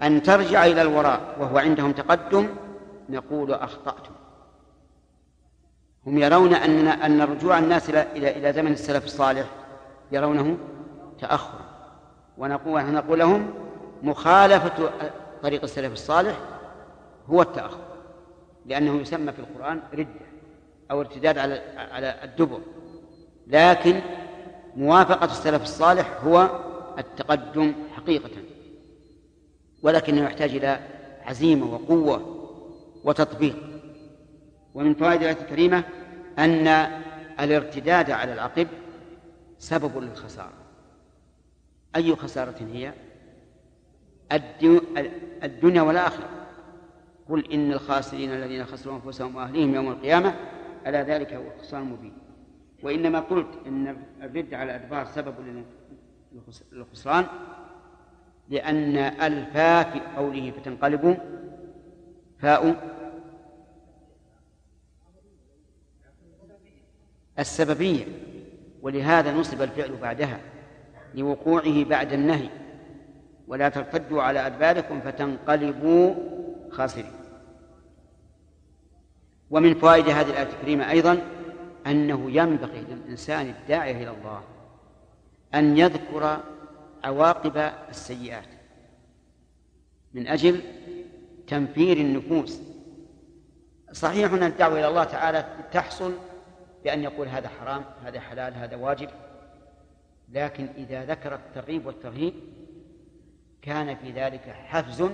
أن 0.02 0.22
ترجع 0.22 0.66
إلى 0.66 0.82
الوراء 0.82 1.36
وهو 1.40 1.58
عندهم 1.58 1.92
تقدم 1.92 2.48
نقول 3.08 3.52
أخطأتم. 3.52 4.12
هم 6.06 6.18
يرون 6.18 6.54
أن 6.54 6.88
أن 6.88 7.22
رجوع 7.22 7.58
الناس 7.58 7.90
إلى 7.90 8.06
إلى 8.16 8.36
إلى 8.38 8.52
زمن 8.52 8.72
السلف 8.72 9.04
الصالح 9.04 9.46
يرونه 10.12 10.58
تأخرا 11.18 11.60
ونقول 12.38 12.92
نقول 12.92 13.18
لهم 13.18 13.50
مخالفة 14.02 14.90
طريق 15.42 15.62
السلف 15.62 15.92
الصالح 15.92 16.38
هو 17.26 17.42
التأخر 17.42 17.80
لأنه 18.66 19.00
يسمى 19.00 19.32
في 19.32 19.38
القرآن 19.38 19.80
ردة 19.94 20.26
أو 20.90 21.00
ارتداد 21.00 21.38
على 21.38 21.62
على 21.76 22.24
الدبر 22.24 22.60
لكن 23.46 24.00
موافقة 24.76 25.24
السلف 25.24 25.62
الصالح 25.62 26.24
هو 26.24 26.50
التقدم 26.98 27.74
حقيقة 27.96 28.30
ولكنه 29.82 30.24
يحتاج 30.24 30.54
إلى 30.54 30.80
عزيمة 31.24 31.74
وقوة 31.74 32.36
وتطبيق 33.04 33.56
ومن 34.74 34.94
فوائد 34.94 35.22
الآية 35.22 35.42
الكريمة 35.42 35.84
أن 36.38 36.66
الارتداد 37.40 38.10
على 38.10 38.32
العقب 38.32 38.68
سبب 39.58 39.98
للخسارة 39.98 40.52
أي 41.96 42.16
خسارة 42.16 42.54
هي؟ 42.72 42.92
الدنيا 45.44 45.82
والآخرة. 45.82 46.28
قل 47.28 47.52
إن 47.52 47.72
الخاسرين 47.72 48.32
الذين 48.32 48.64
خسروا 48.64 48.96
أنفسهم 48.96 49.36
وأهليهم 49.36 49.74
يوم 49.74 49.88
القيامة 49.88 50.34
ألا 50.86 51.02
ذلك 51.02 51.32
هو 51.32 51.42
الخسران 51.56 51.82
المبين 51.82 52.12
وإنما 52.82 53.20
قلت 53.20 53.48
إن 53.66 53.96
الرد 54.22 54.54
على 54.54 54.76
الأدبار 54.76 55.06
سبب 55.06 55.34
للخسران 56.72 57.26
لأن 58.48 58.96
الفاء 58.96 59.90
في 59.90 60.00
قوله 60.16 60.50
فتنقلب 60.50 61.18
فاء. 62.38 62.90
السببية 67.38 68.04
ولهذا 68.82 69.32
نصب 69.32 69.62
الفعل 69.62 69.96
بعدها 69.96 70.40
لوقوعه 71.14 71.84
بعد 71.84 72.12
النهي. 72.12 72.48
ولا 73.50 73.68
ترتدوا 73.68 74.22
على 74.22 74.46
أدباركم 74.46 75.00
فتنقلبوا 75.00 76.14
خاسرين. 76.70 77.12
ومن 79.50 79.74
فوائد 79.74 80.08
هذه 80.08 80.30
الآية 80.30 80.48
الكريمة 80.48 80.90
أيضا 80.90 81.18
أنه 81.86 82.30
ينبغي 82.30 82.80
للإنسان 82.80 83.46
الداعية 83.46 83.96
إلى 83.96 84.10
الله 84.10 84.42
أن 85.54 85.78
يذكر 85.78 86.40
عواقب 87.04 87.56
السيئات 87.88 88.48
من 90.14 90.26
أجل 90.26 90.60
تنفير 91.46 91.96
النفوس. 91.96 92.60
صحيح 93.92 94.32
أن 94.32 94.42
الدعوة 94.42 94.78
إلى 94.78 94.88
الله 94.88 95.04
تعالى 95.04 95.44
تحصل 95.72 96.12
بأن 96.84 97.02
يقول 97.02 97.28
هذا 97.28 97.48
حرام 97.48 97.84
هذا 98.04 98.20
حلال 98.20 98.54
هذا 98.54 98.76
واجب 98.76 99.08
لكن 100.28 100.68
إذا 100.76 101.04
ذكر 101.04 101.34
الترغيب 101.34 101.86
والترهيب 101.86 102.34
كان 103.62 103.96
في 103.96 104.12
ذلك 104.12 104.40
حفز 104.40 105.10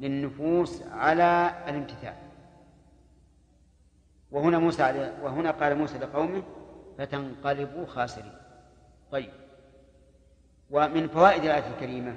للنفوس 0.00 0.82
على 0.82 1.62
الامتثال. 1.68 2.14
وهنا 4.30 4.58
موسى 4.58 5.12
وهنا 5.22 5.50
قال 5.50 5.78
موسى 5.78 5.98
لقومه 5.98 6.42
فتنقلبوا 6.98 7.86
خاسرين. 7.86 8.32
طيب. 9.10 9.32
ومن 10.70 11.08
فوائد 11.08 11.44
الآية 11.44 11.74
الكريمة 11.74 12.16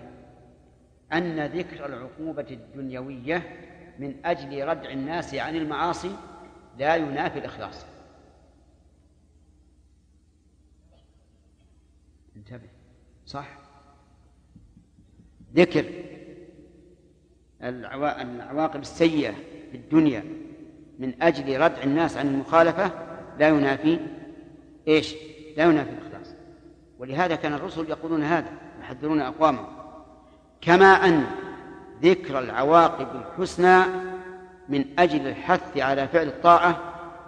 أن 1.14 1.46
ذكر 1.46 1.86
العقوبة 1.86 2.48
الدنيوية 2.52 3.60
من 4.00 4.26
أجل 4.26 4.68
ردع 4.68 4.90
الناس 4.90 5.36
عن 5.36 5.56
المعاصي 5.56 6.16
لا 6.78 6.96
ينافي 6.96 7.40
الإخلاص. 7.40 7.86
انتبه. 12.36 12.70
صح؟ 13.26 13.48
ذكر 15.56 15.86
العواقب 17.64 18.82
السيئة 18.82 19.32
في 19.72 19.78
الدنيا 19.78 20.24
من 21.00 21.14
أجل 21.22 21.62
ردع 21.62 21.84
الناس 21.84 22.18
عن 22.18 22.28
المخالفة 22.28 22.92
لا 23.40 23.48
ينافي 23.48 24.00
إيش؟ 24.88 25.16
لا 25.58 25.64
ينافي 25.64 25.90
الإخلاص. 25.90 26.36
ولهذا 27.00 27.36
كان 27.36 27.54
الرسل 27.54 27.90
يقولون 27.90 28.24
هذا 28.24 28.52
يحذرون 28.82 29.22
أقوامهم. 29.22 29.66
كما 30.62 30.86
أن 30.86 31.26
ذكر 32.02 32.40
العواقب 32.40 33.08
الحسنى 33.16 33.84
من 34.70 34.86
أجل 35.00 35.28
الحث 35.28 35.78
على 35.78 36.08
فعل 36.08 36.28
الطاعة 36.28 36.80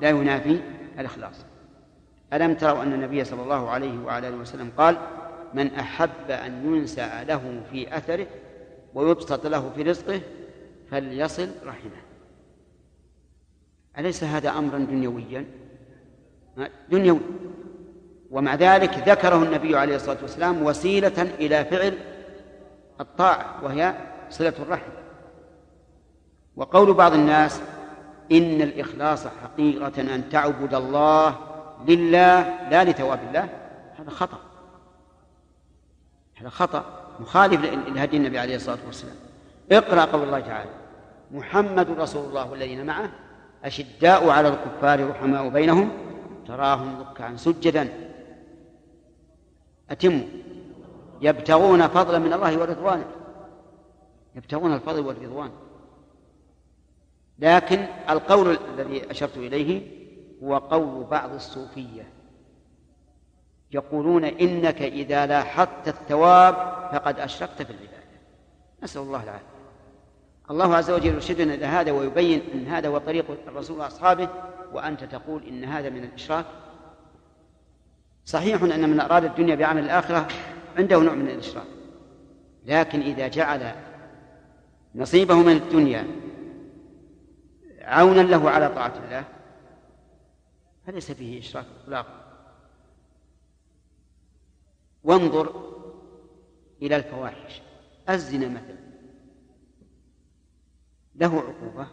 لا 0.02 0.10
ينافي 0.10 0.60
الإخلاص. 1.00 1.46
ألم 2.34 2.54
تروا 2.54 2.84
أن 2.84 2.94
النبي 2.94 3.24
صلى 3.24 3.44
الله 3.44 3.70
عليه 3.70 4.00
وعلى 4.00 4.28
آله 4.28 4.38
وسلم 4.38 4.72
قال 4.78 4.98
من 5.56 5.76
أحب 5.76 6.32
أن 6.32 6.76
ينسأ 6.76 7.24
له 7.24 7.62
في 7.72 7.98
أثره 7.98 8.28
ويبسط 8.94 9.48
له 9.48 9.72
في 9.76 9.82
رزقه 9.82 10.22
فليصل 10.92 11.50
رحمه. 11.66 12.02
أليس 13.98 14.24
هذا 14.24 14.50
أمرا 14.50 14.78
دنيويا؟ 14.78 15.46
دنيوي. 16.90 17.20
ومع 18.32 18.56
ذلك 18.56 19.10
ذكره 19.10 19.44
النبي 19.44 19.78
عليه 19.78 19.96
الصلاة 19.96 20.18
والسلام 20.22 20.64
وسيلة 20.64 21.22
إلى 21.22 21.66
فعل 21.66 21.98
الطاعة 23.02 23.64
وهي 23.64 23.96
صلة 24.30 24.54
الرحم. 24.60 24.92
وقول 26.56 26.94
بعض 26.94 27.14
الناس 27.14 27.62
إن 28.32 28.62
الإخلاص 28.62 29.28
حقيقة 29.28 30.16
أن 30.16 30.30
تعبد 30.30 30.74
الله 30.74 31.38
لله 31.88 32.70
لا 32.70 32.84
لثواب 32.84 33.20
الله 33.28 33.50
هذا 34.00 34.10
خطأ. 34.10 34.45
هذا 36.36 36.50
خطأ 36.50 36.86
مخالف 37.20 37.66
لهدي 37.88 38.18
النبي 38.18 38.40
عليه 38.40 38.56
الصلاة 38.56 38.78
والسلام. 38.86 39.16
اقرأ 39.72 40.06
قول 40.06 40.24
الله 40.24 40.40
تعالى 40.40 40.70
محمد 41.32 41.90
رسول 41.90 42.26
الله 42.26 42.52
والذين 42.52 42.86
معه 42.86 43.12
أشداء 43.64 44.30
على 44.30 44.48
الكفار 44.48 45.10
رحماء 45.10 45.50
بينهم 45.50 45.92
تراهم 46.48 47.02
ركعا 47.02 47.36
سجدا. 47.36 47.90
أتموا 49.90 50.24
يبتغون 51.22 51.88
فضلا 51.88 52.20
من 52.20 52.34
الله 52.34 52.60
ورضوانه. 52.60 53.06
يبتغون 54.36 54.74
الفضل 54.74 55.06
والرضوان. 55.06 55.50
لكن 57.40 57.86
القول 58.10 58.58
الذي 58.74 59.12
أشرت 59.12 59.38
إليه 59.38 59.92
هو 60.44 60.58
قول 60.58 61.04
بعض 61.04 61.34
الصوفية. 61.34 62.15
يقولون 63.76 64.24
إنك 64.26 64.82
إذا 64.82 65.26
لاحظت 65.26 65.88
الثواب 65.88 66.56
فقد 66.92 67.20
أشركت 67.20 67.62
في 67.62 67.70
العبادة. 67.70 68.04
نسأل 68.84 69.02
الله 69.02 69.24
العافية. 69.24 69.56
الله 70.52 70.76
عز 70.76 70.92
وجل 70.92 71.06
يرشدنا 71.06 71.54
إلى 71.54 71.66
هذا 71.66 71.92
ويبين 71.92 72.42
أن 72.54 72.68
هذا 72.68 72.88
هو 72.88 72.98
طريق 72.98 73.26
الرسول 73.48 73.80
وأصحابه 73.80 74.30
وأنت 74.74 75.04
تقول 75.04 75.44
إن 75.44 75.64
هذا 75.64 75.90
من 75.90 76.04
الإشراك. 76.04 76.46
صحيح 78.26 78.64
أن 78.64 78.90
من 78.90 79.00
أراد 79.00 79.24
الدنيا 79.24 79.56
بعمل 79.56 79.84
الآخرة 79.84 80.28
عنده 80.78 81.00
نوع 81.00 81.14
من 81.14 81.30
الإشراك. 81.30 81.68
لكن 82.66 83.02
إذا 83.02 83.28
جعل 83.28 83.72
نصيبه 84.96 85.36
من 85.36 85.56
الدنيا 85.56 86.08
عونا 87.82 88.22
له 88.22 88.50
على 88.50 88.70
طاعة 88.70 88.94
الله 89.06 89.24
فليس 90.88 91.12
فيه 91.12 91.40
إشراك 91.40 91.66
إطلاقا. 91.84 92.25
وانظر 95.06 95.74
إلى 96.82 96.96
الفواحش. 96.96 97.62
الزنا 98.10 98.48
مثلا. 98.48 98.86
له 101.16 101.40
عقوبة 101.40 101.88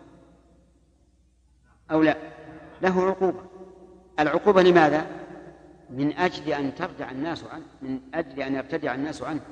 أو 1.90 2.02
لا؟ 2.02 2.16
له 2.82 3.02
عقوبة. 3.02 3.44
العقوبة 4.18 4.62
لماذا؟ 4.62 5.06
من 5.90 6.12
أجل 6.12 6.52
أن 6.52 6.74
ترجع 6.74 7.10
الناس 7.10 7.44
عنه 7.44 7.66
من 7.82 8.00
أجل 8.14 8.42
أن 8.42 8.54
يرتدع 8.54 8.94
الناس 8.94 9.22
عنه. 9.22 9.44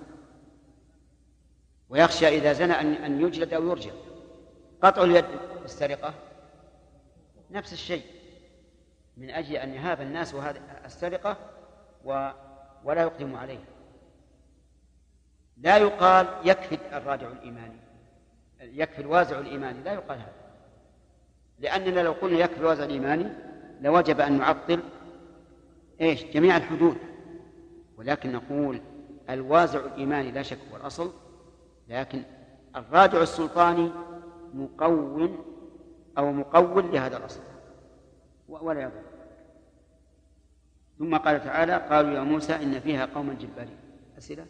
ويخشى 1.88 2.28
إذا 2.28 2.52
زنى 2.52 2.72
أن 2.72 2.92
أن 2.92 3.20
يجلد 3.20 3.54
أو 3.54 3.68
يرجع. 3.68 3.92
قطع 4.82 5.04
اليد 5.04 5.24
السرقة. 5.64 6.14
نفس 7.50 7.72
الشيء. 7.72 8.04
من 9.16 9.30
أجل 9.30 9.56
أن 9.56 9.74
يهاب 9.74 10.00
الناس 10.00 10.34
هذه 10.34 10.60
السرقة 10.84 11.36
و 12.04 12.30
ولا 12.84 13.02
يقدم 13.02 13.36
عليها 13.36 13.64
لا 15.56 15.76
يقال 15.76 16.26
يكفي 16.44 16.78
الراجع 16.92 17.28
الإيماني. 17.28 17.76
يكفي 18.60 19.02
الوازع 19.02 19.38
الإيماني. 19.38 19.82
لا 19.82 19.92
يقال 19.92 20.18
هذا. 20.18 20.32
لأننا 21.58 22.00
لو 22.00 22.12
قلنا 22.12 22.38
يكفي 22.38 22.60
الوازع 22.60 22.84
الإيماني 22.84 23.28
لوجب 23.80 24.20
أن 24.20 24.38
نعطل 24.38 24.80
إيش؟ 26.00 26.24
جميع 26.24 26.56
الحدود. 26.56 26.96
ولكن 27.98 28.32
نقول 28.32 28.80
الوازع 29.30 29.80
الإيماني 29.80 30.30
لا 30.30 30.42
شك 30.42 30.58
هو 30.72 30.76
الأصل 30.76 31.12
لكن 31.88 32.22
الراجع 32.76 33.22
السلطاني 33.22 33.90
مقوم 34.54 35.44
أو 36.18 36.32
مقول 36.32 36.92
لهذا 36.92 37.16
الأصل. 37.16 37.40
ولا 38.48 38.80
يضر. 38.80 39.09
ثم 41.00 41.16
قال 41.16 41.44
تعالى 41.44 41.76
قالوا 41.76 42.10
يا 42.10 42.20
موسى 42.20 42.54
إن 42.54 42.80
فيها 42.80 43.06
قوما 43.06 43.34
جبارين. 43.34 43.76
أسئلة؟ 44.18 44.46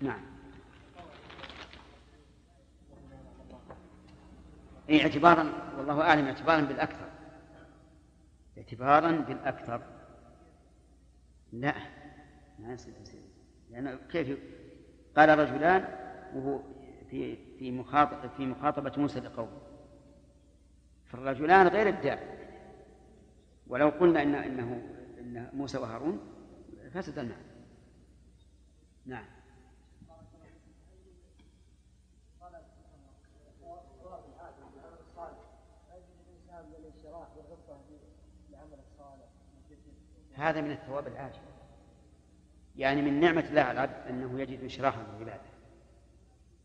نعم. 0.00 0.20
أي 4.90 5.02
اعتبارا 5.02 5.72
والله 5.78 6.00
أعلم 6.00 6.26
اعتبارا 6.26 6.60
بالأكثر. 6.60 7.10
اعتبارا 8.58 9.10
بالأكثر. 9.10 9.82
لا. 11.52 11.74
ما 12.58 12.72
يصير 12.72 12.94
لأن 13.70 13.98
كيف 14.10 14.38
قال 15.16 15.38
رجلان 15.38 15.84
وهو 16.34 16.60
في 17.12 17.36
في 17.58 17.70
مخاطبة 17.70 18.28
في 18.28 18.46
مخاطبة 18.46 18.92
موسى 18.96 19.20
لقومه. 19.20 19.60
فالرجلان 21.06 21.68
غير 21.68 21.88
الداعي. 21.88 22.38
ولو 23.66 23.88
قلنا 23.88 24.22
إن 24.22 24.34
إنه 24.34 24.82
إن 25.18 25.50
موسى 25.52 25.78
وهارون 25.78 26.20
فسد 26.94 27.18
المعنى 27.18 27.42
نعم. 29.06 29.24
هذا 40.34 40.60
من 40.60 40.70
الثواب 40.70 41.06
العاجل. 41.06 41.38
يعني 42.76 43.02
من 43.02 43.20
نعمة 43.20 43.44
الله 43.48 43.62
على 43.62 43.72
العبد 43.72 44.06
أنه 44.08 44.40
يجد 44.40 44.60
انشراحا 44.60 45.04
في 45.04 45.10
العبادة 45.10 45.51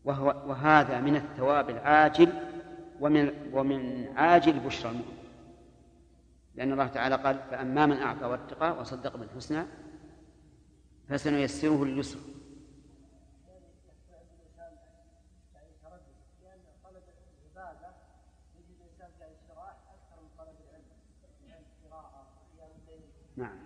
وهو 0.04 0.26
وهذا 0.26 1.00
من 1.00 1.16
الثواب 1.16 1.70
العاجل 1.70 2.32
ومن 3.00 3.32
ومن 3.52 4.08
عاجل 4.16 4.60
بشرى 4.60 4.90
المؤمن. 4.90 5.18
لأن 6.54 6.72
الله 6.72 6.86
تعالى 6.86 7.16
قال 7.16 7.38
فأما 7.50 7.86
من 7.86 7.96
أعطى 7.96 8.24
واتقى 8.24 8.80
وصدق 8.80 9.16
بالحسنى 9.16 9.64
فسنيسره 11.08 11.84
لليسر 11.84 12.18
نعم 23.36 23.58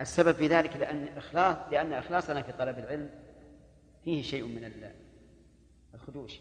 السبب 0.00 0.32
في 0.32 0.46
ذلك 0.46 0.76
لأن 0.76 1.08
إخلاص 1.16 1.56
لأن 1.70 1.92
إخلاصنا 1.92 2.42
في 2.42 2.52
طلب 2.52 2.78
العلم 2.78 3.10
فيه 4.04 4.22
شيء 4.22 4.44
من 4.44 4.92
الخدوش. 5.94 6.40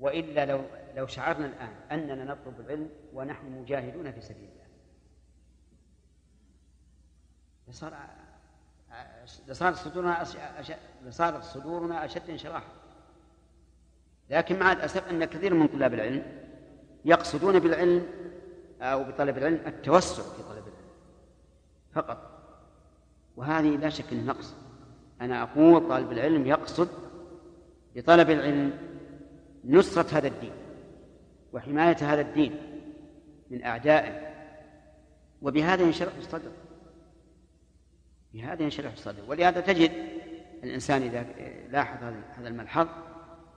وإلا 0.00 0.46
لو 0.46 0.64
لو 0.96 1.06
شعرنا 1.06 1.46
الآن 1.46 1.74
أننا 1.90 2.24
نطلب 2.24 2.60
العلم 2.60 2.90
ونحن 3.12 3.46
مجاهدون 3.46 4.12
في 4.12 4.20
سبيل 4.20 4.48
الله. 4.48 4.66
لصار 7.68 7.96
لصارت 9.48 9.76
صدورنا 9.76 10.26
لصارت 11.04 11.44
صدورنا 11.44 12.04
أشد 12.04 12.30
انشراحا. 12.30 12.72
لكن 14.30 14.58
مع 14.58 14.72
الأسف 14.72 15.08
أن 15.08 15.24
كثير 15.24 15.54
من 15.54 15.66
طلاب 15.66 15.94
العلم 15.94 16.46
يقصدون 17.04 17.58
بالعلم 17.58 18.06
أو 18.80 19.04
بطلب 19.04 19.38
العلم 19.38 19.60
التوسع 19.66 20.22
في 20.22 20.42
طلب 20.42 20.55
فقط. 21.96 22.18
وهذه 23.36 23.76
لا 23.76 23.88
شك 23.88 24.12
أنه 24.12 24.22
نقص. 24.22 24.54
أنا 25.20 25.42
أقول 25.42 25.88
طالب 25.88 26.12
العلم 26.12 26.46
يقصد 26.46 26.88
بطلب 27.94 28.30
العلم 28.30 28.72
نصرة 29.64 30.18
هذا 30.18 30.28
الدين 30.28 30.52
وحماية 31.52 31.96
هذا 32.00 32.20
الدين 32.20 32.56
من 33.50 33.64
أعدائه. 33.64 34.26
وبهذا 35.42 35.82
ينشرح 35.82 36.12
الصدر. 36.18 36.50
بهذا 38.34 38.62
ينشرح 38.62 38.92
الصدر. 38.92 39.22
ولهذا 39.28 39.60
تجد 39.60 39.92
الإنسان 40.64 41.02
إذا 41.02 41.26
لاحظ 41.70 42.04
هذا 42.38 42.48
الملحظ 42.48 42.86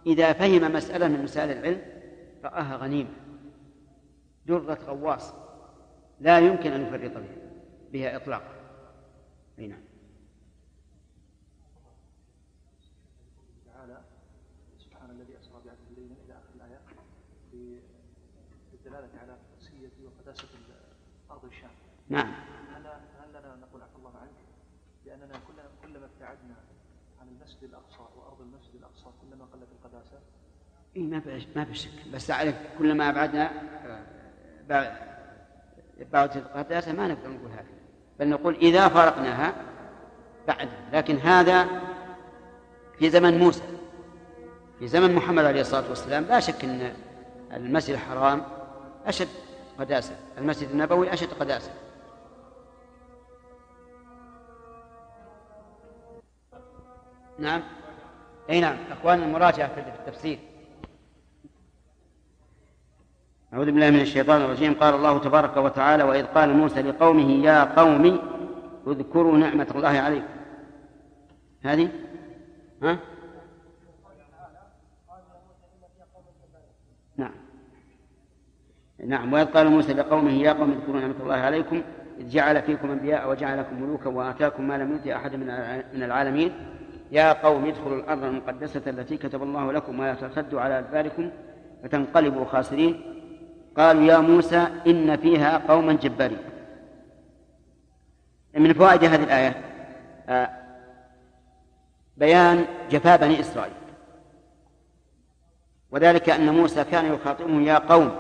إذا 0.08 0.34
فهم 0.34 0.74
مسألة 0.74 1.08
من 1.08 1.24
مسائل 1.24 1.52
العلم 1.52 1.82
رآها 2.44 2.76
غنيمة. 2.78 3.10
درة 4.46 4.80
غواص 4.88 5.34
لا 6.20 6.40
يمكن 6.40 6.72
أن 6.72 6.82
يفرط 6.82 7.18
بها. 7.18 7.49
بها 7.94 8.16
إطلاقا. 8.16 8.54
نعم. 9.58 9.82
تعالى 13.66 14.02
سبحان 14.80 15.10
الذي 15.10 15.40
أسرى 15.40 15.54
بعبده 15.66 15.90
الليل 15.92 16.12
إلى 16.26 16.34
آخر 16.34 16.54
الآية 16.56 16.80
بالدلالة 18.72 19.20
على 19.22 19.38
قدسيه 19.56 19.90
وقداسة 20.06 20.48
أرض 21.32 21.46
الشام. 21.46 21.70
نعم. 22.10 22.34
هل 22.76 22.88
هل 23.20 23.30
لنا 23.30 23.56
نقول 23.56 23.82
عفى 23.82 23.96
الله 23.96 24.18
عنك؟ 24.18 24.40
باننا 25.06 25.40
كلما 25.48 25.70
كلما 25.84 26.06
ابتعدنا 26.06 26.56
عن 27.22 27.28
المسجد 27.28 27.64
الأقصى 27.64 28.02
وأرض 28.18 28.42
المسجد 28.42 28.76
الأقصى 28.76 29.06
كلما 29.22 29.46
قلت 29.46 29.68
القداسة. 29.72 30.20
إيه 30.96 31.04
ما 31.08 31.20
في 31.20 31.48
ما 31.56 31.66
في 31.66 31.76
شك. 31.76 32.08
بس 32.14 32.32
أعرف 32.32 32.56
كلما 32.78 33.10
أبعدنا 33.10 33.52
بعد 34.70 35.10
بعد 36.12 36.38
القداسة 36.38 36.94
ما 36.94 37.08
نقدر 37.08 37.30
نقول 37.30 37.52
هذا. 37.52 37.79
بل 38.20 38.30
نقول 38.30 38.56
إذا 38.56 38.88
فارقناها 38.88 39.54
بعد 40.48 40.70
لكن 40.94 41.18
هذا 41.18 41.68
في 43.00 43.10
زمن 43.10 43.38
موسى. 43.38 43.64
في 44.80 44.88
زمن 44.88 45.16
محمد 45.16 45.46
عليه 45.46 45.62
الصلاة 45.62 45.90
والسلام 45.90 46.24
لا 46.24 46.40
شك 46.40 46.64
أن 46.64 46.94
المسجد 47.54 47.94
الحرام 47.94 48.44
أشد 49.06 49.28
قداسة. 49.80 50.16
المسجد 50.38 50.70
النبوي 50.70 51.14
أشد 51.14 51.34
قداسة. 51.40 51.72
نعم. 57.40 57.64
أي 58.50 58.62
نعم. 58.62 58.78
أخوان 58.92 59.24
المراجعة 59.24 59.76
في 59.76 59.80
التفسير. 59.80 60.40
أعوذ 63.54 63.66
بالله 63.66 63.90
من 63.90 64.02
الشيطان 64.02 64.42
الرجيم. 64.42 64.74
قال 64.74 64.94
الله 64.94 65.20
تبارك 65.20 65.58
وتعالى 65.58 66.04
وإذ 66.04 66.26
قال 66.26 66.50
موسى 66.58 66.82
لقومه 66.82 67.30
يا 67.32 67.64
قوم 67.64 68.20
اذكروا 68.88 69.38
نعمة 69.38 69.68
الله 69.76 69.90
عليكم. 69.90 70.34
هذه؟ 71.64 71.90
ها؟ 72.84 72.98
نعم. 77.18 77.32
نعم. 79.06 79.34
وإذ 79.34 79.46
قال 79.46 79.70
موسى 79.70 79.94
لقومه 79.94 80.32
يا 80.32 80.52
قوم 80.54 80.72
اذكروا 80.72 81.02
نعمة 81.02 81.16
الله 81.24 81.36
عليكم. 81.36 81.82
إذ 82.20 82.30
جعل 82.30 82.62
فيكم 82.62 82.92
أنبياء 82.92 83.30
وجعلكم 83.30 83.84
ملوكا 83.84 84.10
وآتاكم 84.10 84.68
ما 84.68 84.78
لم 84.78 84.92
يؤت 84.92 85.08
أحد 85.08 85.36
من 85.94 86.04
العالمين. 86.04 86.52
يا 87.12 87.34
قوم 87.34 87.66
ادخلوا 87.66 87.98
الأرض 87.98 88.24
المقدسة 88.24 88.82
التي 88.88 89.18
كتب 89.18 89.44
الله 89.44 89.72
لكم 89.72 90.00
ولا 90.00 90.14
ترتدوا 90.14 90.62
على 90.62 90.80
أدباركم 90.80 91.30
فتنقلبوا 91.84 92.46
خاسرين. 92.46 93.09
قالوا 93.80 94.04
يا 94.04 94.18
موسى 94.18 94.68
إن 94.88 95.18
فيها 95.18 95.58
قوما 95.68 95.94
جبارين. 95.94 96.38
من 98.54 98.74
فوائد 98.74 99.04
هذه 99.04 99.24
الآية 99.24 99.56
آه، 100.30 100.50
بيان 102.18 102.66
جفاء 102.92 103.18
بني 103.18 103.40
إسرائيل. 103.40 103.74
وذلك 105.92 106.30
أن 106.30 106.54
موسى 106.54 106.84
كان 106.84 107.14
يخاطبهم 107.14 107.64
يا 107.64 107.78
قوم 107.78 108.12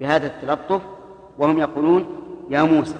بهذا 0.00 0.26
التلطف 0.26 0.82
وهم 1.38 1.58
يقولون 1.58 2.06
يا 2.50 2.62
موسى. 2.62 2.98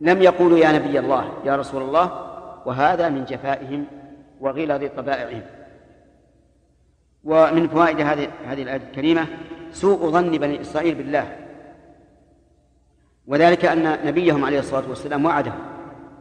لم 0.00 0.22
يقولوا 0.22 0.58
يا 0.58 0.72
نبي 0.72 0.98
الله 0.98 1.32
يا 1.44 1.56
رسول 1.56 1.82
الله 1.82 2.30
وهذا 2.66 3.08
من 3.08 3.24
جفائهم 3.24 3.86
وغلظ 4.40 4.84
طبائعهم. 4.96 5.42
ومن 7.24 7.68
فوائد 7.68 8.00
هذه 8.00 8.30
هذه 8.46 8.62
الآية 8.62 8.76
الكريمة 8.76 9.26
سوء 9.74 10.10
ظن 10.10 10.30
بني 10.30 10.60
إسرائيل 10.60 10.94
بالله. 10.94 11.36
وذلك 13.26 13.64
أن 13.64 14.06
نبيهم 14.06 14.44
عليه 14.44 14.58
الصلاة 14.58 14.88
والسلام 14.88 15.24
وعدهم 15.24 15.58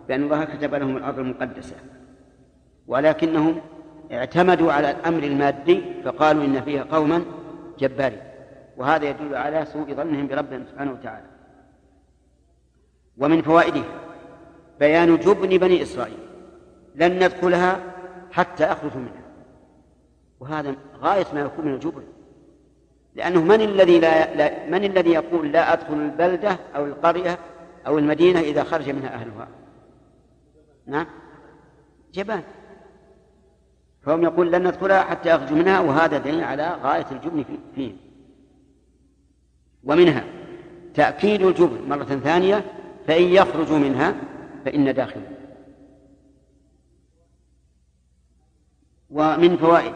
بأن 0.08 0.24
الله 0.24 0.44
كتب 0.44 0.76
لهم 0.76 0.98
الأرض 0.98 1.20
المقدسة 1.20 1.76
ولكنهم 2.88 3.62
اعتمدوا 4.12 4.74
على 4.74 4.92
الأمر 4.92 5.24
المادي 5.24 5.82
فقالوا 6.06 6.44
إن 6.44 6.62
فيها 6.62 6.84
قوما 6.84 7.26
جبارين. 7.80 8.22
وهذا 8.78 9.10
يدل 9.10 9.36
على 9.36 9.66
سوء 9.66 9.94
ظنهم 9.94 10.28
بربهم 10.28 10.66
سبحانه 10.72 10.92
وتعالى. 10.92 11.26
ومن 13.18 13.42
فوائده 13.42 13.84
بيان 14.80 15.18
جبن 15.18 15.58
بني 15.58 15.82
إسرائيل. 15.82 16.18
لن 16.96 17.16
ندخلها 17.16 17.80
حتى 18.32 18.66
أخرجوا 18.66 19.02
منها. 19.02 19.24
وهذا 20.40 20.76
غاية 21.00 21.26
ما 21.34 21.42
يكون 21.42 21.66
من 21.66 21.74
الجبن. 21.74 22.04
لأنه 23.16 23.44
من 23.44 23.62
الذي 23.62 24.00
لا, 24.00 24.36
لا 24.36 24.70
من 24.70 24.84
الذي 24.84 25.10
يقول 25.10 25.52
لا 25.52 25.74
أدخل 25.74 25.94
البلدة 25.94 26.58
أو 26.76 26.86
القرية 26.86 27.40
أو 27.88 27.98
المدينة 27.98 28.40
إذا 28.40 28.64
خرج 28.64 28.90
منها 28.90 29.14
أهلها؟ 29.14 29.48
نعم. 30.88 31.06
جبان. 32.14 32.44
فهم 34.02 34.24
يقول 34.24 34.52
لن 34.52 34.68
ندخلها 34.68 35.04
حتى 35.04 35.30
يخرجوا 35.30 35.58
منها 35.58 35.80
وهذا 35.80 36.18
دليل 36.18 36.44
على 36.44 36.78
غاية 36.84 37.06
الجبن 37.12 37.46
فيهم 37.76 37.98
ومنها 39.84 40.24
تأكيد 40.94 41.42
الجبن 41.42 41.90
مرة 41.90 42.04
ثانية 42.04 42.66
فإن 43.08 43.24
يخرجوا 43.24 43.78
منها 43.78 44.16
فإن 44.66 44.94
داخل. 44.94 45.22
ومن 49.10 49.58
فوائد 49.58 49.94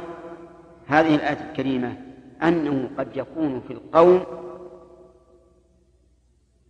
هذه 0.88 1.16
الآية 1.16 1.50
الكريمة 1.50 2.07
أنه 2.44 2.90
قد 2.98 3.18
يكون 3.18 3.62
في 3.68 3.74
القوم 3.74 4.24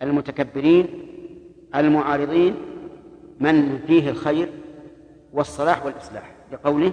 المتكبرين 0.01 0.87
المعارضين 1.75 2.55
من 3.39 3.79
فيه 3.87 4.09
الخير 4.09 4.49
والصلاح 5.33 5.85
والإصلاح. 5.85 6.31
لقوله 6.51 6.91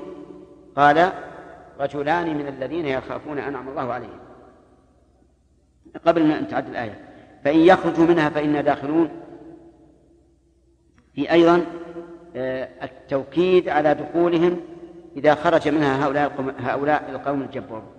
قال 0.77 1.13
رجلان 1.81 2.39
من 2.39 2.49
الذين 2.49 2.87
يخافون 2.87 3.39
أنعم 3.39 3.69
الله 3.69 3.93
عليهم. 3.93 4.19
قبل 6.07 6.31
أن 6.31 6.49
تعد 6.49 6.69
الآية 6.69 7.01
فإن 7.45 7.59
يخرجوا 7.59 8.07
منها 8.07 8.29
فإنا 8.29 8.61
داخلون. 8.61 9.09
في 11.15 11.33
أيضا 11.33 11.67
آه، 12.37 12.69
التوكيد 12.83 13.69
على 13.69 13.95
دخولهم 13.95 14.61
إذا 15.17 15.35
خرج 15.35 15.69
منها 15.69 16.07
هؤلاء 16.07 16.55
هؤلاء 16.59 17.11
القوم 17.11 17.43
الجبارون 17.43 17.94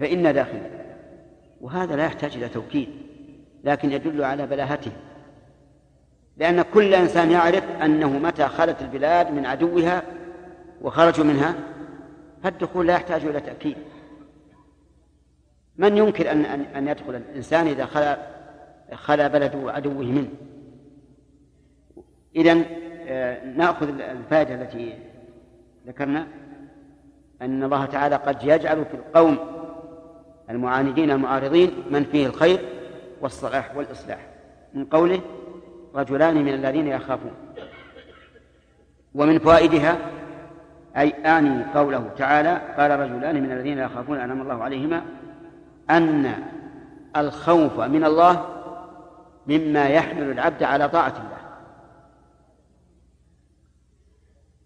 فإن 0.00 0.34
داخل. 0.34 0.60
وهذا 1.60 1.96
لا 1.96 2.04
يحتاج 2.04 2.36
إلى 2.36 2.48
توكيد 2.48 2.88
لكن 3.64 3.92
يدل 3.92 4.24
على 4.24 4.46
بلاهته. 4.46 4.92
لأن 6.36 6.62
كل 6.62 6.94
إنسان 6.94 7.30
يعرف 7.30 7.64
أنه 7.82 8.18
متى 8.18 8.48
خلت 8.48 8.82
البلاد 8.82 9.32
من 9.32 9.46
عدوها 9.46 10.02
وخرجوا 10.82 11.24
منها 11.24 11.54
فالدخول 12.42 12.86
لا 12.86 12.94
يحتاج 12.94 13.24
إلى 13.24 13.40
تأكيد. 13.40 13.76
من 15.76 15.96
ينكر 15.96 16.32
أن 16.32 16.44
أن, 16.44 16.60
أن 16.60 16.88
يدخل 16.88 17.14
الإنسان 17.14 17.66
إذا 17.66 17.86
خلا 17.86 18.18
خلا 18.92 19.28
بلد 19.28 19.56
عدوه 19.66 20.04
منه؟ 20.04 20.28
إذا 22.36 22.64
آه، 23.08 23.44
نأخذ 23.44 24.00
الفائدة 24.00 24.54
التي 24.54 24.98
ذكرنا 25.86 26.26
أن 27.42 27.62
الله 27.62 27.86
تعالى 27.86 28.16
قد 28.16 28.44
يجعل 28.44 28.84
في 28.84 28.94
القوم 28.94 29.59
المعاندين 30.50 31.10
المعارضين 31.10 31.70
من 31.90 32.04
فيه 32.04 32.26
الخير 32.26 32.58
والصلاح 33.20 33.76
والإصلاح. 33.76 34.26
من 34.74 34.84
قوله 34.84 35.20
رجلان 35.94 36.44
من 36.44 36.54
الذين 36.54 36.86
يخافون. 36.86 37.32
ومن 39.14 39.38
فوائدها 39.38 39.98
أي 40.96 41.08
آني 41.08 41.64
قوله 41.74 42.10
تعالى 42.18 42.60
قال 42.78 43.00
رجلان 43.00 43.42
من 43.42 43.52
الذين 43.52 43.78
يخافون 43.78 44.18
أنعم 44.18 44.42
الله 44.42 44.62
عليهما 44.62 45.02
أن 45.90 46.34
الخوف 47.16 47.80
من 47.80 48.04
الله 48.04 48.46
مما 49.46 49.88
يحمل 49.88 50.30
العبد 50.30 50.62
على 50.62 50.88
طاعة 50.88 51.14
الله. 51.16 51.40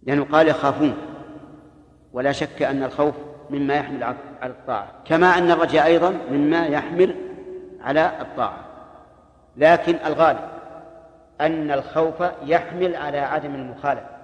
لأنه 0.02 0.24
قال 0.24 0.48
يخافون. 0.48 0.94
ولا 2.12 2.32
شك 2.32 2.62
أن 2.62 2.82
الخوف 2.82 3.14
مما 3.50 3.74
يحمل 3.74 4.02
على 4.02 4.16
الطاعة 4.42 4.92
كما 5.04 5.26
أن 5.38 5.50
الرجاء 5.50 5.86
أيضا 5.86 6.10
مما 6.30 6.66
يحمل 6.66 7.16
على 7.80 8.20
الطاعة. 8.20 8.64
لكن 9.56 9.94
الغالب 10.06 10.48
أن 11.40 11.70
الخوف 11.70 12.22
يحمل 12.42 12.96
على 12.96 13.18
عدم 13.18 13.54
المخالفة 13.54 14.14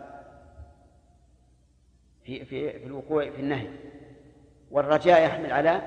في 2.24 2.44
في 2.44 2.78
في 2.78 2.86
الوقوع 2.86 3.30
في 3.30 3.40
النهي. 3.40 3.68
والرجاء 4.70 5.24
يحمل 5.24 5.52
على 5.52 5.80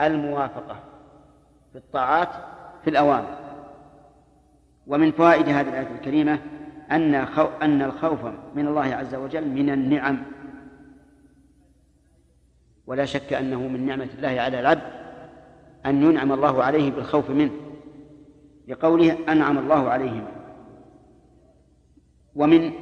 الموافقة 0.00 0.76
في 1.72 1.78
الطاعات 1.78 2.28
في 2.84 2.90
الأوامر. 2.90 3.38
ومن 4.86 5.12
فوائد 5.12 5.48
هذه 5.48 5.68
الآية 5.68 5.94
الكريمة 5.94 6.38
أن 6.90 7.14
أن 7.62 7.82
الخوف 7.82 8.24
من 8.54 8.66
الله 8.66 8.94
عز 8.94 9.14
وجل 9.14 9.48
من 9.48 9.70
النعم. 9.70 10.22
ولا 12.86 13.04
شك 13.04 13.32
أنه 13.32 13.68
من 13.68 13.86
نعمة 13.86 14.08
الله 14.18 14.40
على 14.40 14.60
العبد 14.60 14.82
أن 15.86 16.02
ينعم 16.02 16.32
الله 16.32 16.62
عليه 16.64 16.90
بالخوف 16.90 17.30
منه 17.30 17.50
لقوله 18.68 19.16
أنعم 19.28 19.58
الله 19.58 19.88
عليهم. 19.88 20.24
ومن 22.34 22.72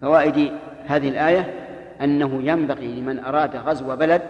فوائد 0.00 0.52
هذه 0.86 1.08
الآية 1.08 1.68
أنه 2.00 2.42
ينبغي 2.42 3.00
لمن 3.00 3.18
أراد 3.18 3.56
غزو 3.56 3.96
بلد 3.96 4.22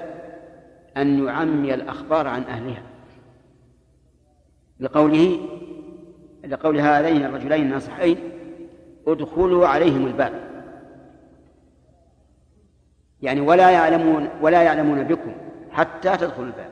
أن 0.96 1.26
يعمي 1.26 1.74
الأخبار 1.74 2.26
عن 2.26 2.42
أهلها. 2.42 2.82
لقوله 4.80 5.38
لقول 6.48 6.80
هذين 6.80 7.24
الرجلين 7.24 7.62
الناصحين 7.62 8.18
ادخلوا 9.06 9.66
عليهم 9.66 10.06
الباب. 10.06 10.53
يعني 13.24 13.40
ولا 13.40 13.70
يعلمون 13.70 14.28
ولا 14.40 14.62
يعلمون 14.62 15.04
بكم 15.04 15.32
حتى 15.70 16.16
تدخلوا 16.16 16.46
الباب. 16.46 16.70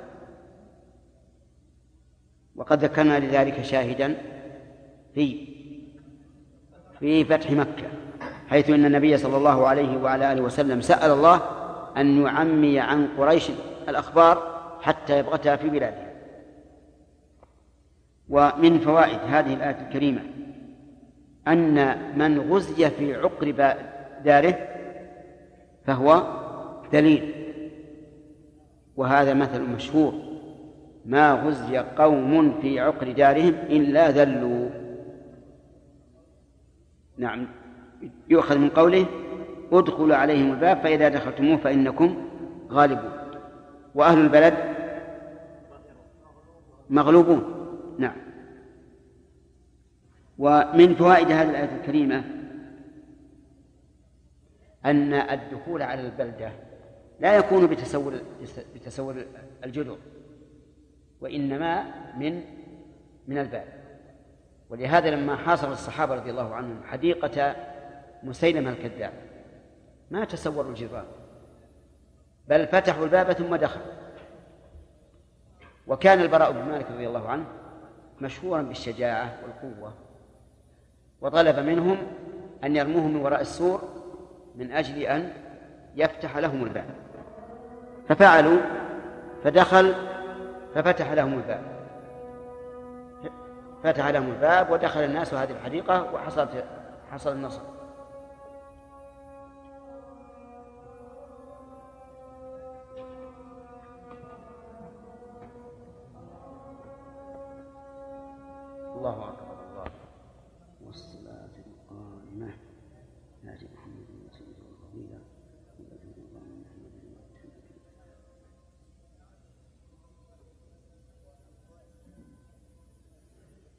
وقد 2.56 2.84
ذكرنا 2.84 3.18
لذلك 3.20 3.62
شاهدا 3.62 4.14
في 5.14 5.48
في 7.00 7.24
فتح 7.24 7.50
مكة 7.50 7.86
حيث 8.50 8.70
أن 8.70 8.84
النبي 8.84 9.16
صلى 9.16 9.36
الله 9.36 9.66
عليه 9.66 9.96
وعلى 9.96 10.32
آله 10.32 10.42
وسلم 10.42 10.80
سأل 10.80 11.10
الله 11.10 11.40
أن 11.96 12.22
يعمي 12.22 12.80
عن 12.80 13.08
قريش 13.18 13.50
الأخبار 13.88 14.52
حتى 14.82 15.18
يبغتها 15.18 15.56
في 15.56 15.68
بلادها 15.68 16.12
ومن 18.28 18.78
فوائد 18.78 19.18
هذه 19.28 19.54
الآية 19.54 19.86
الكريمة 19.88 20.20
أن 21.48 21.98
من 22.18 22.52
غزي 22.52 22.90
في 22.90 23.14
عقر 23.14 23.74
داره 24.24 24.68
فهو 25.86 26.41
دليل. 26.92 27.32
وهذا 28.96 29.34
مثل 29.34 29.62
مشهور. 29.62 30.14
ما 31.06 31.32
غزي 31.32 31.78
قوم 31.78 32.60
في 32.60 32.80
عقر 32.80 33.12
دارهم 33.12 33.54
إلا 33.54 34.10
ذلوا. 34.10 34.68
نعم. 37.18 37.46
يؤخذ 38.28 38.58
من 38.58 38.68
قوله 38.68 39.06
ادخلوا 39.72 40.16
عليهم 40.16 40.52
الباب 40.52 40.80
فإذا 40.80 41.08
دخلتموه 41.08 41.56
فإنكم 41.56 42.16
غالبون. 42.70 43.12
وأهل 43.94 44.18
البلد 44.18 44.54
مغلوبون. 46.90 47.42
نعم. 47.98 48.16
ومن 50.38 50.94
فوائد 50.94 51.30
هذه 51.30 51.50
الآية 51.50 51.76
الكريمة 51.80 52.24
أن 54.84 55.14
الدخول 55.14 55.82
على 55.82 56.00
البلدة 56.00 56.52
لا 57.22 57.36
يكون 57.36 57.66
بتسور 57.66 58.20
بتسور 58.74 59.24
الجدر 59.64 59.96
وإنما 61.20 61.84
من 62.16 62.44
من 63.28 63.38
الباب. 63.38 63.64
ولهذا 64.70 65.10
لما 65.10 65.36
حاصر 65.36 65.72
الصحابة 65.72 66.14
رضي 66.14 66.30
الله 66.30 66.54
عنهم 66.54 66.80
حديقة 66.84 67.56
مسيلمة 68.22 68.70
الكذاب 68.70 69.12
ما 70.10 70.24
تسوروا 70.24 70.70
الجدران 70.70 71.04
بل 72.48 72.66
فتحوا 72.66 73.04
الباب 73.04 73.32
ثم 73.32 73.56
دخلوا. 73.56 73.92
وكان 75.86 76.20
البراء 76.20 76.52
بن 76.52 76.62
مالك 76.62 76.90
رضي 76.90 77.06
الله 77.06 77.28
عنه 77.28 77.44
مشهورا 78.20 78.62
بالشجاعة 78.62 79.38
والقوة 79.42 79.92
وطلب 81.20 81.58
منهم 81.58 81.96
أن 82.64 82.76
يرموه 82.76 83.06
من 83.06 83.16
وراء 83.16 83.40
السور 83.40 83.82
من 84.56 84.72
أجل 84.72 85.02
أن 85.02 85.32
يفتح 85.96 86.36
لهم 86.36 86.64
الباب. 86.64 87.01
ففعلوا 88.08 88.58
فدخل 89.44 89.94
ففتح 90.74 91.12
لهم 91.12 91.32
الباب. 91.32 91.62
فتح 93.84 94.08
لهم 94.08 94.28
الباب 94.28 94.70
ودخل 94.70 95.00
الناس 95.00 95.34
هذه 95.34 95.50
الحديقة 95.50 96.14
وحصلت 96.14 96.64
حصل 97.12 97.32
النصر. 97.32 97.62
الله 108.96 109.24
أكبر. 109.28 109.41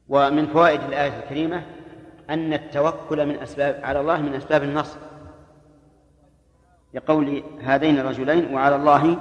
ومن 0.09 0.47
فوائد 0.47 0.81
الآية 0.81 1.19
الكريمة 1.23 1.63
أن 2.29 2.53
التوكل 2.53 3.25
من 3.25 3.39
أسباب 3.39 3.79
على 3.83 3.99
الله 3.99 4.21
من 4.21 4.35
أسباب 4.35 4.63
النصر. 4.63 4.97
لقول 6.93 7.43
هذين 7.61 7.99
الرجلين 7.99 8.53
وعلى 8.53 8.75
الله 8.75 9.17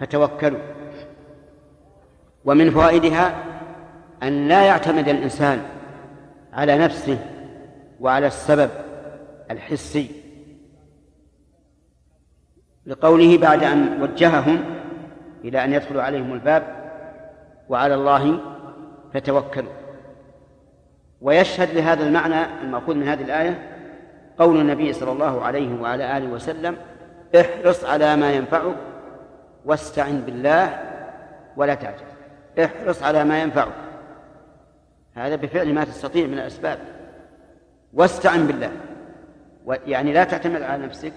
فتوكلوا. 0.00 0.60
ومن 2.44 2.70
فوائدها 2.70 3.44
أن 4.22 4.48
لا 4.48 4.66
يعتمد 4.66 5.08
الإنسان 5.08 5.62
على 6.52 6.78
نفسه 6.78 7.18
وعلى 8.00 8.26
السبب 8.26 8.70
الحسي. 9.50 10.10
لقوله 12.86 13.38
بعد 13.38 13.62
أن 13.62 14.02
وجههم 14.02 14.64
إلى 15.44 15.64
أن 15.64 15.72
يدخلوا 15.72 16.02
عليهم 16.02 16.32
الباب 16.32 16.92
وعلى 17.68 17.94
الله 17.94 18.40
فتوكلوا. 19.14 19.81
ويشهد 21.22 21.70
لهذا 21.70 22.06
المعنى 22.06 22.44
المأخوذ 22.62 22.94
من 22.94 23.08
هذه 23.08 23.22
الآية 23.22 23.68
قول 24.38 24.60
النبي 24.60 24.92
صلى 24.92 25.12
الله 25.12 25.42
عليه 25.42 25.80
وعلى 25.80 26.16
آله 26.16 26.26
وسلم 26.26 26.76
احرص 27.40 27.84
على 27.84 28.16
ما 28.16 28.32
ينفعك 28.32 28.76
واستعن 29.64 30.20
بالله 30.20 30.80
ولا 31.56 31.74
تعجز 31.74 32.12
احرص 32.64 33.02
على 33.02 33.24
ما 33.24 33.42
ينفعك. 33.42 33.72
هذا 35.14 35.36
بفعل 35.36 35.74
ما 35.74 35.84
تستطيع 35.84 36.26
من 36.26 36.34
الأسباب. 36.34 36.78
واستعن 37.92 38.46
بالله. 38.46 38.70
يعني 39.86 40.12
لا 40.12 40.24
تعتمد 40.24 40.62
على 40.62 40.86
نفسك. 40.86 41.12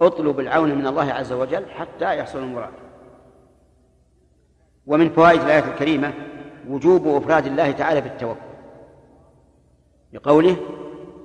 اطلب 0.00 0.40
العون 0.40 0.74
من 0.74 0.86
الله 0.86 1.12
عز 1.12 1.32
وجل 1.32 1.70
حتى 1.70 2.18
يحصل 2.18 2.38
المراد. 2.38 2.72
ومن 4.86 5.10
فوائد 5.10 5.40
الآية 5.40 5.64
الكريمة 5.64 6.12
وجوب 6.68 7.08
إفراد 7.08 7.46
الله 7.46 7.70
تعالى 7.70 8.00
بالتوكل. 8.00 8.45
لقوله 10.16 10.56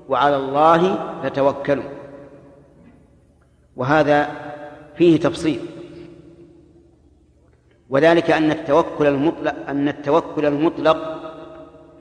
وعلى 0.09 0.35
الله 0.35 1.11
فتوكلوا 1.23 1.83
وهذا 3.75 4.29
فيه 4.95 5.19
تفصيل. 5.19 5.59
وذلك 7.89 8.31
أن 8.31 8.51
التوكل 8.51 9.07
المطلق 9.07 9.55
أن 9.69 9.87
التوكل 9.87 10.45
المطلق 10.45 11.21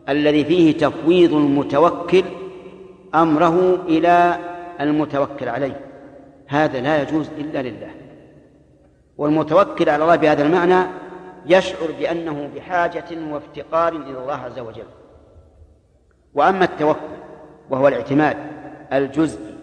الذي 0.08 0.44
فيه 0.44 0.78
تفويض 0.78 1.34
المتوكل 1.34 2.24
أمره 3.14 3.74
إلى 3.74 4.38
المتوكل 4.80 5.48
عليه. 5.48 5.80
هذا 6.46 6.80
لا 6.80 7.02
يجوز 7.02 7.28
إلا 7.38 7.62
لله. 7.62 7.90
والمتوكل 9.18 9.88
على 9.88 10.02
الله 10.02 10.16
بهذا 10.16 10.42
المعنى 10.42 10.86
يشعر 11.46 11.88
بأنه 11.98 12.50
بحاجة 12.56 13.32
وافتقار 13.32 13.92
إلى 13.92 14.18
الله 14.18 14.34
عز 14.34 14.58
وجل. 14.58 14.99
وأما 16.34 16.64
التوكل 16.64 17.00
وهو 17.70 17.88
الاعتماد 17.88 18.36
الجزئي 18.92 19.54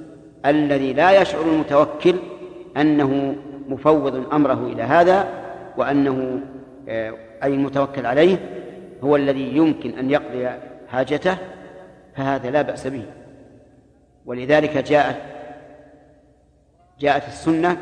الذي 0.46 0.94
لا 0.94 1.22
يشعر 1.22 1.42
المتوكل 1.42 2.16
أنه 2.78 3.36
مفوض 3.68 4.34
أمره 4.34 4.68
إلى 4.74 4.84
هذا 4.84 5.28
وأنه 5.78 6.40
آه، 6.90 7.14
أي 7.44 7.54
المتوكل 7.54 8.06
عليه 8.06 8.38
هو 9.04 9.16
الذي 9.16 9.58
يمكن 9.58 9.90
أن 10.00 10.12
يقضي 10.12 10.50
حاجته 10.92 11.38
فهذا 12.16 12.50
لا 12.50 12.62
بأس 12.62 12.88
به. 12.88 13.04
ولذلك 14.26 14.78
جاءت 14.78 15.16
جاءت 17.00 17.28
السنة 17.28 17.78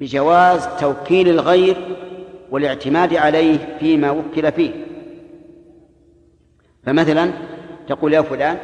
بجواز 0.00 0.68
توكيل 0.80 1.28
الغير 1.28 1.76
والاعتماد 2.50 3.14
عليه 3.14 3.58
فيما 3.78 4.10
وكل 4.10 4.52
فيه. 4.52 4.85
فمثلا 6.86 7.30
تقول 7.88 8.14
يا 8.14 8.22
فلان 8.22 8.58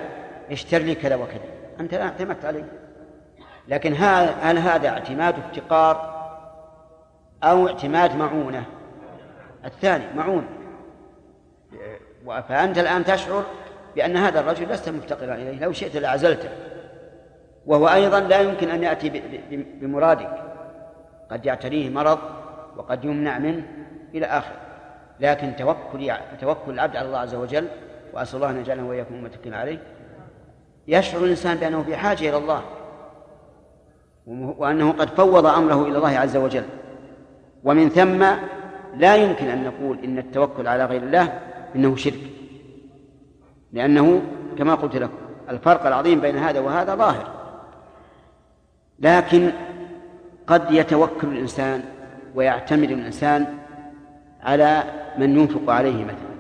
اشتر 0.51 0.79
لي 0.79 0.95
كذا 0.95 1.15
وكذا. 1.15 1.41
أنت 1.81 1.95
لا 1.95 2.03
اعتمدت 2.03 2.45
عليه. 2.45 2.65
لكن 3.69 3.95
هل 4.43 4.59
هذا 4.59 4.89
اعتماد 4.89 5.35
افتقار 5.39 6.23
أو 7.45 7.69
اعتماد 7.69 8.17
معونة؟ 8.17 8.65
الثاني 9.65 10.05
معونة 10.17 10.49
فأنت 12.49 12.79
الآن 12.79 13.05
تشعر 13.05 13.45
بأن 13.97 14.17
هذا 14.17 14.41
الرجل 14.41 14.69
لست 14.69 14.89
مفتقرا 14.89 15.35
إليه 15.35 15.61
لو 15.61 15.73
شئت 15.73 15.97
لعزلته 15.97 16.49
وهو 17.67 17.89
أيضا 17.89 18.21
لا 18.21 18.41
يمكن 18.41 18.71
أن 18.71 18.83
يأتي 18.83 19.23
بمرادك. 19.81 20.43
قد 21.31 21.47
يعتريه 21.47 21.91
مرض 21.91 22.19
وقد 22.77 23.05
يمنع 23.05 23.39
منه 23.39 23.65
إلى 24.15 24.27
آخره. 24.27 24.57
لكن 25.21 25.57
توكل 25.57 26.13
توكل 26.41 26.73
العبد 26.73 26.97
على 26.97 27.07
الله 27.07 27.19
عز 27.19 27.35
وجل 27.35 27.69
وأسأل 28.15 28.37
الله 28.37 28.51
أن 28.51 28.61
يجعلنا 28.61 28.83
وإياكم 28.83 29.25
متكلين 29.25 29.55
عليه. 29.55 29.79
يشعر 30.89 31.25
الإنسان 31.25 31.57
بأنه 31.57 31.83
في 31.83 31.97
حاجة 31.97 32.29
إلى 32.29 32.37
الله 32.37 32.63
وأنه 34.59 34.93
قد 34.93 35.09
فوض 35.09 35.47
أمره 35.47 35.83
إلى 35.83 35.97
الله 35.97 36.19
عز 36.19 36.37
وجل. 36.37 36.65
ومن 37.65 37.89
ثم 37.89 38.27
لا 38.97 39.17
يمكن 39.17 39.49
أن 39.49 39.65
نقول 39.65 39.99
إن 40.05 40.19
التوكل 40.19 40.69
على 40.69 40.85
غير 40.85 41.03
الله 41.03 41.39
إنه 41.77 41.97
شرك. 41.97 42.21
لأنه 43.73 44.23
كما 44.59 44.75
قلت 44.75 44.97
لكم 44.97 45.19
الفرق 45.49 45.87
العظيم 45.87 46.21
بين 46.21 46.37
هذا 46.37 46.61
وهذا 46.61 46.95
ظاهر. 46.95 47.29
لكن 48.99 49.53
قد 50.47 50.71
يتوكل 50.71 51.29
الإنسان 51.29 51.83
ويعتمد 52.35 52.91
الإنسان 52.91 53.59
على 54.43 54.83
من 55.19 55.39
ينفق 55.39 55.73
عليه 55.73 56.05
مثلا. 56.05 56.32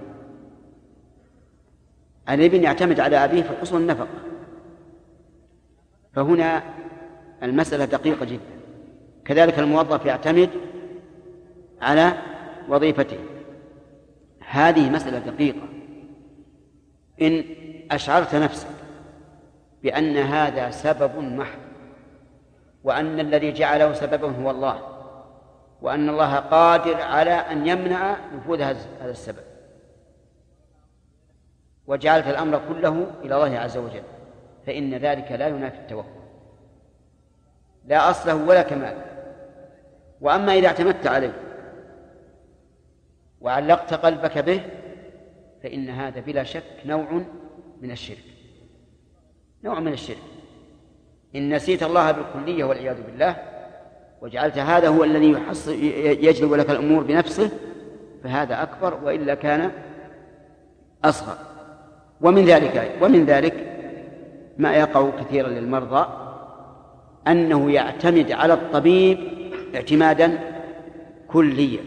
الابن 2.34 2.62
يعتمد 2.62 3.00
على 3.00 3.24
أبيه 3.24 3.42
في 3.42 3.56
حصول 3.60 3.80
النفقة. 3.80 4.08
فهنا 6.12 6.62
المسألة 7.42 7.84
دقيقة 7.84 8.24
جدا. 8.24 8.52
كذلك 9.24 9.58
الموظف 9.58 10.06
يعتمد 10.06 10.50
على 11.82 12.12
وظيفته. 12.68 13.18
هذه 14.48 14.90
مسألة 14.90 15.18
دقيقة. 15.18 15.68
إن 17.22 17.44
أشعرت 17.90 18.34
نفسك 18.34 18.68
بأن 19.82 20.16
هذا 20.16 20.70
سبب 20.70 21.18
محض 21.18 21.58
وأن 22.84 23.20
الذي 23.20 23.52
جعله 23.52 23.92
سببا 23.92 24.30
هو 24.30 24.50
الله 24.50 24.78
وأن 25.82 26.08
الله 26.08 26.36
قادر 26.36 27.00
على 27.00 27.30
أن 27.30 27.66
يمنع 27.66 28.16
نفوذ 28.36 28.60
هذا 28.60 28.78
السبب. 29.04 29.51
وجعلت 31.86 32.26
الأمر 32.26 32.60
كله 32.68 33.06
إلى 33.24 33.34
الله 33.34 33.58
عز 33.58 33.76
وجل 33.76 34.02
فإن 34.66 34.94
ذلك 34.94 35.32
لا 35.32 35.48
ينافي 35.48 35.78
التوكل. 35.78 36.08
لا 37.86 38.10
أصله 38.10 38.34
ولا 38.34 38.62
كمال. 38.62 38.96
وأما 40.20 40.54
إذا 40.54 40.66
اعتمدت 40.66 41.06
عليه 41.06 41.32
وعلقت 43.40 43.94
قلبك 43.94 44.38
به 44.38 44.60
فإن 45.62 45.90
هذا 45.90 46.20
بلا 46.20 46.42
شك 46.42 46.62
نوع 46.86 47.22
من 47.80 47.90
الشرك. 47.90 48.24
نوع 49.64 49.80
من 49.80 49.92
الشرك. 49.92 50.16
إن 51.36 51.54
نسيت 51.54 51.82
الله 51.82 52.12
بالكلية 52.12 52.64
والعياذ 52.64 53.02
بالله 53.02 53.36
وجعلت 54.20 54.58
هذا 54.58 54.88
هو 54.88 55.04
الذي 55.04 55.36
يجلب 56.26 56.54
لك 56.54 56.70
الأمور 56.70 57.02
بنفسه 57.02 57.50
فهذا 58.24 58.62
أكبر 58.62 59.04
وإلا 59.04 59.34
كان 59.34 59.72
أصغر. 61.04 61.51
ومن 62.22 62.44
ذلك 62.44 62.92
ومن 63.02 63.24
ذلك 63.24 63.72
ما 64.58 64.74
يقع 64.76 65.10
كثيرا 65.20 65.48
للمرضى 65.48 66.06
أنه 67.28 67.70
يعتمد 67.70 68.32
على 68.32 68.54
الطبيب 68.54 69.18
اعتمادا 69.74 70.38
كليا 71.28 71.80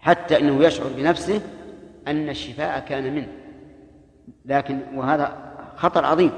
حتى 0.00 0.38
أنه 0.38 0.64
يشعر 0.64 0.86
بنفسه 0.96 1.40
أن 2.08 2.28
الشفاء 2.28 2.84
كان 2.88 3.14
منه. 3.14 3.28
لكن 4.44 4.80
وهذا 4.94 5.36
خطر 5.76 6.04
عظيم. 6.04 6.30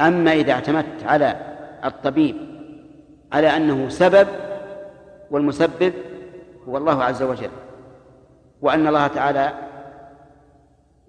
أما 0.00 0.32
إذا 0.32 0.52
اعتمدت 0.52 1.04
على 1.04 1.36
الطبيب 1.84 2.36
على 3.32 3.56
أنه 3.56 3.88
سبب 3.88 4.28
والمسبب 5.30 5.92
هو 6.68 6.76
الله 6.76 7.04
عز 7.04 7.22
وجل 7.22 7.50
وأن 8.62 8.86
الله 8.86 9.06
تعالى 9.06 9.67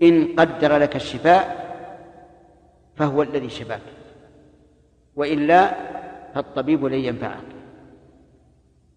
إن 0.03 0.27
قدر 0.37 0.77
لك 0.77 0.95
الشفاء 0.95 1.69
فهو 2.95 3.21
الذي 3.21 3.49
شفاك. 3.49 3.81
وإلا 5.15 5.71
فالطبيب 6.35 6.85
لن 6.85 6.99
ينفعك. 6.99 7.49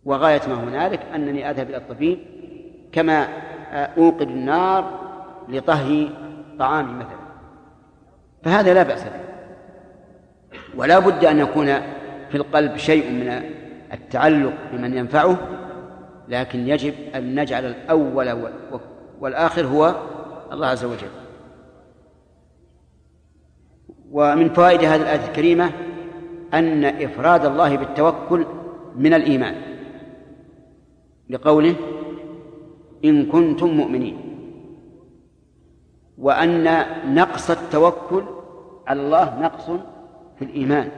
وغاية 0.05 0.41
ما 0.49 0.55
هنالك 0.55 1.01
أنني 1.15 1.51
أذهب 1.51 1.69
إلى 1.69 1.77
الطبيب 1.77 2.19
كما 2.93 3.29
أوقد 3.73 4.29
النار 4.29 5.01
لطهي 5.49 6.09
طعامي 6.59 6.93
مثلا. 6.93 7.23
فهذا 8.43 8.75
لا 8.75 8.83
بأس 8.83 9.05
به. 9.05 9.23
ولا 10.77 10.99
بد 10.99 11.25
أن 11.25 11.39
يكون 11.39 11.67
في 12.31 12.35
القلب 12.35 12.77
شيء 12.77 13.11
من 13.11 13.43
التعلق 13.93 14.55
بمن 14.73 14.97
ينفعه 14.97 15.37
لكن 16.29 16.69
يجب 16.69 16.95
أن 17.15 17.41
نجعل 17.41 17.65
الأول 17.65 18.51
والآخر 19.21 19.67
هو 19.67 19.95
الله 20.53 20.67
عز 20.67 20.85
وجل. 20.85 21.09
ومن 24.11 24.49
فوائد 24.49 24.81
هذه 24.81 25.03
الآية 25.03 25.29
الكريمة 25.29 25.73
أن 26.55 26.85
إفراد 26.85 27.45
الله 27.45 27.77
بالتوكل 27.77 28.47
من 28.97 29.15
الإيمان. 29.15 29.55
لقوله 31.31 31.75
إن 33.05 33.27
كنتم 33.27 33.67
مؤمنين. 33.67 34.19
وأن 36.19 36.85
نقص 37.15 37.51
التوكل 37.51 38.25
على 38.87 39.01
الله 39.01 39.41
نقص 39.41 39.71
في 40.39 40.45
الإيمان. 40.45 40.91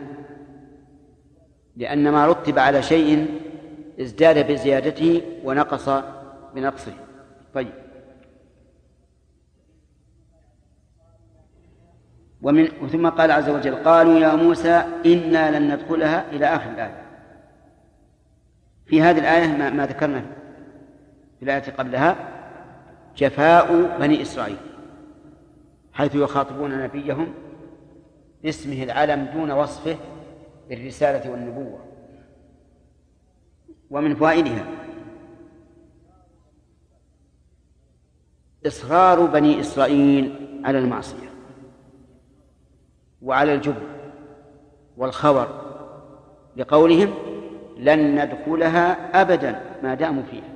لأن 1.76 2.12
ما 2.12 2.26
رتب 2.26 2.59
على 2.59 2.82
شيء 2.82 3.26
ازداد 4.01 4.52
بزيادته 4.52 5.22
ونقص 5.44 5.89
بنقصه. 6.55 6.93
طيب. 7.55 7.84
ومن 12.45 12.66
ثم 12.66 13.09
قال 13.09 13.31
عز 13.31 13.49
وجل 13.49 13.75
قالوا 13.75 14.19
يا 14.19 14.35
موسى 14.35 14.85
إنا 15.07 15.59
لن 15.59 15.75
ندخلها 15.75 16.31
إلى 16.33 16.47
آخر 16.47 16.71
الآية. 16.71 17.03
في 18.87 19.03
هذه 19.03 19.19
الآية 19.19 19.47
ما, 19.47 19.71
ما 19.71 19.87
ذكرنا 19.87 20.21
في 21.39 21.45
الآية 21.45 21.73
قبلها 21.79 22.16
جفاء 23.16 23.99
بني 23.99 24.23
إسرائيل 24.23 24.57
حيث 25.93 26.15
يخاطبون 26.15 26.79
نبيهم 26.79 27.35
باسمه 28.43 28.83
العلم 28.83 29.25
دون 29.35 29.51
وصفه 29.51 29.97
بالرسالة 30.69 31.31
والنبوة 31.31 31.81
ومن 33.91 34.15
فوائدها 34.15 34.66
إصرار 38.66 39.27
بني 39.27 39.61
إسرائيل 39.61 40.61
على 40.65 40.79
المعصية. 40.79 41.34
وعلى 43.25 43.55
الجبن 43.55 43.87
والخور 44.97 45.49
لقولهم 46.57 47.15
لن 47.77 48.25
ندخلها 48.25 49.21
أبدا 49.21 49.61
ما 49.83 49.95
داموا 49.95 50.23
فيها. 50.23 50.55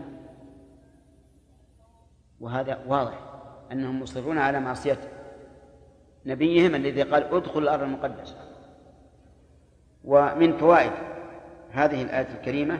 وهذا 2.41 2.79
واضح 2.87 3.19
أنهم 3.73 4.03
مصرون 4.03 4.39
على 4.39 4.61
معصية 4.61 4.99
نبيهم 6.27 6.75
الذي 6.75 7.03
قال 7.03 7.35
ادخل 7.35 7.63
الأرض 7.63 7.83
المقدسة. 7.83 8.37
ومن 10.05 10.57
فوائد 10.57 10.93
هذه 11.71 12.03
الآية 12.03 12.29
الكريمة 12.35 12.79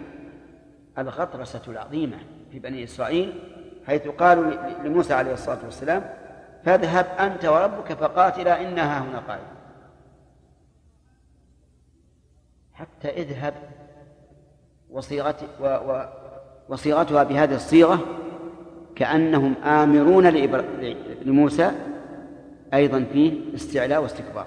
الغطرسة 0.99 1.63
العظيمة 1.69 2.17
في 2.53 2.59
بني 2.59 2.85
إسرائيل 2.85 3.41
حيث 3.87 4.09
قالوا 4.09 4.53
لموسى 4.85 5.15
عليه 5.15 5.33
الصلاة 5.33 5.59
والسلام 5.65 6.11
فاذهب 6.65 7.07
أنت 7.19 7.45
وربك 7.45 7.93
فقاتلا 7.93 8.63
إنها 8.63 9.01
هنا 9.01 9.19
قائل 9.19 9.58
حتى 12.79 13.09
اذهب 13.09 13.55
وصيغت 14.91 15.37
و 15.61 15.65
و 15.67 16.05
وصيغتها 16.69 17.23
بهذه 17.23 17.55
الصيغة 17.55 17.99
كأنهم 18.97 19.55
آمرون 19.65 20.27
لموسى 21.23 21.71
أيضا 22.75 23.05
فيه 23.13 23.55
استعلاء 23.55 24.03
واستكبار. 24.03 24.47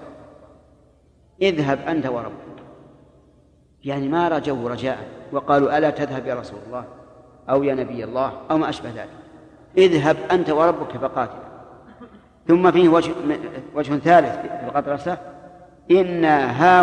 اذهب 1.42 1.78
أنت 1.88 2.06
وربك. 2.06 2.62
يعني 3.84 4.08
ما 4.08 4.28
رجوا 4.28 4.68
رجاء 4.68 4.98
وقالوا 5.32 5.78
ألا 5.78 5.90
تذهب 5.90 6.26
يا 6.26 6.34
رسول 6.34 6.58
الله 6.66 6.84
أو 7.50 7.62
يا 7.62 7.74
نبي 7.74 8.04
الله 8.04 8.32
أو 8.50 8.58
ما 8.58 8.68
أشبه 8.68 8.90
ذلك. 8.90 9.08
اذهب 9.78 10.16
أنت 10.30 10.50
وربك 10.50 10.96
فقاتل 10.96 11.38
ثم 12.48 12.70
فيه 12.70 12.88
وجه, 12.88 13.12
وجه 13.74 13.96
ثالث 13.96 14.40
في 14.40 14.66
الغطرسة. 14.66 15.18
إنا 15.90 16.50
ها 16.50 16.82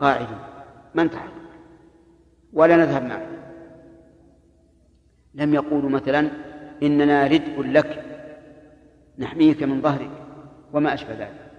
هنا 0.00 0.08
قاعدون 0.08 0.38
ما 0.94 1.02
انتهى. 1.02 1.28
ولا 2.52 2.76
نذهب 2.76 3.02
معك 3.02 3.28
لم 5.34 5.54
يقولوا 5.54 5.90
مثلا 5.90 6.30
إننا 6.82 7.26
ردء 7.26 7.62
لك. 7.62 8.04
نحميك 9.18 9.62
من 9.62 9.82
ظهرك. 9.82 10.10
وما 10.72 10.94
أشبه 10.94 11.14
ذلك. 11.14 11.50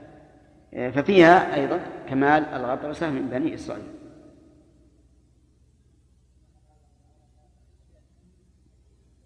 ففيها 0.93 1.55
أيضا 1.55 1.79
كمال 2.09 2.45
الغطرسة 2.45 3.09
من 3.09 3.27
بني 3.29 3.53
إسرائيل. 3.53 3.83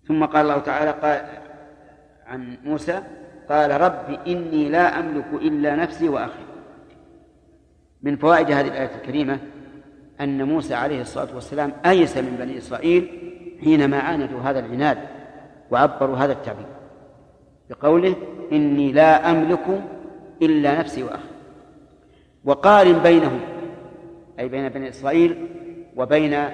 ثم 0.08 0.26
قال 0.26 0.42
الله 0.42 0.60
تعالى 0.60 0.92
قال 0.92 1.26
عن 2.26 2.58
موسى 2.64 3.04
قال 3.50 3.82
رب 3.82 4.28
إني 4.28 4.70
لا 4.70 5.00
أملك 5.00 5.34
إلا 5.34 5.76
نفسي 5.76 6.10
وأخي. 6.10 6.49
من 8.02 8.16
فوائد 8.16 8.52
هذه 8.52 8.68
الآية 8.68 8.96
الكريمة 8.96 9.40
أن 10.22 10.44
موسى 10.44 10.74
عليه 10.74 11.02
الصلاة 11.02 11.36
والسلام 11.36 11.74
أيس 11.86 12.18
من 12.18 12.36
بني 12.40 12.58
إسرائيل 12.58 13.08
حينما 13.64 14.00
عاندوا 14.00 14.40
هذا 14.40 14.60
العناد 14.60 14.98
وعبروا 15.72 16.18
هذا 16.18 16.34
التعبير 16.34 16.66
بقوله 17.70 18.16
إني 18.52 18.92
لا 18.92 19.32
أملك 19.32 19.84
إلا 20.42 20.80
نفسي 20.80 21.04
وأخي. 21.04 21.30
وقارن 22.46 23.00
بينهم 23.00 23.40
أي 24.40 24.50
بين 24.50 24.70
بني 24.70 24.90
إسرائيل 24.90 25.48
وبين 25.96 26.46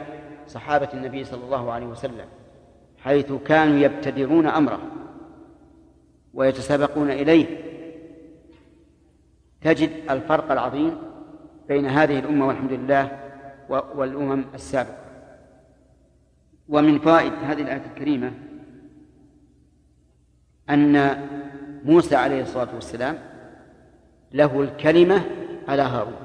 صحابة 0.47 0.89
النبي 0.93 1.23
صلى 1.23 1.43
الله 1.43 1.71
عليه 1.71 1.85
وسلم 1.85 2.25
حيث 3.03 3.31
كانوا 3.31 3.79
يبتدرون 3.79 4.47
أمره 4.47 4.79
ويتسابقون 6.33 7.11
إليه 7.11 7.45
تجد 9.61 9.89
الفرق 10.09 10.51
العظيم 10.51 10.97
بين 11.67 11.85
هذه 11.85 12.19
الأمة 12.19 12.47
والحمد 12.47 12.71
لله 12.71 13.19
والأمم 13.69 14.43
السابقة. 14.53 15.05
ومن 16.69 16.99
فوائد 16.99 17.33
هذه 17.33 17.61
الآية 17.61 17.85
الكريمة 17.85 18.31
أن 20.69 21.21
موسى 21.85 22.15
عليه 22.15 22.41
الصلاة 22.41 22.75
والسلام 22.75 23.19
له 24.31 24.61
الكلمة 24.61 25.21
على 25.67 25.81
هارون. 25.81 26.15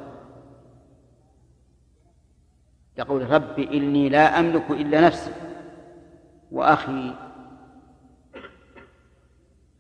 يقول 2.99 3.31
رب 3.31 3.59
إني 3.59 4.09
لا 4.09 4.41
أملك 4.41 4.71
إلا 4.71 5.01
نفسي 5.01 5.33
وأخي. 6.53 7.15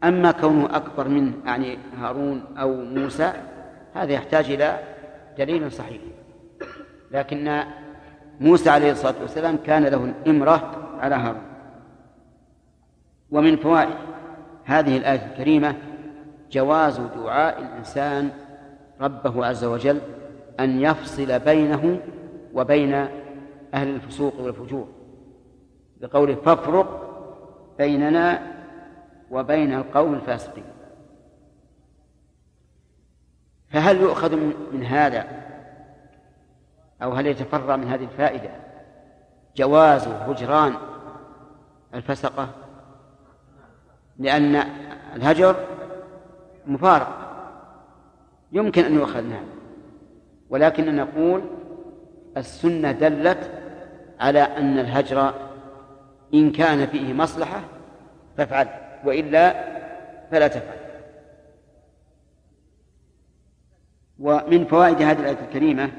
أما 0.05 0.33
كونه 0.33 0.77
أكبر 0.77 1.09
منه 1.09 1.33
يعني 1.45 1.79
هارون 1.99 2.45
أو 2.57 2.85
موسى 2.85 3.33
هذا 3.95 4.13
يحتاج 4.13 4.51
إلى 4.51 4.81
دليل 5.39 5.73
صحيح. 5.73 6.03
لكن 7.11 7.63
موسى 8.41 8.71
عليه 8.71 8.93
الصلاة 8.93 9.15
والسلام 9.21 9.57
كان 9.57 9.85
له 9.85 10.05
الإمرة 10.05 10.89
على 11.01 11.15
هارون. 11.15 11.43
ومن 13.31 13.57
فوائد 13.57 13.95
هذه 14.65 14.97
الآية 14.97 15.27
الكريمة 15.27 15.75
جواز 16.51 17.01
دعاء 17.01 17.59
الإنسان 17.59 18.31
ربه 19.01 19.47
عز 19.47 19.65
وجل 19.65 20.01
أن 20.61 20.81
يفصل 20.81 21.39
بينه 21.39 22.01
وبين 22.55 22.95
أهل 23.75 23.89
الفسوق 23.89 24.41
والفجور. 24.41 24.89
بقوله 26.01 26.35
فافرق 26.35 27.07
بيننا 27.79 28.43
وبين 29.31 29.75
القوم 29.75 30.15
الفاسقين. 30.15 30.65
فهل 33.71 34.01
يؤخذ 34.01 34.37
من 34.73 34.85
هذا؟ 34.85 35.27
أو 37.03 37.13
هل 37.13 37.27
يتفرع 37.27 37.77
من 37.77 37.89
هذه 37.89 38.05
الفائدة؟ 38.05 38.51
جواز 39.57 40.09
هجران 40.09 40.75
الفسقة؟ 41.95 42.49
لأن 44.19 44.65
الهجر 45.17 45.57
مفارق 46.67 47.31
يمكن 48.53 48.85
أن 48.85 48.95
يؤخذ 48.95 49.23
من 49.23 49.33
هذا 49.33 49.45
ولكن 50.51 50.97
نقول 50.97 51.43
السنة 52.37 52.93
دلت 52.93 53.51
على 54.21 54.41
أن 54.41 54.79
الهجر 54.79 55.33
إن 56.35 56.53
كان 56.53 56.87
فيه 56.87 57.13
مصلحة 57.13 57.61
فافعل 58.37 58.69
وإلا 59.05 59.65
فلا 60.31 60.49
تفعل. 60.49 60.80
ومن 64.21 64.65
فوائد 64.65 65.03
هذه 65.03 65.21
الآية 65.21 65.45
الكريمة 65.45 65.93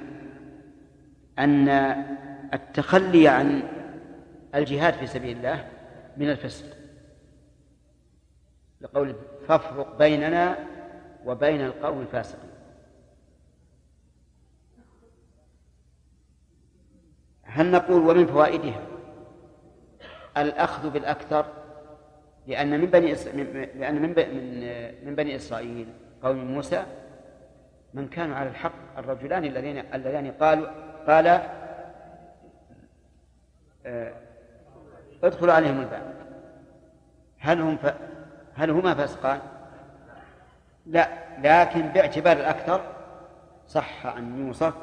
أن 1.40 1.70
التخلي 2.54 3.28
عن 3.28 3.64
الجهاد 4.56 4.94
في 4.94 5.08
سبيل 5.08 5.38
الله 5.38 5.68
من 6.18 6.30
الفسق 6.30 6.66
لقول 8.82 9.16
فافرق 9.48 9.98
بيننا 9.98 10.58
وبين 11.26 11.62
القوم 11.62 12.02
الفاسقين 12.02 12.52
هل 17.44 17.72
نقول 17.72 18.10
ومن 18.10 18.26
فوائدها 18.26 18.82
الأخذ 20.38 20.90
بالأكثر 20.90 21.46
لأن 22.48 22.80
من 22.80 22.86
بني. 22.86 23.14
لأن. 23.76 24.02
من 24.02 24.10
من 25.06 25.16
بني 25.16 25.36
إسرائيل 25.36 25.88
قوم 26.24 26.38
موسى 26.38 26.86
من 27.94 28.08
كانوا 28.08 28.36
على 28.36 28.50
الحق 28.50 28.98
الرجلان 28.98 29.46
الذين 29.46 29.78
اللذان 29.78 30.32
قالوا 30.32 30.68
قال 31.08 31.28
آه، 33.86 34.14
ادخلوا 35.24 35.54
عليهم 35.54 35.82
الباب 35.82 36.14
هل 37.40 37.62
هم 37.62 37.78
ف... 37.78 37.94
هل 38.56 38.70
هما 38.70 38.94
فاسقان؟ 38.94 39.40
لا 40.86 41.08
لكن 41.38 41.82
باعتبار 41.88 42.38
الأكثر 42.38 42.82
صح 43.68 44.06
أن 44.06 44.48
يوصف 44.48 44.74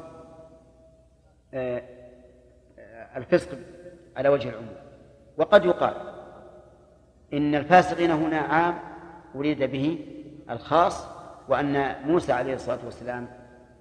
آه، 1.53 1.83
الفسق 3.15 3.57
على 4.17 4.29
وجه 4.29 4.49
العموم 4.49 4.75
وقد 5.37 5.65
يقال 5.65 5.93
إن 7.33 7.55
الفاسقين 7.55 8.11
هنا 8.11 8.39
عام 8.39 8.79
أريد 9.35 9.63
به 9.63 10.05
الخاص 10.49 11.18
وأن 11.49 11.95
موسى 12.05 12.31
عليه 12.31 12.53
الصلاة 12.53 12.79
والسلام 12.85 13.27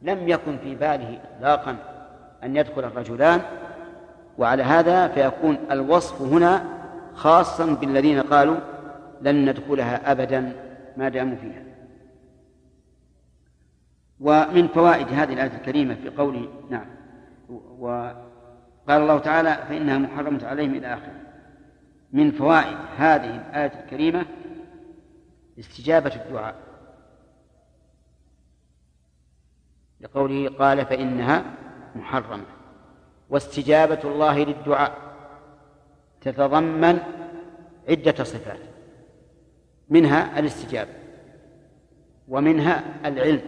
لم 0.03 0.29
يكن 0.29 0.59
في 0.59 0.75
باله 0.75 1.21
إطلاقا 1.37 1.77
أن 2.45 2.57
يدخل 2.57 2.85
الرجلان 2.85 3.41
وعلى 4.39 4.63
هذا 4.63 5.09
فيكون 5.09 5.59
الوصف 5.71 6.23
هنا 6.23 6.65
خاصا 7.15 7.67
بالذين 7.75 8.21
قالوا 8.21 8.57
لن 9.23 9.51
ندخلها 9.51 10.13
أبدا 10.13 10.53
ما 10.97 11.09
داموا 11.09 11.37
فيها. 11.37 11.63
ومن 14.21 14.69
فوائد 14.69 15.09
هذه 15.09 15.33
الآية 15.33 15.57
الكريمة 15.57 15.95
في 15.95 16.09
قوله 16.09 16.49
نعم 16.71 16.87
وقال 17.79 18.17
الله 18.89 19.19
تعالى 19.19 19.59
فإنها 19.69 19.99
محرمة 19.99 20.47
عليهم 20.47 20.75
إلى 20.75 20.95
آخره. 20.95 21.21
من 22.13 22.31
فوائد 22.31 22.77
هذه 22.97 23.37
الآية 23.37 23.73
الكريمة 23.85 24.25
استجابة 25.59 26.13
الدعاء. 26.15 26.68
لقوله 30.01 30.49
قال 30.49 30.87
فإنها 30.87 31.45
محرمة. 31.95 32.45
واستجابة 33.31 34.01
الله 34.05 34.39
للدعاء. 34.39 34.99
تتضمن 36.21 36.99
عدة 37.89 38.25
صفات. 38.25 38.61
منها 39.89 40.39
الاستجابة. 40.39 40.91
ومنها 42.29 43.09
العلم. 43.09 43.43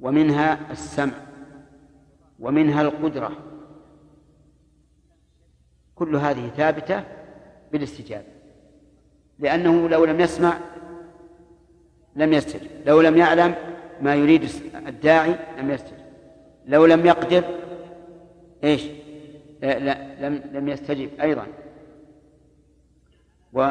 ومنها 0.00 0.72
السمع. 0.72 1.14
ومنها 2.40 2.82
القدرة. 2.82 3.32
كل 5.94 6.16
هذه 6.16 6.48
ثابتة 6.48 7.04
بالاستجابة. 7.72 8.26
لأنه 9.38 9.88
لو 9.88 10.04
لم 10.04 10.20
يسمع 10.20 10.58
لم 12.16 12.32
يستجب. 12.32 12.70
لو 12.86 13.00
لم 13.00 13.16
يعلم 13.16 13.54
ما 14.02 14.14
يريد 14.14 14.50
الداعي 14.74 15.34
لم 15.58 15.70
يستجب. 15.70 15.98
لو 16.66 16.86
لم 16.86 17.06
يقدر 17.06 17.44
إيش؟ 18.64 18.84
لا, 19.62 19.78
لا 19.78 20.26
لم 20.28 20.42
لم 20.52 20.68
يستجب 20.68 21.20
أيضا. 21.20 21.46
و 23.52 23.70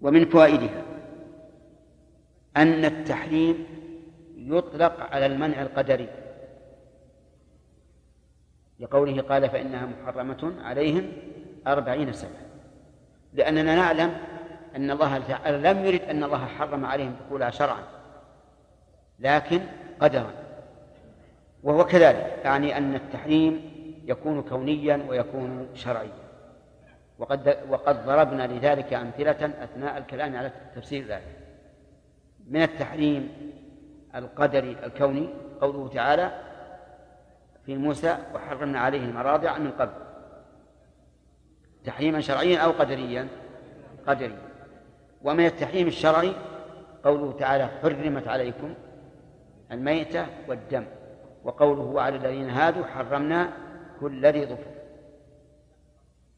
ومن 0.00 0.24
فوائدها 0.24 0.82
أن 2.56 2.84
التحريم 2.84 3.66
يطلق 4.36 5.00
على 5.00 5.26
المنع 5.26 5.62
القدري. 5.62 6.08
لقوله 8.80 9.22
قال 9.22 9.50
فإنها 9.50 9.86
محرمة 9.86 10.54
عليهم 10.62 11.12
أربعين 11.66 12.12
سنة. 12.12 12.46
لأننا 13.34 13.76
نعلم 13.76 14.16
أن 14.76 14.90
الله 14.90 15.18
لم 15.50 15.84
يرد 15.84 16.02
أن 16.02 16.24
الله 16.24 16.46
حرم 16.46 16.84
عليهم 16.84 17.16
دخولها 17.26 17.50
شرعا 17.50 17.82
لكن 19.18 19.60
قدرا. 20.00 20.30
وهو 21.62 21.84
كذلك 21.84 22.40
يعني 22.44 22.78
أن 22.78 22.94
التحريم 22.94 23.72
يكون 24.04 24.42
كونيا 24.42 25.06
ويكون 25.08 25.68
شرعيا. 25.74 26.22
وقد 27.18 27.56
وقد 27.68 28.06
ضربنا 28.06 28.46
لذلك 28.46 28.92
أمثلة 28.92 29.52
أثناء 29.64 29.98
الكلام 29.98 30.36
على 30.36 30.52
تفسير 30.76 31.02
الآية 31.02 31.36
من 32.46 32.62
التحريم 32.62 33.52
القدري 34.14 34.76
الكوني 34.84 35.28
قوله 35.60 35.88
تعالى 35.88 36.32
في 37.66 37.76
موسى 37.76 38.18
وحرمنا 38.34 38.78
عليه 38.78 39.04
المراضع 39.04 39.58
من 39.58 39.70
قبل 39.70 39.92
تحريما 41.84 42.20
شرعيا 42.20 42.58
أو 42.58 42.70
قدريا؟ 42.70 43.28
قدريا. 44.06 44.51
ومن 45.24 45.46
التحريم 45.46 45.86
الشرعي 45.86 46.32
قوله 47.04 47.32
تعالى 47.32 47.68
حرمت 47.82 48.28
عليكم 48.28 48.74
الميتة 49.72 50.26
والدم 50.48 50.84
وقوله 51.44 51.82
وعلى 51.82 52.16
الذين 52.16 52.50
هادوا 52.50 52.84
حرمنا 52.84 53.52
كل 54.00 54.26
ذي 54.26 54.46
ظفر. 54.46 54.72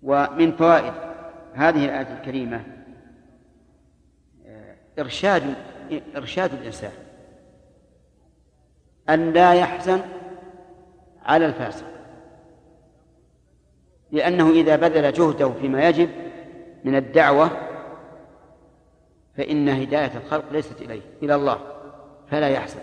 ومن 0.02 0.52
فوائد 0.52 0.93
هذه 1.55 1.85
الآية 1.85 2.19
الكريمة 2.19 2.65
آه، 4.47 4.77
إرشاد 4.98 5.55
إرشاد 6.16 6.52
الإنسان 6.52 6.93
أن 9.09 9.32
لا 9.32 9.55
يحزن 9.55 10.01
على 11.23 11.47
الفاسق 11.47 11.86
لأنه 14.11 14.51
إذا 14.51 14.77
بذل 14.77 15.12
جهده 15.12 15.51
فيما 15.51 15.89
يجب 15.89 16.09
من 16.85 16.97
الدعوة 16.97 17.51
فإن 19.36 19.69
هداية 19.69 20.11
الخلق 20.16 20.52
ليست 20.52 20.82
إليه 20.82 21.01
إلى 21.23 21.35
الله 21.35 21.59
فلا 22.31 22.48
يحزن 22.48 22.81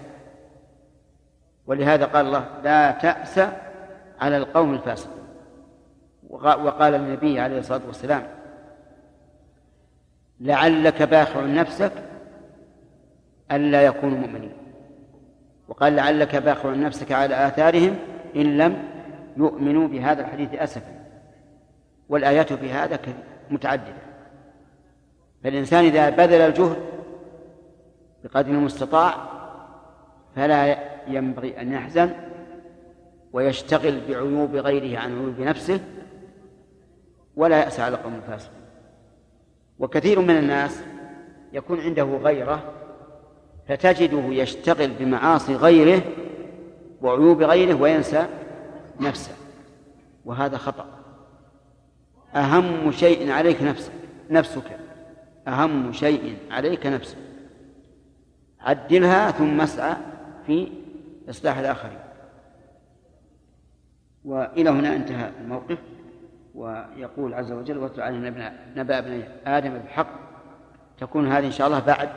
ولهذا 1.67 2.05
قال 2.05 2.25
الله 2.25 2.45
لا 2.63 2.91
تأس 2.91 3.39
على 4.19 4.37
القوم 4.37 4.73
الفاسقين. 4.73 5.21
وقال 6.29 6.95
النبي 6.95 7.39
عليه 7.39 7.59
الصلاة 7.59 7.81
والسلام 7.87 8.23
لعلك 10.39 11.03
باخع 11.03 11.41
نفسك 11.41 11.91
ألا 13.51 13.81
يكونوا 13.81 14.17
مؤمنين. 14.17 14.53
وقال 15.67 15.95
لعلك 15.95 16.35
باخع 16.35 16.69
نفسك 16.69 17.11
على 17.11 17.47
آثارهم 17.47 17.95
إن 18.35 18.57
لم 18.57 18.83
يؤمنوا 19.37 19.87
بهذا 19.87 20.21
الحديث 20.21 20.53
أسفا. 20.53 21.05
والآيات 22.09 22.53
في 22.53 22.71
هذا 22.71 22.99
متعددة. 23.49 24.10
فالإنسان 25.43 25.85
إذا 25.85 26.09
بذل 26.09 26.41
الجهد 26.41 26.77
بقدر 28.23 28.51
المستطاع 28.51 29.15
فلا 30.35 30.77
ينبغي 31.07 31.61
أن 31.61 31.71
يحزن 31.71 32.09
ويشتغل 33.33 34.01
بعيوب 34.09 34.55
غيره 34.55 34.99
عن 34.99 35.19
عيوب 35.19 35.39
نفسه 35.39 35.79
ولا 37.35 37.59
يأس 37.59 37.79
على 37.79 37.97
قوم 37.97 38.15
الفاسقين 38.15 38.61
وكثير 39.79 40.19
من 40.19 40.37
الناس 40.37 40.81
يكون 41.53 41.79
عنده 41.79 42.03
غيرة 42.03 42.63
فتجده 43.67 44.23
يشتغل 44.27 44.91
بمعاصي 44.99 45.55
غيره 45.55 46.01
وعيوب 47.01 47.43
غيره 47.43 47.81
وينسى 47.81 48.25
نفسه 48.99 49.33
وهذا 50.25 50.57
خطأ. 50.57 50.85
أهم 52.35 52.91
شيء 52.91 53.31
عليك 53.31 53.63
نفسك 53.63 53.91
نفسك. 54.29 54.80
أهم 55.47 55.91
شيء 55.91 56.37
عليك 56.51 56.85
نفسك. 56.85 57.17
عدلها 58.59 59.31
ثم 59.31 59.61
اسعى 59.61 59.95
في 60.45 60.71
إصلاح 61.29 61.57
الآخرين. 61.57 61.99
وإلى 64.25 64.69
هنا 64.69 64.95
انتهى 64.95 65.31
الموقف. 65.41 65.77
ويقول 66.55 67.33
عز 67.33 67.51
وجل 67.51 67.77
واتل 67.77 68.01
علينا 68.01 68.53
نبأ 68.75 68.99
ابن 68.99 69.23
آدم 69.45 69.73
بالحق. 69.73 70.31
تكون 71.01 71.27
هذه 71.27 71.45
إن 71.45 71.51
شاء 71.51 71.67
الله 71.67 71.79
بعد 71.79 72.09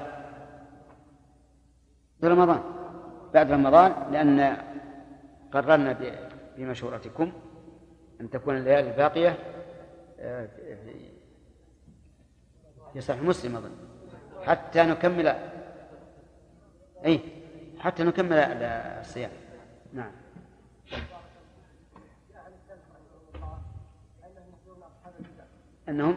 برمضان 2.22 2.60
بعد 3.34 3.52
رمضان 3.52 3.92
لأن 4.12 4.56
قررنا 5.52 5.96
بمشورتكم 6.56 7.32
أن 8.20 8.30
تكون 8.30 8.56
الليالي 8.56 8.90
الباقية 8.90 9.38
آه، 10.20 10.48
في 12.94 13.00
صحيح 13.00 13.22
مسلم 13.22 13.56
أظن 13.56 13.70
حتى 14.46 14.82
نكمل 14.82 15.28
أي 17.04 17.20
حتى 17.78 18.04
نكمل 18.04 18.36
الصيام. 18.36 19.30
نعم. 19.92 20.10
أنهم؟ 25.88 26.16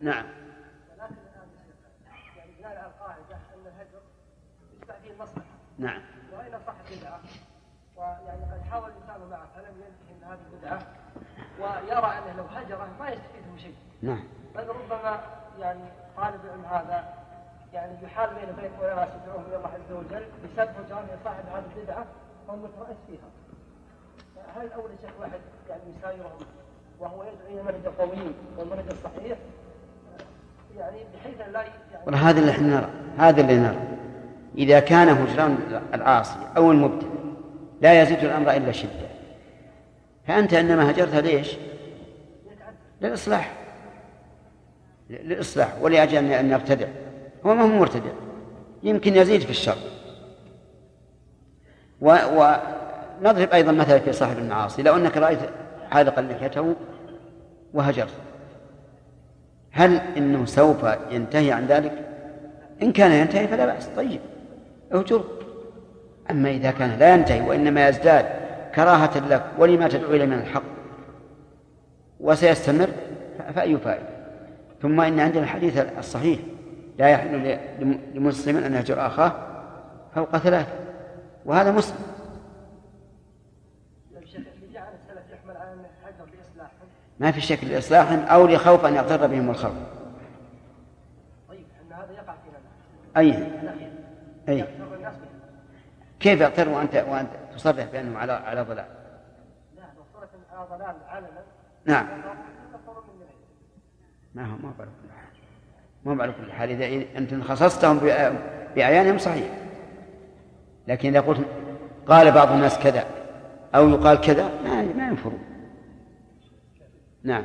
نعم. 0.00 0.24
ولكن 0.90 1.14
الآن 1.14 1.48
يعني 2.36 2.52
بناء 2.58 2.76
على 2.76 2.86
القاعدة 2.86 3.36
أن 3.54 3.66
الهجر 3.66 4.00
فيه 5.02 5.12
المصلحة 5.12 5.46
نعم. 5.78 6.02
وإن 6.32 6.60
صحت 6.66 6.92
بدعة 6.92 7.20
ويعني 7.96 8.52
قد 8.52 8.62
حاول 8.70 8.90
الإنسان 8.90 9.30
معه 9.30 9.46
فلم 9.54 9.74
ينتهي 9.74 10.14
من 10.14 10.24
هذه 10.24 10.38
البدعة 10.52 10.86
ويرى 11.60 12.18
أنه 12.18 12.36
لو 12.36 12.44
هجره 12.44 12.88
ما 13.00 13.10
يستفيد 13.10 13.46
من 13.52 13.58
شيء. 13.58 13.74
نعم. 14.02 14.24
بل 14.58 14.68
ربما 14.68 15.20
يعني 15.60 15.80
طالب 16.16 16.40
العلم 16.44 16.64
هذا 16.70 17.04
يعني 17.72 17.92
يحال 18.02 18.28
بين 18.28 18.56
بين 18.56 18.90
اناس 18.90 19.08
يدعوهم 19.22 19.44
إلى 19.48 19.56
الله 19.56 19.68
عز 19.68 19.92
وجل 19.92 20.24
بسبب 20.44 20.68
هجران 20.68 21.06
صاحب 21.24 21.44
هذه 21.54 21.64
البدعة 21.76 22.06
وهو 22.48 22.56
مترأس 22.56 22.96
فيها. 23.06 23.28
هل 24.56 24.66
الأول 24.66 24.90
شيخ 25.02 25.10
واحد 25.20 25.40
يعني 25.68 25.82
يسايرهم 25.98 26.38
وهو 27.00 27.22
يدعو 27.22 27.46
إلى 27.48 27.60
المنهج 27.60 27.86
القويم 27.86 28.34
والمنهج 28.58 28.84
الصحيح؟ 28.90 29.38
يعني 30.78 30.98
بحيث 31.14 31.48
لا 31.52 31.64
يعني 31.92 32.16
هذا 32.16 32.40
اللي 32.40 32.50
إحنا 32.50 32.66
نرى. 32.66 32.90
هذا 33.18 33.40
اللي 33.40 33.56
نرى. 33.56 33.78
إذا 34.58 34.80
كان 34.80 35.08
هجران 35.08 35.80
العاصي 35.94 36.38
أو 36.56 36.72
المبتدع 36.72 37.08
لا 37.80 38.02
يزيد 38.02 38.24
الأمر 38.24 38.56
إلا 38.56 38.72
شدة. 38.72 39.08
فأنت 40.26 40.54
إنما 40.54 40.90
هجرت 40.90 41.14
ليش؟ 41.14 41.56
للإصلاح. 43.00 43.57
للاصلاح 45.10 45.74
ولاجل 45.80 46.32
أن 46.32 46.50
يبتدع. 46.50 46.86
هو 47.46 47.54
ما 47.54 47.62
هو 47.62 47.66
مرتدع. 47.66 48.10
يمكن 48.82 49.16
يزيد 49.16 49.40
في 49.40 49.50
الشر. 49.50 49.76
ونضرب 52.00 53.48
أيضا 53.52 53.72
مثلا 53.72 53.98
في 53.98 54.12
صاحب 54.12 54.38
المعاصي. 54.38 54.82
لو 54.82 54.96
أنك 54.96 55.16
رأيت 55.16 55.38
حالقا 55.90 56.22
لحيته 56.22 56.74
وهجر. 57.74 58.08
هل 59.70 60.00
إنه 60.16 60.44
سوف 60.44 60.86
ينتهي 61.10 61.52
عن 61.52 61.66
ذلك؟ 61.66 61.92
إن 62.82 62.92
كان 62.92 63.12
ينتهي 63.12 63.48
فلا 63.48 63.66
بأس. 63.66 63.88
طيب 63.96 64.20
اهجر. 64.92 65.24
أما 66.30 66.50
إذا 66.50 66.70
كان 66.70 66.98
لا 66.98 67.14
ينتهي 67.14 67.40
وإنما 67.40 67.88
يزداد 67.88 68.26
كراهة 68.74 69.28
لك 69.28 69.44
ولما 69.58 69.88
تدعو 69.88 70.10
إليه 70.10 70.26
من 70.26 70.38
الحق 70.38 70.62
وسيستمر 72.20 72.88
فأي 73.54 73.76
فائدة؟ 73.76 74.17
ثم 74.82 75.00
إن 75.00 75.20
عندنا 75.20 75.42
الحديث 75.42 75.76
الصحيح 75.98 76.40
لا 76.98 77.08
يحل 77.08 77.58
لمسلم 78.14 78.56
أن 78.56 78.74
يهجر 78.74 79.06
أخاه 79.06 79.32
فوق 80.14 80.36
ثلاثة 80.36 80.72
وهذا 81.44 81.72
مسلم. 81.72 82.18
ما 87.20 87.30
في 87.30 87.40
شك 87.40 87.64
لإصلاحهم 87.64 88.20
أو 88.20 88.46
لخوف 88.46 88.84
أن 88.84 88.94
يغتر 88.94 89.26
بهم 89.26 89.50
الخلق 89.50 89.74
طيب 91.48 91.64
أن 91.82 91.92
هذا 91.92 92.12
يقع 92.12 92.34
في 92.34 93.16
أي. 93.16 93.48
أي. 94.48 94.64
كيف 96.20 96.40
يغتر 96.40 96.68
وأنت 96.68 97.04
وأنت 97.08 97.30
تصرح 97.54 97.84
بأنهم 97.92 98.16
على 98.16 98.32
على 98.32 98.62
ضلال؟ 98.62 98.86
لا 99.76 99.82
لو 99.96 100.58
على 100.58 100.66
ضلال 100.70 100.96
علنا 101.08 101.28
نعم. 101.84 102.06
ما 104.38 104.44
هو 104.44 104.56
ما 104.56 104.72
على 104.78 104.90
كل 105.02 105.12
حال 105.12 106.16
ما 106.16 106.22
على 106.22 106.32
كل 106.32 106.52
حال 106.52 106.70
إذا 106.82 107.18
أنت 107.18 107.34
خصصتهم 107.34 107.98
بأعيانهم 108.76 109.18
صحيح. 109.18 109.48
لكن 110.88 111.08
إذا 111.08 111.20
قلت 111.20 111.46
قال 112.06 112.32
بعض 112.32 112.52
الناس 112.52 112.78
كذا 112.78 113.04
أو 113.74 113.88
يقال 113.88 114.20
كذا 114.20 114.50
ما 114.64 114.82
ما 114.82 115.08
ينفرون 115.08 115.38
نعم. 117.22 117.44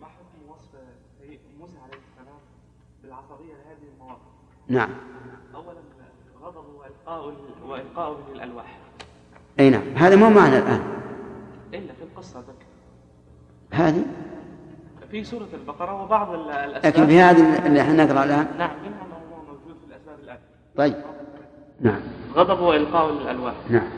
ما 0.00 0.06
حكم 0.06 0.48
وصف 0.48 0.70
موسى 1.60 1.76
عليه 1.78 1.98
السلام 2.10 2.38
بالعصبية 3.02 3.52
لهذه 3.52 3.92
المواقف؟ 3.94 4.20
نعم. 4.68 4.90
أولا 5.54 5.80
غضب 6.42 6.64
وإلقاء 6.74 7.34
وإلقاء 7.66 8.18
للألواح 8.34 8.78
أي 9.60 9.70
نعم. 9.70 9.96
هذا 9.96 10.16
مو 10.16 10.30
معنى 10.30 10.58
الآن. 10.58 10.82
إلا 11.74 11.92
في 11.92 12.02
القصة 12.02 12.40
ذكر. 12.40 12.66
هذه؟ 13.70 14.04
في 15.10 15.24
سورة 15.24 15.48
البقرة 15.54 16.02
وبعض 16.02 16.32
الأسباب. 16.32 16.86
لكن 16.86 17.06
في 17.06 17.20
هذه 17.20 17.66
اللي 17.66 17.80
إحنا 17.80 18.04
نقرأ 18.04 18.24
الآن 18.24 18.46
نعم 18.58 18.70
منها 18.82 19.04
ما 19.10 19.16
هو 19.16 19.42
موجود 19.46 19.76
في 19.80 19.94
الأسباب 19.94 20.16
الآن 20.24 20.38
طيب. 20.76 20.94
نعم. 21.80 22.00
غضب 22.34 22.60
وإلقاء 22.60 23.12
للألواح 23.12 23.54
نعم. 23.70 23.88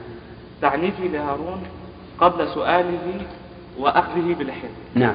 تعنيفي 0.63 1.09
لهارون 1.09 1.63
قبل 2.21 2.49
سؤاله 2.49 3.21
وأخذه 3.79 4.35
بلحيته 4.35 4.75
نعم. 4.95 5.15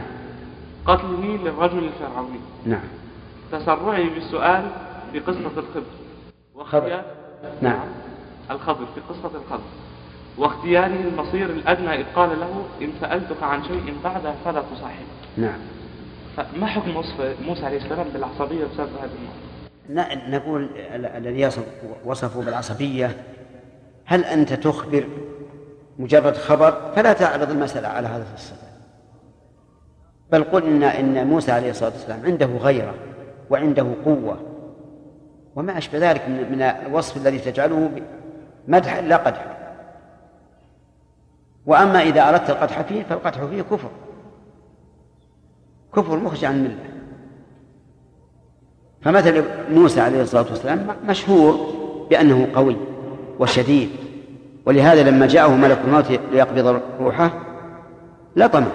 قتله 0.85 1.39
للرجل 1.43 1.83
الفرعوني. 1.83 2.39
نعم. 2.65 2.83
تسرعي 3.51 4.09
بالسؤال 4.09 4.71
في 5.11 5.19
قصة 5.19 5.39
الخضر 5.57 5.83
واختيار 6.55 7.03
نعم. 7.61 7.79
الخضر 8.51 8.85
في 8.95 9.01
قصة 9.09 9.31
الخضر 9.37 9.63
واختياره 10.37 11.01
المصير 11.11 11.45
الأدنى 11.49 12.01
إذ 12.01 12.05
قال 12.15 12.29
له 12.39 12.65
إن 12.81 12.91
سألتك 13.01 13.43
عن 13.43 13.63
شيء 13.63 13.93
بعده 14.03 14.33
فلا 14.45 14.61
تصاحب 14.61 15.05
نعم. 15.37 15.59
فما 16.37 16.67
حكم 16.67 16.95
وصف 16.95 17.35
موسى 17.41 17.65
عليه 17.65 17.77
السلام 17.77 18.07
بالعصبية 18.09 18.65
بسبب 18.65 18.89
هذه؟ 19.01 19.09
ن- 19.89 20.31
نقول 20.35 20.69
ال- 20.95 21.05
الذي 21.05 21.49
وصفه 22.05 22.41
بالعصبية 22.41 23.17
هل 24.05 24.23
أنت 24.25 24.53
تخبر 24.53 25.07
مجرد 25.99 26.37
خبر؟ 26.37 26.91
فلا 26.95 27.13
تعرض 27.13 27.51
المسألة 27.51 27.87
على 27.87 28.07
هذا 28.07 28.25
الصفة 28.33 28.67
بل 30.31 30.43
قل 30.43 30.83
إن, 30.83 31.27
موسى 31.27 31.51
عليه 31.51 31.69
الصلاة 31.69 31.91
والسلام 31.91 32.25
عنده 32.25 32.45
غيرة 32.45 32.93
وعنده 33.49 33.87
قوة. 34.05 34.37
وما 35.55 35.77
أشبه 35.77 36.11
ذلك 36.11 36.29
من, 36.29 36.51
من 36.51 36.61
الوصف 36.61 37.17
الذي 37.17 37.39
تجعله 37.39 37.91
مدحا 38.67 39.01
لا 39.01 39.17
قدحا 39.17 39.57
وأما 41.65 42.01
إذا 42.01 42.29
أردت 42.29 42.49
القدح 42.49 42.81
فيه 42.81 43.03
فالقدح 43.03 43.45
فيه 43.45 43.61
كفر. 43.61 43.89
كفر 45.97 46.17
مخرج 46.17 46.45
عن 46.45 46.55
المله 46.55 46.77
فمثل 49.01 49.43
موسى 49.71 50.01
عليه 50.01 50.21
الصلاة 50.21 50.45
والسلام 50.49 50.87
مشهور 51.07 51.73
بأنه 52.09 52.47
قوي 52.55 52.77
وشديد. 53.39 53.89
ولهذا 54.65 55.09
لما 55.09 55.27
جاءه 55.27 55.55
ملك 55.55 55.79
الموت 55.85 56.11
ليقبض 56.31 56.81
روحه 56.99 57.31
لطمه 58.35 58.71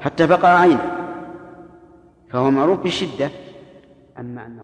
حتى 0.00 0.26
فقع 0.26 0.48
عينه. 0.48 0.90
فهو 2.30 2.50
معروف 2.50 2.80
بالشدة 2.80 3.30
أما 4.18 4.46
أنه 4.46 4.62